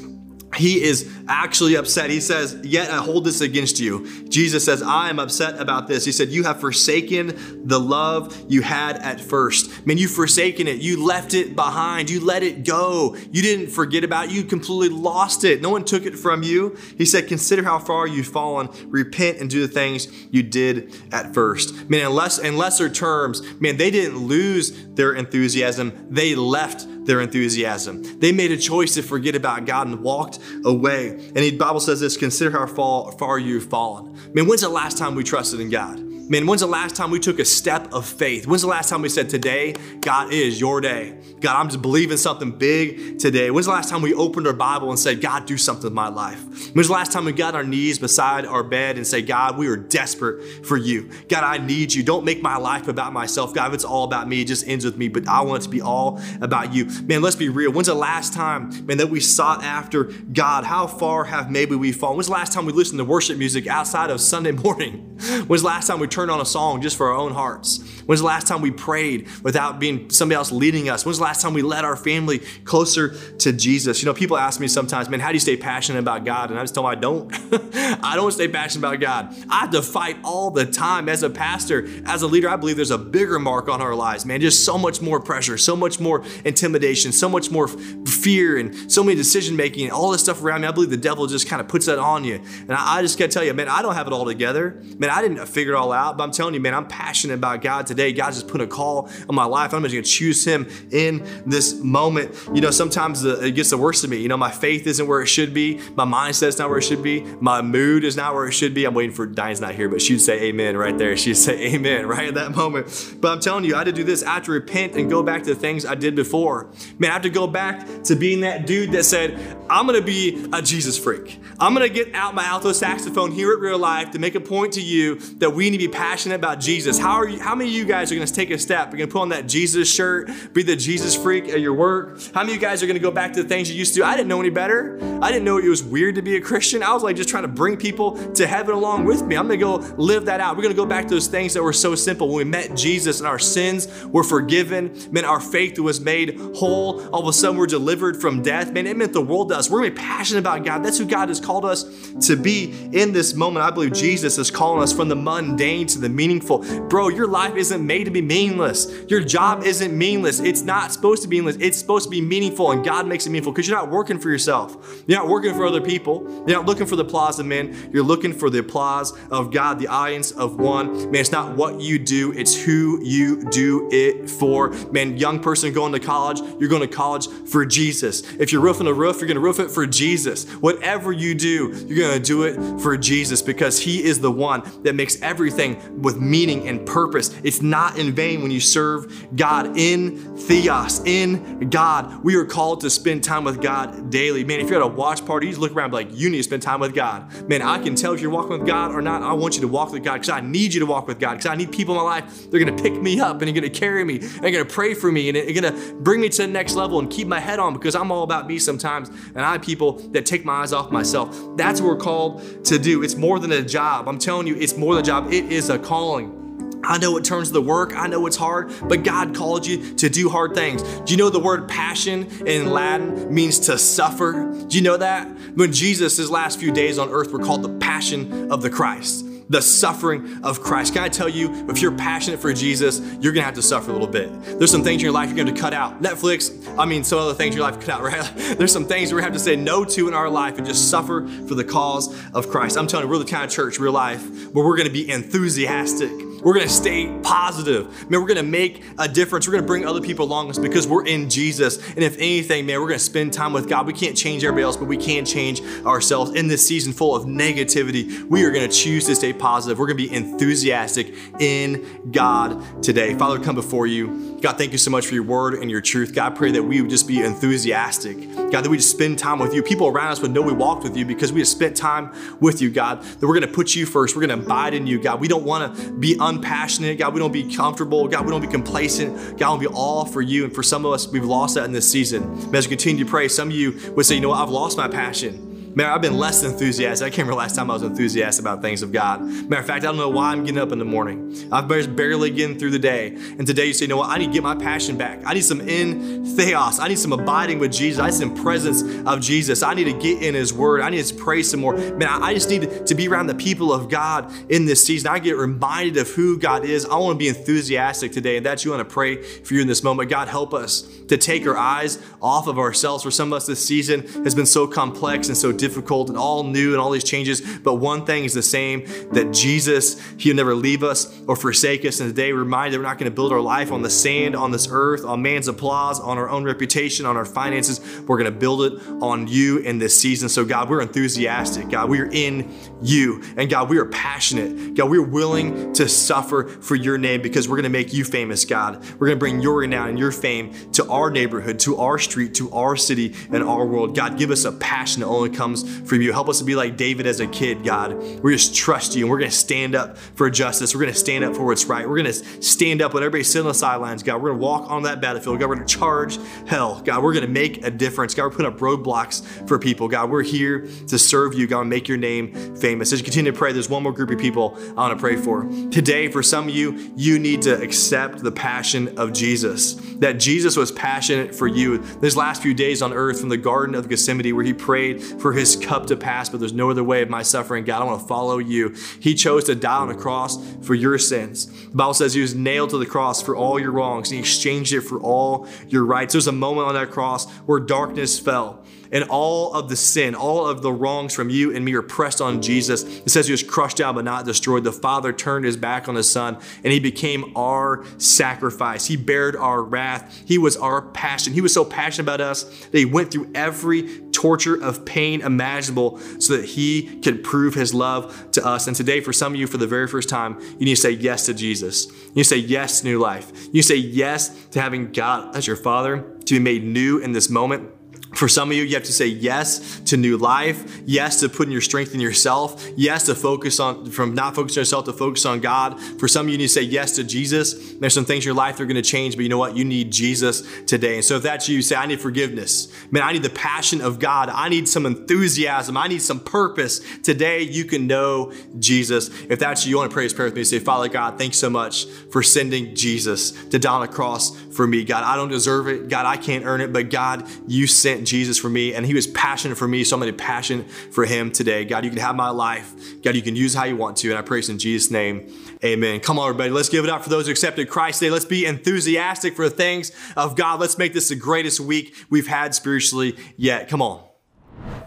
he 0.55 0.83
is 0.83 1.11
actually 1.27 1.75
upset. 1.75 2.09
He 2.09 2.19
says, 2.19 2.57
Yet 2.63 2.89
I 2.89 2.97
hold 2.97 3.25
this 3.25 3.41
against 3.41 3.79
you. 3.79 4.27
Jesus 4.29 4.65
says, 4.65 4.81
I 4.81 5.09
am 5.09 5.19
upset 5.19 5.59
about 5.59 5.87
this. 5.87 6.05
He 6.05 6.11
said, 6.11 6.29
You 6.29 6.43
have 6.43 6.59
forsaken 6.59 7.67
the 7.67 7.79
love 7.79 8.35
you 8.49 8.61
had 8.61 8.97
at 8.97 9.19
first. 9.19 9.85
Man, 9.85 9.97
you've 9.97 10.11
forsaken 10.11 10.67
it. 10.67 10.81
You 10.81 11.05
left 11.05 11.33
it 11.33 11.55
behind. 11.55 12.09
You 12.09 12.23
let 12.23 12.43
it 12.43 12.65
go. 12.65 13.15
You 13.31 13.41
didn't 13.41 13.67
forget 13.67 14.03
about 14.03 14.25
it. 14.25 14.31
You 14.31 14.43
completely 14.43 14.89
lost 14.89 15.43
it. 15.43 15.61
No 15.61 15.69
one 15.69 15.85
took 15.85 16.05
it 16.05 16.17
from 16.17 16.43
you. 16.43 16.77
He 16.97 17.05
said, 17.05 17.27
Consider 17.27 17.63
how 17.63 17.79
far 17.79 18.07
you've 18.07 18.27
fallen. 18.27 18.69
Repent 18.87 19.39
and 19.39 19.49
do 19.49 19.65
the 19.65 19.73
things 19.73 20.07
you 20.31 20.43
did 20.43 20.93
at 21.11 21.33
first. 21.33 21.89
Man, 21.89 22.07
in, 22.07 22.13
less, 22.13 22.39
in 22.39 22.57
lesser 22.57 22.89
terms, 22.89 23.41
man, 23.59 23.77
they 23.77 23.91
didn't 23.91 24.17
lose 24.17 24.87
their 24.89 25.13
enthusiasm. 25.13 26.07
They 26.09 26.35
left 26.35 26.85
their 27.05 27.21
enthusiasm. 27.21 28.03
They 28.19 28.31
made 28.31 28.51
a 28.51 28.57
choice 28.57 28.93
to 28.95 29.01
forget 29.01 29.35
about 29.35 29.65
God 29.65 29.87
and 29.87 30.01
walked 30.01 30.39
away. 30.65 31.09
And 31.09 31.37
the 31.37 31.57
Bible 31.57 31.79
says 31.79 31.99
this 31.99 32.17
consider 32.17 32.51
how 32.51 32.65
far, 32.65 33.11
far 33.13 33.39
you've 33.39 33.65
fallen. 33.65 34.15
I 34.15 34.29
mean, 34.33 34.47
when's 34.47 34.61
the 34.61 34.69
last 34.69 34.97
time 34.97 35.15
we 35.15 35.23
trusted 35.23 35.59
in 35.59 35.69
God? 35.69 36.12
Man, 36.29 36.47
when's 36.47 36.61
the 36.61 36.67
last 36.67 36.95
time 36.95 37.11
we 37.11 37.19
took 37.19 37.39
a 37.39 37.45
step 37.45 37.91
of 37.91 38.05
faith? 38.05 38.47
When's 38.47 38.61
the 38.61 38.67
last 38.69 38.87
time 38.87 39.01
we 39.01 39.09
said, 39.09 39.29
Today, 39.29 39.73
God 39.99 40.31
is 40.31 40.59
your 40.59 40.79
day? 40.79 41.17
God, 41.41 41.59
I'm 41.59 41.67
just 41.67 41.81
believing 41.81 42.15
something 42.15 42.51
big 42.51 43.19
today. 43.19 43.51
When's 43.51 43.65
the 43.65 43.73
last 43.73 43.89
time 43.89 44.01
we 44.01 44.13
opened 44.13 44.47
our 44.47 44.53
Bible 44.53 44.89
and 44.89 44.97
said, 44.97 45.19
God, 45.19 45.45
do 45.45 45.57
something 45.57 45.87
in 45.87 45.93
my 45.93 46.07
life? 46.07 46.41
When's 46.73 46.87
the 46.87 46.93
last 46.93 47.11
time 47.11 47.25
we 47.25 47.33
got 47.33 47.53
on 47.53 47.55
our 47.55 47.63
knees 47.63 47.99
beside 47.99 48.45
our 48.45 48.63
bed 48.63 48.95
and 48.95 49.05
say, 49.05 49.21
God, 49.21 49.57
we 49.57 49.67
are 49.67 49.75
desperate 49.75 50.65
for 50.65 50.77
you. 50.77 51.11
God, 51.27 51.43
I 51.43 51.57
need 51.57 51.93
you. 51.93 52.01
Don't 52.01 52.23
make 52.23 52.41
my 52.41 52.55
life 52.55 52.87
about 52.87 53.11
myself. 53.11 53.53
God, 53.53 53.67
if 53.67 53.73
it's 53.73 53.83
all 53.83 54.05
about 54.05 54.29
me, 54.29 54.41
it 54.41 54.45
just 54.45 54.65
ends 54.65 54.85
with 54.85 54.95
me, 54.95 55.09
but 55.09 55.27
I 55.27 55.41
want 55.41 55.63
it 55.63 55.65
to 55.65 55.69
be 55.69 55.81
all 55.81 56.21
about 56.39 56.73
you. 56.73 56.85
Man, 57.03 57.21
let's 57.21 57.35
be 57.35 57.49
real. 57.49 57.73
When's 57.73 57.87
the 57.87 57.93
last 57.93 58.33
time, 58.33 58.85
man, 58.85 58.97
that 58.99 59.09
we 59.09 59.19
sought 59.19 59.61
after 59.61 60.05
God? 60.31 60.63
How 60.63 60.87
far 60.87 61.25
have 61.25 61.51
maybe 61.51 61.75
we 61.75 61.91
fallen? 61.91 62.15
When's 62.15 62.27
the 62.27 62.33
last 62.33 62.53
time 62.53 62.65
we 62.65 62.71
listened 62.71 62.99
to 62.99 63.05
worship 63.05 63.37
music 63.37 63.67
outside 63.67 64.09
of 64.09 64.21
Sunday 64.21 64.51
morning? 64.63 65.19
When's 65.47 65.61
the 65.61 65.67
last 65.67 65.87
time 65.87 65.99
we 65.99 66.07
turned 66.13 66.31
on 66.31 66.39
a 66.39 66.45
song 66.45 66.81
just 66.81 66.95
for 66.95 67.07
our 67.07 67.17
own 67.17 67.33
hearts? 67.33 67.81
When's 68.05 68.21
the 68.21 68.27
last 68.27 68.47
time 68.47 68.61
we 68.61 68.71
prayed 68.71 69.27
without 69.43 69.79
being 69.79 70.09
somebody 70.09 70.35
else 70.35 70.51
leading 70.51 70.89
us? 70.89 71.05
When's 71.05 71.17
the 71.17 71.23
last 71.23 71.41
time 71.41 71.53
we 71.53 71.61
led 71.61 71.85
our 71.85 71.95
family 71.95 72.39
closer 72.63 73.15
to 73.39 73.53
Jesus? 73.53 74.01
You 74.01 74.05
know, 74.05 74.13
people 74.13 74.37
ask 74.37 74.59
me 74.59 74.67
sometimes, 74.67 75.09
man, 75.09 75.19
how 75.19 75.29
do 75.29 75.35
you 75.35 75.39
stay 75.39 75.57
passionate 75.57 75.99
about 75.99 76.25
God? 76.25 76.51
And 76.51 76.59
I 76.59 76.63
just 76.63 76.73
tell 76.73 76.83
them 76.83 76.91
I 76.91 76.95
don't. 76.95 77.33
I 78.03 78.15
don't 78.15 78.31
stay 78.31 78.47
passionate 78.47 78.87
about 78.87 78.99
God. 78.99 79.35
I 79.49 79.61
have 79.61 79.71
to 79.71 79.81
fight 79.81 80.17
all 80.23 80.51
the 80.51 80.65
time 80.65 81.09
as 81.09 81.23
a 81.23 81.29
pastor, 81.29 81.87
as 82.05 82.21
a 82.21 82.27
leader. 82.27 82.49
I 82.49 82.55
believe 82.55 82.75
there's 82.75 82.91
a 82.91 82.97
bigger 82.97 83.39
mark 83.39 83.69
on 83.69 83.81
our 83.81 83.95
lives, 83.95 84.25
man. 84.25 84.41
Just 84.41 84.65
so 84.65 84.77
much 84.77 85.01
more 85.01 85.19
pressure, 85.19 85.57
so 85.57 85.75
much 85.75 85.99
more 85.99 86.23
intimidation, 86.45 87.11
so 87.11 87.29
much 87.29 87.49
more 87.49 87.67
fear, 87.67 88.57
and 88.57 88.91
so 88.91 89.03
many 89.03 89.15
decision 89.15 89.55
making, 89.55 89.85
and 89.85 89.93
all 89.93 90.11
this 90.11 90.21
stuff 90.21 90.43
around 90.43 90.61
me. 90.61 90.67
I 90.67 90.71
believe 90.71 90.89
the 90.89 90.97
devil 90.97 91.25
just 91.27 91.47
kind 91.47 91.61
of 91.61 91.67
puts 91.67 91.85
that 91.85 91.99
on 91.99 92.23
you. 92.23 92.41
And 92.61 92.73
I, 92.73 92.97
I 92.97 93.01
just 93.01 93.17
gotta 93.17 93.31
tell 93.31 93.43
you, 93.43 93.53
man, 93.53 93.69
I 93.69 93.81
don't 93.81 93.95
have 93.95 94.07
it 94.07 94.13
all 94.13 94.25
together. 94.25 94.81
Man, 94.97 95.09
I 95.09 95.21
didn't 95.21 95.45
figure 95.47 95.73
it 95.73 95.77
all 95.77 95.91
out, 95.91 96.02
but 96.11 96.23
I'm 96.23 96.31
telling 96.31 96.53
you, 96.53 96.59
man, 96.59 96.73
I'm 96.73 96.87
passionate 96.87 97.35
about 97.35 97.61
God 97.61 97.87
today. 97.87 98.11
God 98.11 98.33
just 98.33 98.47
put 98.47 98.59
a 98.61 98.67
call 98.67 99.09
on 99.29 99.35
my 99.35 99.45
life. 99.45 99.73
I'm 99.73 99.81
just 99.83 99.93
gonna 99.93 100.03
choose 100.03 100.43
Him 100.45 100.67
in 100.91 101.25
this 101.45 101.73
moment. 101.75 102.35
You 102.53 102.61
know, 102.61 102.71
sometimes 102.71 103.21
the, 103.21 103.45
it 103.45 103.51
gets 103.51 103.69
the 103.69 103.77
worst 103.77 104.03
of 104.03 104.09
me. 104.09 104.17
You 104.17 104.27
know, 104.27 104.37
my 104.37 104.51
faith 104.51 104.85
isn't 104.85 105.07
where 105.07 105.21
it 105.21 105.27
should 105.27 105.53
be. 105.53 105.79
My 105.95 106.05
mindset's 106.05 106.59
not 106.59 106.69
where 106.69 106.79
it 106.79 106.83
should 106.83 107.03
be. 107.03 107.21
My 107.39 107.61
mood 107.61 108.03
is 108.03 108.15
not 108.17 108.33
where 108.33 108.47
it 108.47 108.51
should 108.51 108.73
be. 108.73 108.85
I'm 108.85 108.93
waiting 108.93 109.15
for 109.15 109.25
Diane's 109.25 109.61
not 109.61 109.75
here, 109.75 109.89
but 109.89 110.01
she'd 110.01 110.19
say 110.19 110.43
amen 110.43 110.77
right 110.77 110.97
there. 110.97 111.15
She'd 111.15 111.35
say 111.35 111.53
amen 111.75 112.05
right 112.05 112.27
at 112.27 112.35
that 112.35 112.55
moment. 112.55 113.15
But 113.19 113.31
I'm 113.31 113.39
telling 113.39 113.63
you, 113.63 113.75
I 113.75 113.79
had 113.79 113.85
to 113.85 113.91
do 113.93 114.03
this. 114.03 114.23
I 114.23 114.35
had 114.35 114.43
to 114.45 114.51
repent 114.51 114.95
and 114.95 115.09
go 115.09 115.23
back 115.23 115.43
to 115.43 115.53
the 115.53 115.59
things 115.59 115.85
I 115.85 115.95
did 115.95 116.15
before. 116.15 116.67
Man, 116.99 117.09
I 117.09 117.13
have 117.13 117.21
to 117.23 117.29
go 117.29 117.47
back 117.47 118.03
to 118.03 118.15
being 118.15 118.41
that 118.41 118.65
dude 118.65 118.91
that 118.91 119.03
said, 119.03 119.39
I'm 119.69 119.85
gonna 119.85 120.01
be 120.01 120.47
a 120.53 120.61
Jesus 120.61 120.97
freak. 120.97 121.39
I'm 121.59 121.73
gonna 121.73 121.89
get 121.89 122.13
out 122.13 122.35
my 122.35 122.43
alto 122.43 122.71
saxophone 122.71 123.31
here 123.31 123.53
at 123.53 123.59
Real 123.59 123.77
Life 123.77 124.11
to 124.11 124.19
make 124.19 124.35
a 124.35 124.39
point 124.39 124.73
to 124.73 124.81
you 124.81 125.15
that 125.37 125.51
we 125.51 125.69
need 125.69 125.79
to 125.79 125.87
be 125.87 125.92
passionate 125.93 126.35
about 126.35 126.59
Jesus. 126.59 126.97
How 126.97 127.11
are 127.11 127.27
you? 127.27 127.39
How 127.39 127.55
many 127.55 127.69
of 127.69 127.75
you 127.75 127.85
guys 127.85 128.11
are 128.11 128.15
gonna 128.15 128.27
take 128.27 128.49
a 128.49 128.57
step? 128.57 128.89
You're 128.89 128.97
gonna 128.97 129.11
put 129.11 129.21
on 129.21 129.29
that 129.29 129.47
Jesus 129.47 129.91
shirt, 129.91 130.29
be 130.53 130.63
the 130.63 130.75
Jesus 130.75 131.15
freak 131.15 131.47
at 131.49 131.61
your 131.61 131.73
work. 131.73 132.19
How 132.33 132.41
many 132.41 132.53
of 132.53 132.55
you 132.55 132.61
guys 132.61 132.81
are 132.81 132.87
gonna 132.87 132.99
go 132.99 133.11
back 133.11 133.33
to 133.33 133.43
the 133.43 133.47
things 133.47 133.71
you 133.71 133.77
used 133.77 133.93
to 133.93 133.99
do? 133.99 134.03
I 134.03 134.15
didn't 134.17 134.27
know 134.27 134.39
any 134.39 134.49
better. 134.49 134.99
I 135.21 135.31
didn't 135.31 135.45
know 135.45 135.57
it 135.59 135.69
was 135.69 135.83
weird 135.83 136.15
to 136.15 136.21
be 136.21 136.35
a 136.35 136.41
Christian. 136.41 136.83
I 136.83 136.93
was 136.93 137.03
like 137.03 137.15
just 137.15 137.29
trying 137.29 137.43
to 137.43 137.47
bring 137.47 137.77
people 137.77 138.17
to 138.33 138.47
heaven 138.47 138.75
along 138.75 139.05
with 139.05 139.23
me. 139.23 139.37
I'm 139.37 139.47
gonna 139.47 139.57
go 139.57 139.75
live 139.97 140.25
that 140.25 140.41
out. 140.41 140.57
We're 140.57 140.63
gonna 140.63 140.73
go 140.73 140.85
back 140.85 141.07
to 141.07 141.13
those 141.13 141.27
things 141.27 141.53
that 141.53 141.61
were 141.61 141.73
so 141.73 141.95
simple. 141.95 142.27
When 142.27 142.37
we 142.37 142.43
met 142.43 142.75
Jesus 142.75 143.19
and 143.19 143.27
our 143.27 143.39
sins 143.39 143.87
were 144.05 144.23
forgiven, 144.23 144.97
man, 145.11 145.25
our 145.25 145.39
faith 145.39 145.77
was 145.77 146.01
made 146.01 146.39
whole. 146.55 147.07
All 147.09 147.21
of 147.21 147.27
a 147.27 147.33
sudden, 147.33 147.57
we're 147.57 147.67
delivered 147.67 148.19
from 148.19 148.41
death. 148.41 148.71
Man, 148.71 148.87
it 148.87 148.97
meant 148.97 149.13
the 149.13 149.21
world 149.21 149.49
to 149.49 149.57
us. 149.57 149.69
We're 149.69 149.79
gonna 149.79 149.91
be 149.91 149.97
passionate 149.97 150.39
about 150.39 150.65
God. 150.65 150.83
That's 150.83 150.97
who 150.97 151.05
God 151.05 151.29
has 151.29 151.39
called 151.39 151.65
us 151.65 151.85
to 152.27 152.35
be 152.35 152.73
in 152.91 153.13
this 153.13 153.35
moment. 153.35 153.65
I 153.65 153.71
believe 153.71 153.93
Jesus 153.93 154.37
is 154.37 154.49
calling 154.49 154.81
us 154.81 154.91
from 154.91 155.07
the 155.07 155.15
mundane 155.15 155.82
to 155.87 155.99
the 155.99 156.09
meaningful. 156.09 156.59
Bro, 156.87 157.09
your 157.09 157.27
life 157.27 157.55
isn't 157.55 157.85
made 157.85 158.05
to 158.05 158.11
be 158.11 158.21
meaningless. 158.21 158.91
Your 159.07 159.21
job 159.21 159.63
isn't 159.63 159.97
meaningless. 159.97 160.39
It's 160.39 160.61
not 160.61 160.91
supposed 160.91 161.21
to 161.23 161.27
be 161.27 161.37
meaningless. 161.41 161.65
It's 161.65 161.77
supposed 161.77 162.05
to 162.05 162.09
be 162.09 162.21
meaningful, 162.21 162.71
and 162.71 162.83
God 162.83 163.07
makes 163.07 163.25
it 163.25 163.29
meaningful 163.29 163.51
because 163.51 163.67
you're 163.67 163.77
not 163.77 163.89
working 163.89 164.19
for 164.19 164.29
yourself. 164.29 165.03
You're 165.07 165.19
not 165.19 165.27
working 165.27 165.53
for 165.53 165.65
other 165.65 165.81
people. 165.81 166.23
You're 166.47 166.57
not 166.57 166.65
looking 166.65 166.85
for 166.85 166.95
the 166.95 167.03
applause 167.03 167.39
of 167.39 167.45
men. 167.45 167.89
You're 167.91 168.03
looking 168.03 168.33
for 168.33 168.49
the 168.49 168.59
applause 168.59 169.17
of 169.29 169.51
God, 169.51 169.79
the 169.79 169.87
audience 169.87 170.31
of 170.31 170.59
one. 170.59 171.11
Man, 171.11 171.15
it's 171.15 171.31
not 171.31 171.55
what 171.55 171.81
you 171.81 171.99
do, 171.99 172.31
it's 172.33 172.55
who 172.55 172.99
you 173.03 173.43
do 173.49 173.89
it 173.91 174.29
for. 174.29 174.69
Man, 174.91 175.17
young 175.17 175.39
person 175.39 175.73
going 175.73 175.93
to 175.93 175.99
college, 175.99 176.39
you're 176.59 176.69
going 176.69 176.81
to 176.81 176.87
college 176.87 177.27
for 177.27 177.65
Jesus. 177.65 178.21
If 178.39 178.51
you're 178.51 178.61
roofing 178.61 178.87
a 178.87 178.93
roof, 178.93 179.17
you're 179.19 179.27
going 179.27 179.35
to 179.35 179.41
roof 179.41 179.59
it 179.59 179.71
for 179.71 179.85
Jesus. 179.85 180.49
Whatever 180.55 181.11
you 181.11 181.35
do, 181.35 181.73
you're 181.87 181.99
going 181.99 182.21
to 182.21 182.25
do 182.25 182.43
it 182.43 182.81
for 182.81 182.97
Jesus 182.97 183.41
because 183.41 183.79
He 183.79 184.03
is 184.03 184.19
the 184.19 184.31
one 184.31 184.63
that 184.83 184.93
makes 184.95 185.21
everything 185.21 185.72
with 185.97 186.19
meaning 186.19 186.67
and 186.67 186.85
purpose. 186.85 187.35
It's 187.43 187.61
not 187.61 187.97
in 187.97 188.13
vain 188.13 188.41
when 188.41 188.51
you 188.51 188.59
serve 188.59 189.35
God 189.35 189.77
in 189.77 190.37
theos, 190.37 191.01
in 191.05 191.69
God. 191.69 192.23
We 192.23 192.35
are 192.35 192.45
called 192.45 192.81
to 192.81 192.89
spend 192.89 193.23
time 193.23 193.43
with 193.43 193.61
God 193.61 194.09
daily. 194.09 194.43
Man, 194.43 194.59
if 194.59 194.69
you're 194.69 194.81
at 194.81 194.85
a 194.85 194.87
watch 194.87 195.25
party, 195.25 195.47
you 195.47 195.51
just 195.53 195.61
look 195.61 195.73
around 195.73 195.93
like, 195.93 196.07
you 196.11 196.29
need 196.29 196.37
to 196.37 196.43
spend 196.43 196.61
time 196.61 196.79
with 196.79 196.93
God. 196.93 197.49
Man, 197.49 197.61
I 197.61 197.79
can 197.79 197.95
tell 197.95 198.13
if 198.13 198.21
you're 198.21 198.31
walking 198.31 198.59
with 198.59 198.67
God 198.67 198.91
or 198.91 199.01
not. 199.01 199.23
I 199.23 199.33
want 199.33 199.55
you 199.55 199.61
to 199.61 199.67
walk 199.67 199.91
with 199.91 200.03
God 200.03 200.15
because 200.15 200.29
I 200.29 200.41
need 200.41 200.73
you 200.73 200.79
to 200.81 200.85
walk 200.85 201.07
with 201.07 201.19
God 201.19 201.33
because 201.33 201.47
I 201.47 201.55
need 201.55 201.71
people 201.71 201.95
in 201.95 202.01
my 202.01 202.05
life. 202.05 202.51
They're 202.51 202.59
going 202.59 202.75
to 202.75 202.83
pick 202.83 203.01
me 203.01 203.19
up 203.19 203.41
and 203.41 203.47
they're 203.47 203.61
going 203.61 203.71
to 203.71 203.79
carry 203.79 204.03
me 204.03 204.19
and 204.19 204.23
they're 204.23 204.51
going 204.51 204.65
to 204.65 204.73
pray 204.73 204.93
for 204.93 205.11
me 205.11 205.29
and 205.29 205.35
they're 205.35 205.61
going 205.61 205.73
to 205.73 205.93
bring 205.95 206.21
me 206.21 206.29
to 206.29 206.41
the 206.43 206.47
next 206.47 206.75
level 206.75 206.99
and 206.99 207.09
keep 207.09 207.27
my 207.27 207.39
head 207.39 207.59
on 207.59 207.73
because 207.73 207.95
I'm 207.95 208.11
all 208.11 208.23
about 208.23 208.47
me 208.47 208.59
sometimes. 208.59 209.09
And 209.09 209.41
I 209.41 209.57
people 209.57 209.93
that 210.09 210.25
take 210.25 210.45
my 210.45 210.61
eyes 210.61 210.73
off 210.73 210.91
myself. 210.91 211.35
That's 211.57 211.81
what 211.81 211.87
we're 211.87 211.97
called 211.97 212.65
to 212.65 212.77
do. 212.77 213.03
It's 213.03 213.15
more 213.15 213.39
than 213.39 213.51
a 213.51 213.61
job. 213.61 214.07
I'm 214.07 214.19
telling 214.19 214.47
you, 214.47 214.55
it's 214.55 214.77
more 214.77 214.95
than 214.95 215.03
a 215.03 215.05
job. 215.05 215.31
It 215.31 215.51
is 215.51 215.62
a 215.69 215.79
calling. 215.79 216.81
I 216.85 216.97
know 216.97 217.15
it 217.17 217.23
turns 217.23 217.51
the 217.51 217.61
work. 217.61 217.95
I 217.95 218.07
know 218.07 218.25
it's 218.27 218.35
hard, 218.35 218.73
but 218.87 219.03
God 219.03 219.33
called 219.33 219.65
you 219.65 219.95
to 219.95 220.09
do 220.09 220.29
hard 220.29 220.53
things. 220.53 220.83
Do 220.83 221.13
you 221.13 221.17
know 221.17 221.29
the 221.29 221.39
word 221.39 221.69
passion 221.69 222.27
in 222.45 222.71
Latin 222.71 223.33
means 223.33 223.59
to 223.59 223.77
suffer? 223.77 224.51
Do 224.67 224.77
you 224.77 224.83
know 224.83 224.97
that? 224.97 225.27
When 225.55 225.71
Jesus, 225.71 226.17
his 226.17 226.29
last 226.29 226.59
few 226.59 226.71
days 226.71 226.99
on 226.99 227.09
earth, 227.09 227.31
were 227.31 227.39
called 227.39 227.63
the 227.63 227.77
passion 227.79 228.51
of 228.51 228.61
the 228.61 228.69
Christ 228.69 229.25
the 229.53 229.61
suffering 229.61 230.43
of 230.43 230.61
Christ. 230.61 230.93
Can 230.93 231.03
I 231.03 231.09
tell 231.09 231.29
you, 231.29 231.69
if 231.69 231.81
you're 231.81 231.95
passionate 231.95 232.39
for 232.39 232.51
Jesus, 232.53 232.99
you're 233.21 233.31
gonna 233.33 233.45
have 233.45 233.53
to 233.53 233.61
suffer 233.61 233.91
a 233.91 233.93
little 233.93 234.07
bit. 234.07 234.29
There's 234.57 234.71
some 234.71 234.83
things 234.83 235.01
in 235.01 235.05
your 235.05 235.13
life 235.13 235.29
you're 235.29 235.37
gonna 235.45 235.57
cut 235.57 235.73
out. 235.73 236.01
Netflix, 236.01 236.51
I 236.77 236.85
mean, 236.85 237.03
some 237.03 237.19
other 237.19 237.33
things 237.33 237.55
in 237.55 237.61
your 237.61 237.69
life 237.69 237.79
cut 237.79 237.89
out, 237.89 238.01
right? 238.01 238.31
There's 238.57 238.73
some 238.73 238.85
things 238.85 239.11
gonna 239.11 239.21
have 239.21 239.33
to 239.33 239.39
say 239.39 239.55
no 239.55 239.85
to 239.85 240.07
in 240.07 240.13
our 240.13 240.29
life 240.29 240.57
and 240.57 240.65
just 240.65 240.89
suffer 240.89 241.27
for 241.47 241.55
the 241.55 241.63
cause 241.63 242.13
of 242.33 242.49
Christ. 242.49 242.77
I'm 242.77 242.87
telling 242.87 243.05
you, 243.05 243.11
we're 243.11 243.19
the 243.19 243.25
kind 243.25 243.43
of 243.43 243.51
church, 243.51 243.79
real 243.79 243.93
life, 243.93 244.23
where 244.53 244.65
we're 244.65 244.77
gonna 244.77 244.89
be 244.89 245.09
enthusiastic 245.09 246.11
we're 246.43 246.53
gonna 246.53 246.67
stay 246.67 247.07
positive. 247.23 248.09
Man, 248.09 248.21
we're 248.21 248.27
gonna 248.27 248.43
make 248.43 248.83
a 248.99 249.07
difference. 249.07 249.47
We're 249.47 249.53
gonna 249.53 249.67
bring 249.67 249.85
other 249.85 250.01
people 250.01 250.25
along 250.25 250.49
us 250.49 250.57
because 250.57 250.87
we're 250.87 251.05
in 251.05 251.29
Jesus. 251.29 251.77
And 251.89 251.99
if 251.99 252.15
anything, 252.17 252.65
man, 252.65 252.81
we're 252.81 252.87
gonna 252.87 252.99
spend 252.99 253.33
time 253.33 253.53
with 253.53 253.69
God. 253.69 253.87
We 253.87 253.93
can't 253.93 254.17
change 254.17 254.43
everybody 254.43 254.63
else, 254.63 254.77
but 254.77 254.85
we 254.85 254.97
can 254.97 255.25
change 255.25 255.61
ourselves. 255.85 256.31
In 256.31 256.47
this 256.47 256.65
season 256.67 256.93
full 256.93 257.15
of 257.15 257.23
negativity, 257.23 258.23
we 258.23 258.43
are 258.43 258.51
gonna 258.51 258.67
choose 258.67 259.05
to 259.05 259.15
stay 259.15 259.33
positive. 259.33 259.79
We're 259.79 259.87
gonna 259.87 259.97
be 259.97 260.13
enthusiastic 260.13 261.13
in 261.39 262.09
God 262.11 262.83
today. 262.83 263.13
Father, 263.15 263.39
come 263.39 263.55
before 263.55 263.87
you. 263.87 264.33
God, 264.41 264.57
thank 264.57 264.73
you 264.73 264.77
so 264.77 264.91
much 264.91 265.07
for 265.07 265.13
your 265.13 265.23
word 265.23 265.53
and 265.53 265.71
your 265.71 265.79
truth. 265.79 266.13
God, 266.13 266.33
I 266.33 266.35
pray 266.35 266.51
that 266.51 266.63
we 266.63 266.81
would 266.81 266.89
just 266.89 267.07
be 267.07 267.21
enthusiastic. 267.21 268.19
God, 268.51 268.65
that 268.65 268.69
we 268.69 268.75
just 268.75 268.91
spend 268.91 269.17
time 269.17 269.39
with 269.39 269.53
you. 269.53 269.63
People 269.63 269.87
around 269.87 270.11
us 270.11 270.19
would 270.21 270.31
know 270.31 270.41
we 270.41 270.51
walked 270.51 270.83
with 270.83 270.97
you 270.97 271.05
because 271.05 271.31
we 271.31 271.39
have 271.39 271.47
spent 271.47 271.77
time 271.77 272.13
with 272.41 272.61
you, 272.61 272.69
God. 272.69 273.01
That 273.01 273.25
we're 273.25 273.35
gonna 273.35 273.47
put 273.47 273.73
you 273.73 273.85
first. 273.85 274.15
We're 274.15 274.27
gonna 274.27 274.41
abide 274.43 274.73
in 274.73 274.85
you, 274.85 275.01
God. 275.01 275.21
We 275.21 275.29
don't 275.29 275.45
wanna 275.45 275.69
be 275.97 276.17
un 276.19 276.32
unpassionate. 276.35 276.97
God, 276.97 277.13
we 277.13 277.19
don't 277.19 277.31
be 277.31 277.55
comfortable. 277.55 278.07
God, 278.07 278.25
we 278.25 278.31
don't 278.31 278.41
be 278.41 278.47
complacent. 278.47 279.37
God, 279.37 279.59
we 279.59 279.67
be 279.67 279.73
all 279.73 280.05
for 280.05 280.21
you. 280.21 280.43
And 280.45 280.53
for 280.53 280.63
some 280.63 280.85
of 280.85 280.93
us, 280.93 281.07
we've 281.07 281.23
lost 281.23 281.55
that 281.55 281.65
in 281.65 281.71
this 281.71 281.89
season. 281.89 282.23
But 282.45 282.57
as 282.57 282.67
we 282.67 282.69
continue 282.69 283.03
to 283.03 283.09
pray, 283.09 283.27
some 283.27 283.49
of 283.49 283.55
you 283.55 283.93
would 283.95 284.05
say, 284.05 284.15
you 284.15 284.21
know 284.21 284.29
what, 284.29 284.39
I've 284.39 284.49
lost 284.49 284.77
my 284.77 284.87
passion. 284.87 285.52
Man, 285.75 285.89
I've 285.89 286.03
been 286.03 286.19
less 286.19 286.43
enthusiastic. 286.43 287.03
I 287.03 287.09
can't 287.09 287.27
remember 287.27 287.39
last 287.39 287.55
time 287.55 287.71
I 287.71 287.73
was 287.73 287.81
enthusiastic 287.81 288.43
about 288.43 288.61
things 288.61 288.83
of 288.83 288.91
God. 288.91 289.23
Matter 289.23 289.59
of 289.59 289.65
fact, 289.65 289.83
I 289.83 289.87
don't 289.87 289.97
know 289.97 290.09
why 290.09 290.31
I'm 290.31 290.43
getting 290.43 290.59
up 290.59 290.71
in 290.71 290.77
the 290.77 290.85
morning. 290.85 291.35
I'm 291.51 291.67
barely 291.67 292.29
getting 292.29 292.59
through 292.59 292.69
the 292.69 292.79
day. 292.79 293.07
And 293.07 293.47
today 293.47 293.65
you 293.65 293.73
say, 293.73 293.85
you 293.85 293.89
know 293.89 293.97
what? 293.97 294.11
I 294.11 294.19
need 294.19 294.27
to 294.27 294.33
get 294.33 294.43
my 294.43 294.53
passion 294.53 294.97
back. 294.97 295.21
I 295.25 295.33
need 295.33 295.43
some 295.43 295.61
in 295.61 296.25
theos. 296.37 296.79
I 296.79 296.89
need 296.89 296.99
some 296.99 297.11
abiding 297.11 297.57
with 297.57 297.71
Jesus. 297.71 297.99
I 297.99 298.05
need 298.05 298.13
some 298.13 298.35
presence 298.35 298.83
of 299.07 299.19
Jesus. 299.19 299.63
I 299.63 299.73
need 299.73 299.85
to 299.85 299.93
get 299.93 300.21
in 300.21 300.35
His 300.35 300.53
Word. 300.53 300.81
I 300.81 300.91
need 300.91 301.03
to 301.03 301.15
pray 301.15 301.41
some 301.41 301.61
more. 301.61 301.75
Man, 301.75 302.03
I 302.03 302.35
just 302.35 302.51
need 302.51 302.85
to 302.85 302.93
be 302.93 303.07
around 303.07 303.25
the 303.25 303.35
people 303.35 303.73
of 303.73 303.89
God 303.89 304.31
in 304.51 304.65
this 304.65 304.85
season. 304.85 305.09
I 305.09 305.17
get 305.17 305.37
reminded 305.37 305.97
of 305.97 306.07
who 306.11 306.37
God 306.37 306.65
is. 306.65 306.85
I 306.85 306.97
want 306.97 307.15
to 307.15 307.19
be 307.19 307.29
enthusiastic 307.29 308.11
today. 308.11 308.37
And 308.37 308.45
that's 308.45 308.63
you 308.63 308.69
want 308.69 308.87
to 308.87 308.93
pray 308.93 309.23
for 309.23 309.55
you 309.55 309.61
in 309.61 309.67
this 309.67 309.83
moment. 309.83 310.11
God, 310.11 310.27
help 310.27 310.53
us 310.53 310.81
to 311.07 311.17
take 311.17 311.47
our 311.47 311.57
eyes 311.57 311.97
off 312.21 312.45
of 312.45 312.59
ourselves. 312.59 313.03
For 313.03 313.11
some 313.11 313.33
of 313.33 313.37
us, 313.37 313.47
this 313.47 313.65
season 313.65 314.05
has 314.23 314.35
been 314.35 314.45
so 314.45 314.67
complex 314.67 315.29
and 315.29 315.35
so 315.35 315.51
difficult 315.51 315.62
and 316.09 316.17
all 316.17 316.43
new 316.43 316.71
and 316.71 316.81
all 316.81 316.91
these 316.91 317.03
changes. 317.03 317.41
But 317.59 317.75
one 317.75 318.05
thing 318.05 318.25
is 318.25 318.33
the 318.33 318.43
same 318.43 318.85
that 319.11 319.31
Jesus, 319.31 320.01
He'll 320.17 320.35
never 320.35 320.55
leave 320.55 320.83
us 320.83 321.21
or 321.27 321.35
forsake 321.35 321.85
us. 321.85 321.99
And 321.99 322.09
today, 322.09 322.33
we're 322.33 322.39
reminded 322.39 322.73
that 322.73 322.79
we're 322.79 322.89
not 322.89 322.97
going 322.97 323.11
to 323.11 323.15
build 323.15 323.31
our 323.31 323.41
life 323.41 323.71
on 323.71 323.81
the 323.81 323.89
sand, 323.89 324.35
on 324.35 324.51
this 324.51 324.67
earth, 324.69 325.05
on 325.05 325.21
man's 325.21 325.47
applause, 325.47 325.99
on 325.99 326.17
our 326.17 326.29
own 326.29 326.43
reputation, 326.43 327.05
on 327.05 327.17
our 327.17 327.25
finances. 327.25 327.79
We're 328.01 328.17
going 328.17 328.31
to 328.31 328.39
build 328.39 328.63
it 328.63 328.73
on 329.01 329.27
you 329.27 329.59
in 329.59 329.79
this 329.79 329.99
season. 329.99 330.29
So, 330.29 330.45
God, 330.45 330.69
we're 330.69 330.81
enthusiastic. 330.81 331.69
God, 331.69 331.89
we 331.89 331.99
are 331.99 332.09
in 332.11 332.53
you. 332.81 333.23
And 333.37 333.49
God, 333.49 333.69
we 333.69 333.77
are 333.77 333.85
passionate. 333.85 334.75
God, 334.75 334.89
we're 334.89 335.01
willing 335.01 335.73
to 335.73 335.87
suffer 335.87 336.47
for 336.47 336.75
your 336.75 336.97
name 336.97 337.21
because 337.21 337.47
we're 337.47 337.57
going 337.57 337.63
to 337.63 337.69
make 337.69 337.93
you 337.93 338.03
famous, 338.03 338.45
God. 338.45 338.83
We're 338.99 339.07
going 339.07 339.17
to 339.17 339.19
bring 339.19 339.41
your 339.41 339.57
renown 339.57 339.89
and 339.89 339.99
your 339.99 340.11
fame 340.11 340.53
to 340.73 340.87
our 340.89 341.09
neighborhood, 341.09 341.59
to 341.59 341.77
our 341.77 341.97
street, 341.97 342.33
to 342.35 342.51
our 342.51 342.75
city, 342.75 343.15
and 343.31 343.43
our 343.43 343.65
world. 343.65 343.95
God, 343.95 344.17
give 344.17 344.31
us 344.31 344.45
a 344.45 344.51
passion 344.51 345.01
that 345.01 345.07
only 345.07 345.29
comes 345.53 345.89
from 345.89 346.01
you. 346.01 346.11
Help 346.11 346.29
us 346.29 346.39
to 346.39 346.45
be 346.45 346.55
like 346.55 346.77
David 346.77 347.05
as 347.05 347.19
a 347.19 347.27
kid, 347.27 347.63
God. 347.63 347.93
We 348.21 348.33
just 348.33 348.55
trust 348.55 348.95
you 348.95 349.03
and 349.05 349.11
we're 349.11 349.19
going 349.19 349.31
to 349.31 349.35
stand 349.35 349.75
up 349.75 349.97
for 349.97 350.29
justice. 350.29 350.73
We're 350.73 350.81
going 350.81 350.93
to 350.93 350.99
stand 350.99 351.23
up 351.23 351.35
for 351.35 351.45
what's 351.45 351.65
right. 351.65 351.87
We're 351.87 352.01
going 352.01 352.13
to 352.13 352.43
stand 352.43 352.81
up 352.81 352.93
when 352.93 353.03
everybody's 353.03 353.27
sitting 353.27 353.45
on 353.45 353.51
the 353.51 353.57
sidelines, 353.57 354.03
God. 354.03 354.21
We're 354.21 354.29
going 354.29 354.39
to 354.39 354.45
walk 354.45 354.71
on 354.71 354.83
that 354.83 355.01
battlefield. 355.01 355.39
God, 355.39 355.49
we're 355.49 355.55
going 355.55 355.67
to 355.67 355.73
charge 355.73 356.17
hell. 356.47 356.81
God, 356.81 357.03
we're 357.03 357.13
going 357.13 357.25
to 357.25 357.31
make 357.31 357.65
a 357.65 357.71
difference. 357.71 358.13
God, 358.13 358.23
we're 358.23 358.31
putting 358.31 358.47
up 358.47 358.59
roadblocks 358.59 359.23
for 359.47 359.59
people. 359.59 359.87
God, 359.87 360.09
we're 360.09 360.23
here 360.23 360.67
to 360.87 360.97
serve 360.97 361.33
you, 361.33 361.47
God, 361.47 361.61
and 361.61 361.69
make 361.69 361.87
your 361.87 361.97
name 361.97 362.55
famous. 362.55 362.91
As 362.91 362.99
you 362.99 363.03
continue 363.03 363.31
to 363.31 363.37
pray, 363.37 363.51
there's 363.51 363.69
one 363.69 363.83
more 363.83 363.93
group 363.93 364.11
of 364.11 364.17
people 364.17 364.57
I 364.71 364.87
want 364.87 364.97
to 364.97 364.99
pray 364.99 365.15
for. 365.15 365.43
Today, 365.69 366.07
for 366.09 366.23
some 366.23 366.47
of 366.47 366.55
you, 366.55 366.91
you 366.95 367.19
need 367.19 367.41
to 367.43 367.61
accept 367.61 368.19
the 368.23 368.31
passion 368.31 368.97
of 368.97 369.13
Jesus. 369.13 369.73
That 369.95 370.13
Jesus 370.13 370.57
was 370.57 370.71
passionate 370.71 371.33
for 371.33 371.47
you. 371.47 371.77
These 371.99 372.17
last 372.17 372.41
few 372.41 372.53
days 372.53 372.81
on 372.81 372.93
earth 372.93 373.19
from 373.19 373.29
the 373.29 373.37
Garden 373.37 373.75
of 373.75 373.87
Gethsemane, 373.87 374.35
where 374.35 374.45
he 374.45 374.53
prayed 374.53 375.01
for 375.01 375.33
his 375.33 375.42
cup 375.55 375.87
to 375.87 375.95
pass, 375.95 376.29
but 376.29 376.39
there's 376.39 376.53
no 376.53 376.69
other 376.69 376.83
way 376.83 377.01
of 377.01 377.09
my 377.09 377.21
suffering. 377.21 377.63
God, 377.63 377.81
I 377.81 377.85
want 377.85 378.01
to 378.01 378.07
follow 378.07 378.37
you. 378.37 378.75
He 378.99 379.13
chose 379.13 379.43
to 379.45 379.55
die 379.55 379.77
on 379.77 379.89
a 379.89 379.95
cross 379.95 380.37
for 380.61 380.73
your 380.73 380.97
sins. 380.97 381.45
The 381.69 381.75
Bible 381.75 381.93
says 381.93 382.13
he 382.13 382.21
was 382.21 382.35
nailed 382.35 382.71
to 382.71 382.77
the 382.77 382.85
cross 382.85 383.21
for 383.21 383.35
all 383.35 383.59
your 383.59 383.71
wrongs, 383.71 384.09
and 384.09 384.15
he 384.15 384.19
exchanged 384.19 384.73
it 384.73 384.81
for 384.81 384.99
all 384.99 385.47
your 385.67 385.85
rights. 385.85 386.13
There's 386.13 386.27
a 386.27 386.31
moment 386.31 386.67
on 386.67 386.73
that 386.75 386.91
cross 386.91 387.29
where 387.45 387.59
darkness 387.59 388.19
fell 388.19 388.62
and 388.93 389.03
all 389.05 389.53
of 389.53 389.67
the 389.67 389.75
sin, 389.75 390.15
all 390.15 390.47
of 390.47 390.61
the 390.61 390.71
wrongs 390.71 391.13
from 391.13 391.29
you 391.29 391.53
and 391.53 391.65
me 391.65 391.73
are 391.73 391.81
pressed 391.81 392.21
on 392.21 392.41
Jesus. 392.41 392.83
It 392.83 393.09
says 393.09 393.25
he 393.25 393.33
was 393.33 393.43
crushed 393.43 393.77
down 393.77 393.95
but 393.95 394.05
not 394.05 394.23
destroyed. 394.23 394.63
The 394.63 394.71
Father 394.71 395.11
turned 395.11 395.45
his 395.45 395.57
back 395.57 395.89
on 395.89 395.95
the 395.95 396.03
Son 396.03 396.37
and 396.63 396.71
he 396.71 396.79
became 396.79 397.35
our 397.35 397.83
sacrifice. 397.97 398.85
He 398.85 398.95
bared 398.95 399.35
our 399.35 399.63
wrath. 399.63 400.23
He 400.25 400.37
was 400.37 400.55
our 400.55 400.81
passion. 400.81 401.33
He 401.33 401.41
was 401.41 401.53
so 401.53 401.65
passionate 401.65 402.05
about 402.05 402.21
us 402.21 402.43
that 402.67 402.77
he 402.77 402.85
went 402.85 403.11
through 403.11 403.31
every 403.33 403.99
torture 404.11 404.61
of 404.61 404.85
pain 404.85 405.21
imaginable 405.21 405.97
so 406.19 406.37
that 406.37 406.45
he 406.45 406.99
could 407.01 407.23
prove 407.23 407.55
his 407.55 407.73
love 407.73 408.31
to 408.31 408.45
us. 408.45 408.67
And 408.67 408.75
today, 408.75 409.01
for 409.01 409.11
some 409.11 409.33
of 409.33 409.39
you, 409.39 409.47
for 409.47 409.57
the 409.57 409.67
very 409.67 409.87
first 409.87 410.07
time, 410.07 410.39
you 410.39 410.65
need 410.65 410.75
to 410.75 410.81
say 410.81 410.91
yes 410.91 411.25
to 411.25 411.33
Jesus. 411.33 411.87
You 411.87 412.13
need 412.15 412.23
to 412.23 412.29
say 412.29 412.37
yes 412.37 412.81
to 412.81 412.87
new 412.87 412.99
life. 412.99 413.31
You 413.51 413.63
say 413.63 413.75
yes 413.75 414.29
to 414.51 414.61
having 414.61 414.91
God 414.91 415.35
as 415.35 415.47
your 415.47 415.55
Father, 415.55 416.05
to 416.25 416.35
be 416.35 416.39
made 416.39 416.63
new 416.63 416.99
in 416.99 417.11
this 417.11 417.29
moment. 417.29 417.69
For 418.15 418.27
some 418.27 418.51
of 418.51 418.57
you, 418.57 418.63
you 418.63 418.75
have 418.75 418.83
to 418.83 418.93
say 418.93 419.07
yes 419.07 419.79
to 419.81 419.97
new 419.97 420.17
life, 420.17 420.81
yes 420.85 421.19
to 421.21 421.29
putting 421.29 421.51
your 421.51 421.61
strength 421.61 421.93
in 421.93 421.99
yourself, 421.99 422.67
yes 422.75 423.05
to 423.07 423.15
focus 423.15 423.59
on, 423.59 423.89
from 423.89 424.13
not 424.13 424.35
focusing 424.35 424.59
on 424.59 424.61
yourself 424.61 424.85
to 424.85 424.93
focus 424.93 425.25
on 425.25 425.39
God. 425.39 425.79
For 425.99 426.07
some 426.07 426.25
of 426.25 426.29
you, 426.29 426.33
you 426.33 426.37
need 426.37 426.47
to 426.47 426.53
say 426.53 426.61
yes 426.61 426.95
to 426.95 427.03
Jesus. 427.03 427.73
There's 427.73 427.93
some 427.93 428.05
things 428.05 428.23
in 428.23 428.29
your 428.29 428.35
life 428.35 428.57
that 428.57 428.63
are 428.63 428.67
going 428.67 428.75
to 428.75 428.81
change, 428.81 429.15
but 429.15 429.23
you 429.23 429.29
know 429.29 429.37
what? 429.37 429.57
You 429.57 429.65
need 429.65 429.91
Jesus 429.91 430.43
today. 430.65 430.95
And 430.95 431.05
so 431.05 431.17
if 431.17 431.23
that's 431.23 431.49
you, 431.49 431.61
say, 431.61 431.75
I 431.75 431.85
need 431.85 431.99
forgiveness. 431.99 432.71
Man, 432.91 433.03
I 433.03 433.13
need 433.13 433.23
the 433.23 433.29
passion 433.29 433.81
of 433.81 433.99
God. 433.99 434.29
I 434.29 434.49
need 434.49 434.67
some 434.67 434.85
enthusiasm. 434.85 435.75
I 435.75 435.87
need 435.87 436.01
some 436.01 436.19
purpose. 436.19 436.81
Today, 437.01 437.41
you 437.41 437.65
can 437.65 437.87
know 437.87 438.31
Jesus. 438.59 439.09
If 439.23 439.39
that's 439.39 439.65
you, 439.65 439.71
you 439.71 439.77
want 439.77 439.89
to 439.89 439.93
pray 439.93 440.05
this 440.05 440.13
prayer 440.13 440.27
with 440.27 440.35
me. 440.35 440.43
Say, 440.43 440.59
Father 440.59 440.87
God, 440.87 441.17
thanks 441.17 441.37
so 441.37 441.49
much 441.49 441.85
for 442.11 442.21
sending 442.21 442.75
Jesus 442.75 443.31
to 443.47 443.57
die 443.57 443.73
on 443.73 443.81
a 443.81 443.87
cross 443.87 444.39
for 444.53 444.67
me. 444.67 444.83
God, 444.83 445.03
I 445.03 445.15
don't 445.15 445.29
deserve 445.29 445.67
it. 445.67 445.89
God, 445.89 446.05
I 446.05 446.15
can't 446.15 446.45
earn 446.45 446.61
it, 446.61 446.71
but 446.71 446.91
God, 446.91 447.27
you 447.47 447.65
sent 447.65 448.02
Jesus 448.05 448.37
for 448.37 448.49
me 448.49 448.73
and 448.73 448.85
he 448.85 448.93
was 448.93 449.07
passionate 449.07 449.57
for 449.57 449.67
me. 449.67 449.83
So 449.83 449.95
I'm 449.95 450.01
going 450.01 450.15
to 450.15 450.23
passion 450.23 450.65
for 450.91 451.05
him 451.05 451.31
today. 451.31 451.65
God, 451.65 451.83
you 451.83 451.89
can 451.89 451.99
have 451.99 452.15
my 452.15 452.29
life. 452.29 453.01
God, 453.01 453.15
you 453.15 453.21
can 453.21 453.35
use 453.35 453.53
how 453.53 453.65
you 453.65 453.75
want 453.75 453.97
to. 453.97 454.09
And 454.09 454.17
I 454.17 454.21
praise 454.21 454.49
in 454.49 454.59
Jesus' 454.59 454.91
name. 454.91 455.31
Amen. 455.63 455.99
Come 455.99 456.19
on, 456.19 456.29
everybody. 456.29 456.49
Let's 456.49 456.69
give 456.69 456.83
it 456.83 456.89
up 456.89 457.03
for 457.03 457.09
those 457.09 457.25
who 457.25 457.31
accepted 457.31 457.69
Christ 457.69 457.99
today. 457.99 458.11
Let's 458.11 458.25
be 458.25 458.45
enthusiastic 458.45 459.35
for 459.35 459.47
the 459.49 459.55
things 459.55 459.91
of 460.15 460.35
God. 460.35 460.59
Let's 460.59 460.77
make 460.77 460.93
this 460.93 461.09
the 461.09 461.15
greatest 461.15 461.59
week 461.59 461.95
we've 462.09 462.27
had 462.27 462.53
spiritually 462.55 463.17
yet. 463.37 463.69
Come 463.69 463.81
on. 463.81 464.12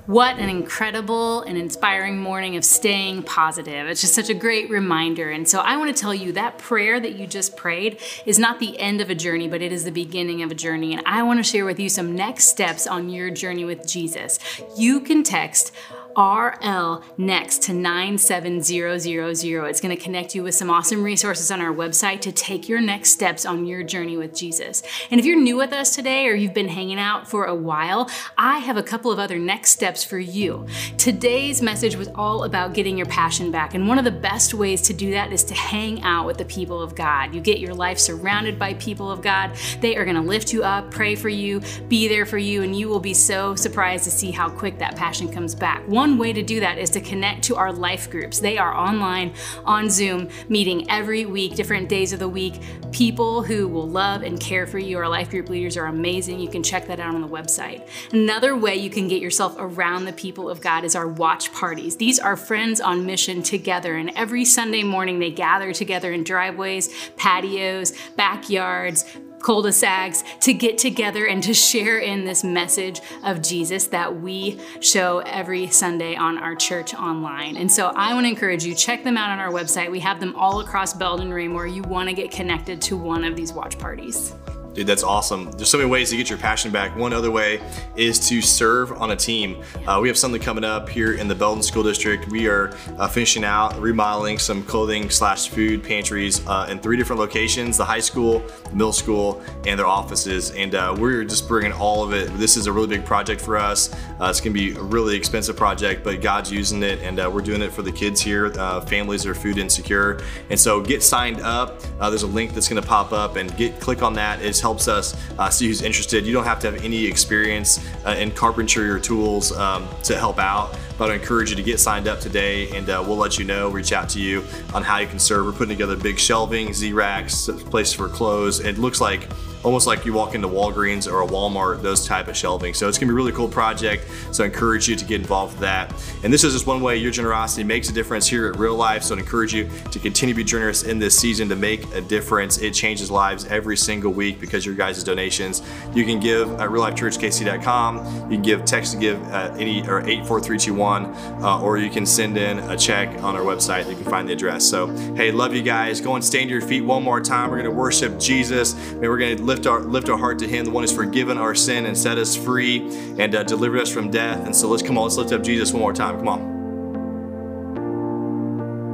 What 0.06 0.38
an 0.38 0.48
incredible 0.48 1.42
and 1.42 1.58
inspiring 1.58 2.20
morning 2.20 2.56
of 2.56 2.64
staying 2.64 3.24
positive. 3.24 3.88
It's 3.88 4.00
just 4.00 4.14
such 4.14 4.30
a 4.30 4.34
great 4.34 4.70
reminder. 4.70 5.32
And 5.32 5.48
so 5.48 5.58
I 5.58 5.76
want 5.78 5.94
to 5.94 6.00
tell 6.00 6.14
you 6.14 6.30
that 6.32 6.58
prayer 6.58 7.00
that 7.00 7.16
you 7.16 7.26
just 7.26 7.56
prayed 7.56 8.00
is 8.24 8.38
not 8.38 8.60
the 8.60 8.78
end 8.78 9.00
of 9.00 9.10
a 9.10 9.16
journey, 9.16 9.48
but 9.48 9.62
it 9.62 9.72
is 9.72 9.82
the 9.82 9.90
beginning 9.90 10.44
of 10.44 10.52
a 10.52 10.54
journey. 10.54 10.92
And 10.92 11.02
I 11.06 11.24
want 11.24 11.40
to 11.40 11.42
share 11.42 11.64
with 11.64 11.80
you 11.80 11.88
some 11.88 12.14
next 12.14 12.44
steps 12.44 12.86
on 12.86 13.08
your 13.08 13.30
journey 13.30 13.64
with 13.64 13.84
Jesus. 13.84 14.38
You 14.78 15.00
can 15.00 15.24
text 15.24 15.74
RL 16.16 17.02
next 17.18 17.62
to 17.64 17.74
97000. 17.74 19.66
It's 19.66 19.80
going 19.80 19.94
to 19.94 20.02
connect 20.02 20.34
you 20.34 20.42
with 20.42 20.54
some 20.54 20.70
awesome 20.70 21.02
resources 21.02 21.50
on 21.50 21.60
our 21.60 21.74
website 21.74 22.20
to 22.22 22.32
take 22.32 22.68
your 22.68 22.80
next 22.80 23.10
steps 23.10 23.44
on 23.44 23.66
your 23.66 23.82
journey 23.82 24.16
with 24.16 24.34
Jesus. 24.34 24.82
And 25.10 25.20
if 25.20 25.26
you're 25.26 25.38
new 25.38 25.56
with 25.56 25.72
us 25.72 25.94
today 25.94 26.26
or 26.26 26.34
you've 26.34 26.54
been 26.54 26.68
hanging 26.68 26.98
out 26.98 27.28
for 27.28 27.44
a 27.44 27.54
while, 27.54 28.10
I 28.38 28.58
have 28.58 28.78
a 28.78 28.82
couple 28.82 29.12
of 29.12 29.18
other 29.18 29.38
next 29.38 29.72
steps 29.72 30.04
for 30.04 30.18
you. 30.18 30.66
Today's 30.96 31.60
message 31.60 31.96
was 31.96 32.08
all 32.14 32.44
about 32.44 32.72
getting 32.72 32.96
your 32.96 33.06
passion 33.06 33.50
back. 33.50 33.74
And 33.74 33.86
one 33.86 33.98
of 33.98 34.04
the 34.04 34.10
best 34.10 34.54
ways 34.54 34.80
to 34.82 34.94
do 34.94 35.10
that 35.10 35.32
is 35.32 35.44
to 35.44 35.54
hang 35.54 36.02
out 36.02 36.26
with 36.26 36.38
the 36.38 36.44
people 36.46 36.80
of 36.80 36.94
God. 36.94 37.34
You 37.34 37.42
get 37.42 37.58
your 37.58 37.74
life 37.74 37.98
surrounded 37.98 38.58
by 38.58 38.72
people 38.74 39.10
of 39.10 39.20
God. 39.20 39.52
They 39.80 39.96
are 39.96 40.04
going 40.04 40.16
to 40.16 40.22
lift 40.22 40.52
you 40.52 40.62
up, 40.64 40.90
pray 40.90 41.14
for 41.14 41.28
you, 41.28 41.60
be 41.88 42.08
there 42.08 42.24
for 42.24 42.38
you, 42.38 42.62
and 42.62 42.74
you 42.74 42.88
will 42.88 43.00
be 43.00 43.12
so 43.12 43.54
surprised 43.54 44.04
to 44.04 44.10
see 44.10 44.30
how 44.30 44.48
quick 44.48 44.78
that 44.78 44.96
passion 44.96 45.30
comes 45.30 45.54
back. 45.54 45.86
One 45.86 46.05
one 46.06 46.18
way 46.18 46.32
to 46.32 46.42
do 46.42 46.60
that 46.60 46.78
is 46.78 46.88
to 46.90 47.00
connect 47.00 47.42
to 47.42 47.56
our 47.56 47.72
life 47.72 48.08
groups. 48.08 48.38
They 48.38 48.58
are 48.58 48.72
online 48.72 49.34
on 49.64 49.90
Zoom, 49.90 50.28
meeting 50.48 50.88
every 50.88 51.26
week, 51.26 51.56
different 51.56 51.88
days 51.88 52.12
of 52.12 52.20
the 52.20 52.28
week. 52.28 52.60
People 52.92 53.42
who 53.42 53.66
will 53.66 53.88
love 53.88 54.22
and 54.22 54.38
care 54.38 54.68
for 54.68 54.78
you. 54.78 54.98
Our 54.98 55.08
life 55.08 55.30
group 55.30 55.48
leaders 55.48 55.76
are 55.76 55.86
amazing. 55.86 56.38
You 56.38 56.48
can 56.48 56.62
check 56.62 56.86
that 56.86 57.00
out 57.00 57.16
on 57.16 57.22
the 57.22 57.28
website. 57.28 57.88
Another 58.12 58.54
way 58.56 58.76
you 58.76 58.88
can 58.88 59.08
get 59.08 59.20
yourself 59.20 59.56
around 59.58 60.04
the 60.04 60.12
people 60.12 60.48
of 60.48 60.60
God 60.60 60.84
is 60.84 60.94
our 60.94 61.08
watch 61.08 61.52
parties. 61.52 61.96
These 61.96 62.20
are 62.20 62.36
friends 62.36 62.80
on 62.80 63.04
mission 63.04 63.42
together, 63.42 63.96
and 63.96 64.12
every 64.14 64.44
Sunday 64.44 64.84
morning 64.84 65.18
they 65.18 65.32
gather 65.32 65.72
together 65.72 66.12
in 66.12 66.22
driveways, 66.22 66.88
patios, 67.16 67.92
backyards, 68.14 69.04
cul-de-sacs 69.46 70.24
to 70.40 70.52
get 70.52 70.76
together 70.76 71.28
and 71.28 71.40
to 71.40 71.54
share 71.54 72.00
in 72.00 72.24
this 72.24 72.42
message 72.42 73.00
of 73.22 73.40
Jesus 73.40 73.86
that 73.86 74.20
we 74.20 74.58
show 74.80 75.20
every 75.20 75.68
Sunday 75.68 76.16
on 76.16 76.36
our 76.36 76.56
church 76.56 76.92
online. 76.94 77.56
And 77.56 77.70
so 77.70 77.92
I 77.94 78.12
want 78.12 78.24
to 78.24 78.28
encourage 78.28 78.64
you 78.64 78.74
check 78.74 79.04
them 79.04 79.16
out 79.16 79.30
on 79.30 79.38
our 79.38 79.52
website. 79.52 79.88
We 79.88 80.00
have 80.00 80.18
them 80.18 80.34
all 80.34 80.58
across 80.58 80.92
Belton 80.94 81.32
Raymore. 81.32 81.68
You 81.68 81.82
want 81.82 82.08
to 82.08 82.12
get 82.12 82.32
connected 82.32 82.82
to 82.82 82.96
one 82.96 83.22
of 83.22 83.36
these 83.36 83.52
watch 83.52 83.78
parties. 83.78 84.34
Dude, 84.76 84.86
that's 84.86 85.02
awesome. 85.02 85.50
There's 85.52 85.70
so 85.70 85.78
many 85.78 85.88
ways 85.88 86.10
to 86.10 86.18
get 86.18 86.28
your 86.28 86.38
passion 86.38 86.70
back. 86.70 86.94
One 86.96 87.14
other 87.14 87.30
way 87.30 87.62
is 87.96 88.18
to 88.28 88.42
serve 88.42 88.92
on 88.92 89.12
a 89.12 89.16
team. 89.16 89.62
Uh, 89.86 90.00
we 90.02 90.08
have 90.08 90.18
something 90.18 90.38
coming 90.38 90.64
up 90.64 90.86
here 90.86 91.14
in 91.14 91.28
the 91.28 91.34
Belton 91.34 91.62
School 91.62 91.82
District. 91.82 92.28
We 92.28 92.46
are 92.46 92.76
uh, 92.98 93.08
finishing 93.08 93.42
out 93.42 93.80
remodeling 93.80 94.38
some 94.38 94.62
clothing 94.62 95.08
slash 95.08 95.48
food 95.48 95.82
pantries 95.82 96.46
uh, 96.46 96.66
in 96.68 96.78
three 96.78 96.98
different 96.98 97.20
locations: 97.20 97.78
the 97.78 97.86
high 97.86 98.00
school, 98.00 98.40
the 98.64 98.72
middle 98.72 98.92
school, 98.92 99.40
and 99.66 99.78
their 99.78 99.86
offices. 99.86 100.50
And 100.50 100.74
uh, 100.74 100.94
we're 100.98 101.24
just 101.24 101.48
bringing 101.48 101.72
all 101.72 102.04
of 102.04 102.12
it. 102.12 102.28
This 102.36 102.58
is 102.58 102.66
a 102.66 102.72
really 102.72 102.88
big 102.88 103.06
project 103.06 103.40
for 103.40 103.56
us. 103.56 103.90
Uh, 104.20 104.26
it's 104.28 104.42
going 104.42 104.52
to 104.52 104.60
be 104.60 104.76
a 104.76 104.82
really 104.82 105.16
expensive 105.16 105.56
project, 105.56 106.04
but 106.04 106.20
God's 106.20 106.52
using 106.52 106.82
it, 106.82 107.00
and 107.00 107.18
uh, 107.18 107.30
we're 107.32 107.40
doing 107.40 107.62
it 107.62 107.72
for 107.72 107.80
the 107.80 107.92
kids 107.92 108.20
here. 108.20 108.50
families 108.82 109.24
are 109.24 109.34
food 109.34 109.56
insecure, 109.56 110.20
and 110.50 110.60
so 110.60 110.82
get 110.82 111.02
signed 111.02 111.40
up. 111.40 111.80
there's 111.98 112.24
a 112.24 112.26
link 112.26 112.52
that's 112.52 112.68
going 112.68 112.82
to 112.82 112.86
pop 112.86 113.12
up, 113.14 113.36
and 113.36 113.56
get 113.56 113.80
click 113.80 114.02
on 114.02 114.12
that. 114.12 114.42
It's 114.42 114.65
helps 114.66 114.88
us 114.88 115.14
uh, 115.38 115.48
see 115.48 115.68
who's 115.68 115.82
interested. 115.82 116.26
You 116.26 116.32
don't 116.32 116.48
have 116.52 116.58
to 116.60 116.66
have 116.68 116.82
any 116.82 117.04
experience 117.04 117.78
uh, 118.04 118.22
in 118.22 118.32
carpentry 118.32 118.90
or 118.90 118.98
tools 118.98 119.52
um, 119.52 119.88
to 120.02 120.18
help 120.18 120.40
out, 120.40 120.76
but 120.98 121.10
I 121.10 121.14
encourage 121.14 121.50
you 121.50 121.56
to 121.56 121.62
get 121.62 121.80
signed 121.80 122.08
up 122.08 122.20
today 122.20 122.76
and 122.76 122.88
uh, 122.88 123.02
we'll 123.06 123.16
let 123.16 123.38
you 123.38 123.44
know, 123.44 123.68
reach 123.68 123.92
out 123.92 124.08
to 124.10 124.20
you 124.20 124.44
on 124.74 124.82
how 124.82 124.98
you 124.98 125.06
can 125.06 125.18
serve. 125.18 125.46
We're 125.46 125.52
putting 125.52 125.76
together 125.76 125.96
big 125.96 126.18
shelving, 126.18 126.72
Z-racks, 126.72 127.48
places 127.70 127.94
for 127.94 128.08
clothes. 128.08 128.60
It 128.60 128.78
looks 128.78 129.00
like 129.00 129.28
almost 129.66 129.88
like 129.88 130.06
you 130.06 130.12
walk 130.12 130.36
into 130.36 130.46
Walgreens 130.46 131.10
or 131.10 131.22
a 131.22 131.26
Walmart, 131.26 131.82
those 131.82 132.06
type 132.06 132.28
of 132.28 132.36
shelving. 132.36 132.72
So 132.72 132.88
it's 132.88 132.98
gonna 132.98 133.10
be 133.10 133.14
a 133.14 133.16
really 133.16 133.32
cool 133.32 133.48
project. 133.48 134.06
So 134.30 134.44
I 134.44 134.46
encourage 134.46 134.88
you 134.88 134.94
to 134.94 135.04
get 135.04 135.20
involved 135.20 135.54
with 135.54 135.62
that. 135.62 135.92
And 136.22 136.32
this 136.32 136.44
is 136.44 136.52
just 136.52 136.68
one 136.68 136.80
way 136.80 136.96
your 136.96 137.10
generosity 137.10 137.64
makes 137.64 137.88
a 137.88 137.92
difference 137.92 138.28
here 138.28 138.46
at 138.46 138.60
Real 138.60 138.76
Life. 138.76 139.02
So 139.02 139.16
I 139.16 139.18
encourage 139.18 139.52
you 139.52 139.68
to 139.90 139.98
continue 139.98 140.34
to 140.34 140.36
be 140.36 140.44
generous 140.44 140.84
in 140.84 141.00
this 141.00 141.18
season 141.18 141.48
to 141.48 141.56
make 141.56 141.84
a 141.94 142.00
difference. 142.00 142.58
It 142.58 142.74
changes 142.74 143.10
lives 143.10 143.44
every 143.46 143.76
single 143.76 144.12
week 144.12 144.40
because 144.40 144.64
your 144.64 144.76
guys' 144.76 145.02
donations. 145.02 145.62
You 145.92 146.04
can 146.04 146.20
give 146.20 146.48
at 146.60 146.70
reallifechurchkc.com. 146.70 148.30
You 148.30 148.36
can 148.36 148.42
give 148.42 148.64
text 148.64 148.92
to 148.92 148.98
give 148.98 149.20
at 149.24 149.50
any 149.60 149.80
or 149.88 149.98
84321, 150.00 150.85
uh, 150.94 151.60
or 151.60 151.78
you 151.78 151.90
can 151.90 152.06
send 152.06 152.38
in 152.38 152.60
a 152.60 152.76
check 152.76 153.08
on 153.24 153.34
our 153.34 153.42
website. 153.42 153.88
You 153.88 153.96
can 153.96 154.04
find 154.04 154.28
the 154.28 154.34
address. 154.34 154.64
So 154.64 154.86
hey, 155.16 155.32
love 155.32 155.54
you 155.54 155.62
guys. 155.62 156.00
Go 156.00 156.14
and 156.14 156.24
stand 156.24 156.50
to 156.50 156.52
your 156.52 156.62
feet 156.62 156.82
one 156.82 157.02
more 157.02 157.20
time. 157.20 157.50
We're 157.50 157.58
gonna 157.58 157.70
worship 157.72 158.20
Jesus. 158.20 158.74
and 158.74 159.00
we're 159.00 159.18
gonna 159.18 159.34
lift 159.34 159.56
lift 159.56 159.66
our 159.66 159.80
lift 159.80 160.08
our 160.10 160.18
heart 160.18 160.38
to 160.40 160.46
Him, 160.46 160.66
the 160.66 160.70
one 160.70 160.82
who's 160.82 160.92
forgiven 160.92 161.38
our 161.38 161.54
sin 161.54 161.86
and 161.86 161.96
set 161.96 162.18
us 162.18 162.36
free 162.36 162.86
and 163.18 163.34
uh, 163.34 163.42
delivered 163.42 163.80
us 163.80 163.90
from 163.90 164.10
death. 164.10 164.44
And 164.44 164.54
so 164.54 164.68
let's 164.68 164.82
come 164.82 164.98
on, 164.98 165.04
let's 165.04 165.16
lift 165.16 165.32
up 165.32 165.42
Jesus 165.42 165.72
one 165.72 165.80
more 165.80 165.94
time. 165.94 166.18
Come 166.18 166.28
on. 166.28 166.40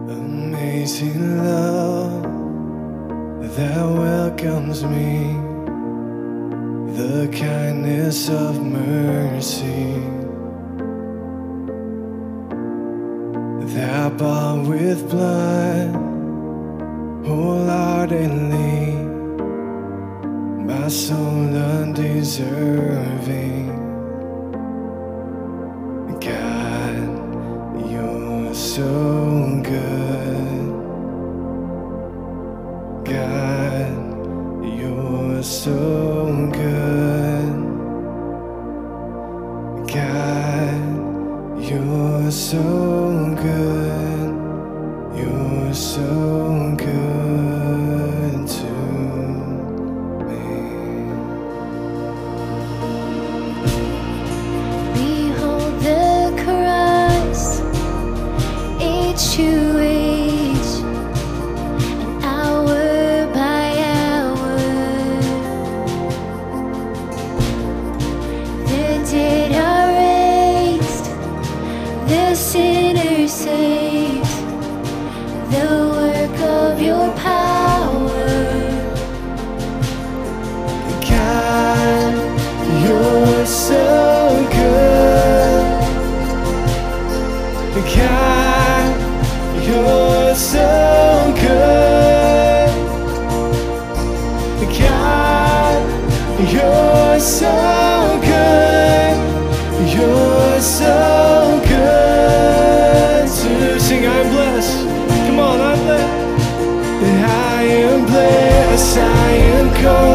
Amazing 0.09 1.38
love 1.45 2.22
that 3.57 3.84
welcomes 3.84 4.84
me, 4.84 5.34
the 6.95 7.28
kindness 7.36 8.28
of 8.30 8.62
mercy 8.62 10.12
bought 14.11 14.66
with 14.66 15.09
blood 15.11 15.94
wholeheartedly 17.26 18.94
my 20.64 20.88
soul 20.88 21.55
undeserving. 21.55 23.68
God, 26.20 26.96
you're 27.90 28.55
so 28.55 29.22
I 109.85 110.12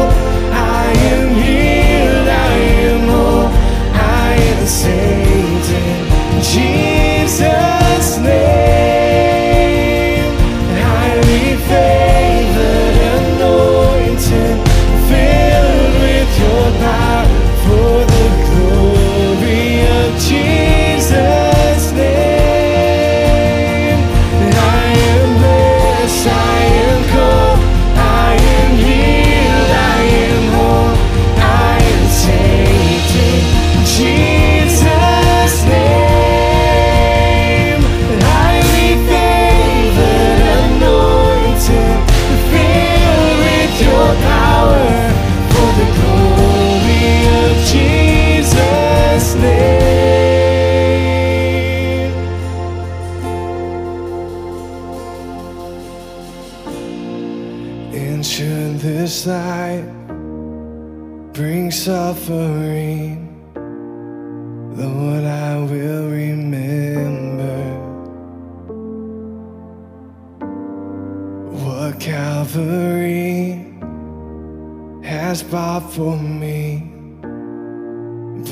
has 75.08 75.42
bought 75.42 75.90
for 75.90 76.18
me, 76.18 76.82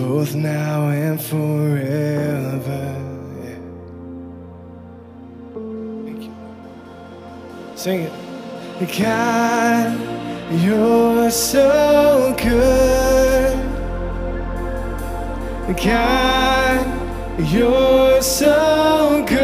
both 0.00 0.34
now 0.34 0.88
and 0.88 1.20
forever. 1.20 2.96
Sing 7.74 8.08
it. 8.08 8.12
God, 8.98 10.00
you're 10.64 11.30
so 11.30 12.34
good. 12.38 13.54
God, 15.76 16.86
you're 17.52 18.22
so 18.22 19.22
good. 19.28 19.35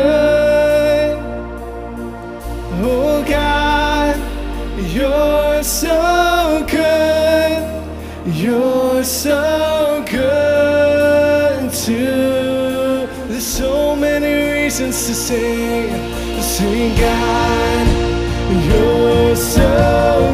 So 9.12 10.02
good 10.10 11.70
too. 11.70 13.06
There's 13.28 13.46
so 13.46 13.94
many 13.94 14.32
reasons 14.52 15.06
to 15.06 15.14
sing. 15.14 15.90
Sing 16.40 16.96
God, 16.96 17.86
you're 18.66 19.36
so 19.36 20.31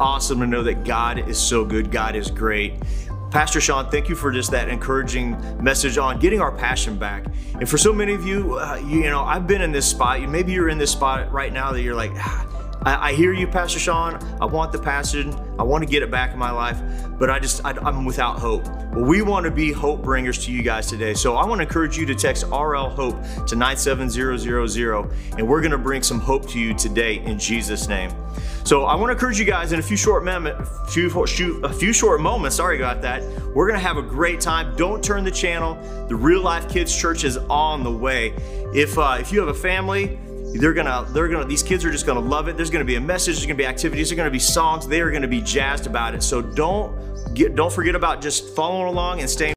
awesome 0.00 0.40
to 0.40 0.46
know 0.46 0.62
that 0.62 0.84
God 0.84 1.28
is 1.28 1.38
so 1.38 1.64
good? 1.64 1.90
God 1.90 2.16
is 2.16 2.30
great. 2.30 2.74
Pastor 3.30 3.60
Sean, 3.60 3.88
thank 3.90 4.08
you 4.08 4.16
for 4.16 4.32
just 4.32 4.50
that 4.50 4.68
encouraging 4.68 5.36
message 5.62 5.98
on 5.98 6.18
getting 6.18 6.40
our 6.40 6.50
passion 6.50 6.98
back. 6.98 7.26
And 7.54 7.68
for 7.68 7.78
so 7.78 7.92
many 7.92 8.12
of 8.12 8.26
you, 8.26 8.58
uh, 8.58 8.80
you, 8.84 9.04
you 9.04 9.10
know, 9.10 9.22
I've 9.22 9.46
been 9.46 9.62
in 9.62 9.70
this 9.70 9.88
spot. 9.88 10.20
Maybe 10.22 10.52
you're 10.52 10.68
in 10.68 10.78
this 10.78 10.90
spot 10.90 11.30
right 11.30 11.52
now 11.52 11.70
that 11.70 11.82
you're 11.82 11.94
like, 11.94 12.10
"Ah, 12.16 12.44
I, 12.82 13.10
I 13.10 13.12
hear 13.12 13.32
you, 13.32 13.46
Pastor 13.46 13.78
Sean. 13.78 14.18
I 14.40 14.46
want 14.46 14.72
the 14.72 14.78
passion. 14.78 15.34
I 15.58 15.62
want 15.62 15.84
to 15.84 15.90
get 15.90 16.02
it 16.02 16.10
back 16.10 16.32
in 16.32 16.38
my 16.38 16.50
life, 16.50 16.80
but 17.18 17.28
I 17.28 17.38
just, 17.38 17.64
I, 17.64 17.72
I'm 17.72 18.04
without 18.04 18.38
hope. 18.38 18.66
Well, 18.92 19.04
we 19.04 19.22
want 19.22 19.44
to 19.44 19.50
be 19.50 19.72
hope 19.72 20.02
bringers 20.02 20.44
to 20.46 20.52
you 20.52 20.62
guys 20.62 20.86
today. 20.86 21.12
So 21.12 21.36
I 21.36 21.44
want 21.44 21.58
to 21.58 21.66
encourage 21.66 21.98
you 21.98 22.06
to 22.06 22.14
text 22.14 22.44
RL 22.44 22.88
Hope 22.88 23.16
to 23.46 23.56
97000, 23.56 25.38
and 25.38 25.48
we're 25.48 25.60
going 25.60 25.70
to 25.70 25.78
bring 25.78 26.02
some 26.02 26.18
hope 26.18 26.48
to 26.48 26.58
you 26.58 26.74
today 26.74 27.18
in 27.24 27.38
Jesus' 27.38 27.88
name. 27.88 28.10
So 28.64 28.84
I 28.84 28.94
want 28.94 29.08
to 29.08 29.12
encourage 29.12 29.38
you 29.38 29.44
guys 29.44 29.72
in 29.72 29.80
a 29.80 29.82
few 29.82 29.96
short 29.96 30.24
few, 30.88 31.26
few, 31.26 31.64
a 31.64 31.72
few 31.72 31.92
short 31.92 32.20
moments. 32.20 32.56
Sorry 32.56 32.76
about 32.76 33.02
that. 33.02 33.22
We're 33.54 33.66
going 33.66 33.78
to 33.78 33.86
have 33.86 33.96
a 33.96 34.02
great 34.02 34.40
time. 34.40 34.76
Don't 34.76 35.02
turn 35.02 35.24
the 35.24 35.30
channel. 35.30 35.74
The 36.08 36.16
Real 36.16 36.42
Life 36.42 36.68
Kids 36.68 36.96
Church 36.96 37.24
is 37.24 37.36
on 37.36 37.82
the 37.82 37.90
way. 37.90 38.34
If 38.74 38.96
uh, 38.96 39.18
if 39.18 39.32
you 39.32 39.40
have 39.40 39.48
a 39.48 39.54
family, 39.54 40.18
they're 40.54 40.72
gonna 40.72 41.06
they're 41.10 41.28
gonna 41.28 41.46
these 41.46 41.62
kids 41.62 41.84
are 41.84 41.90
just 41.90 42.06
gonna 42.06 42.20
love 42.20 42.48
it. 42.48 42.56
There's 42.56 42.70
gonna 42.70 42.84
be 42.84 42.96
a 42.96 43.00
message. 43.00 43.36
There's 43.36 43.46
gonna 43.46 43.56
be 43.56 43.66
activities. 43.66 44.08
There's 44.08 44.16
gonna 44.16 44.30
be 44.30 44.38
songs. 44.38 44.86
They 44.86 45.00
are 45.00 45.10
gonna 45.10 45.28
be 45.28 45.40
jazzed 45.40 45.86
about 45.86 46.14
it. 46.14 46.22
So 46.22 46.42
don't 46.42 47.34
get 47.34 47.54
don't 47.54 47.72
forget 47.72 47.94
about 47.94 48.20
just 48.20 48.54
following 48.56 48.88
along 48.88 49.20
and 49.20 49.30
staying. 49.30 49.54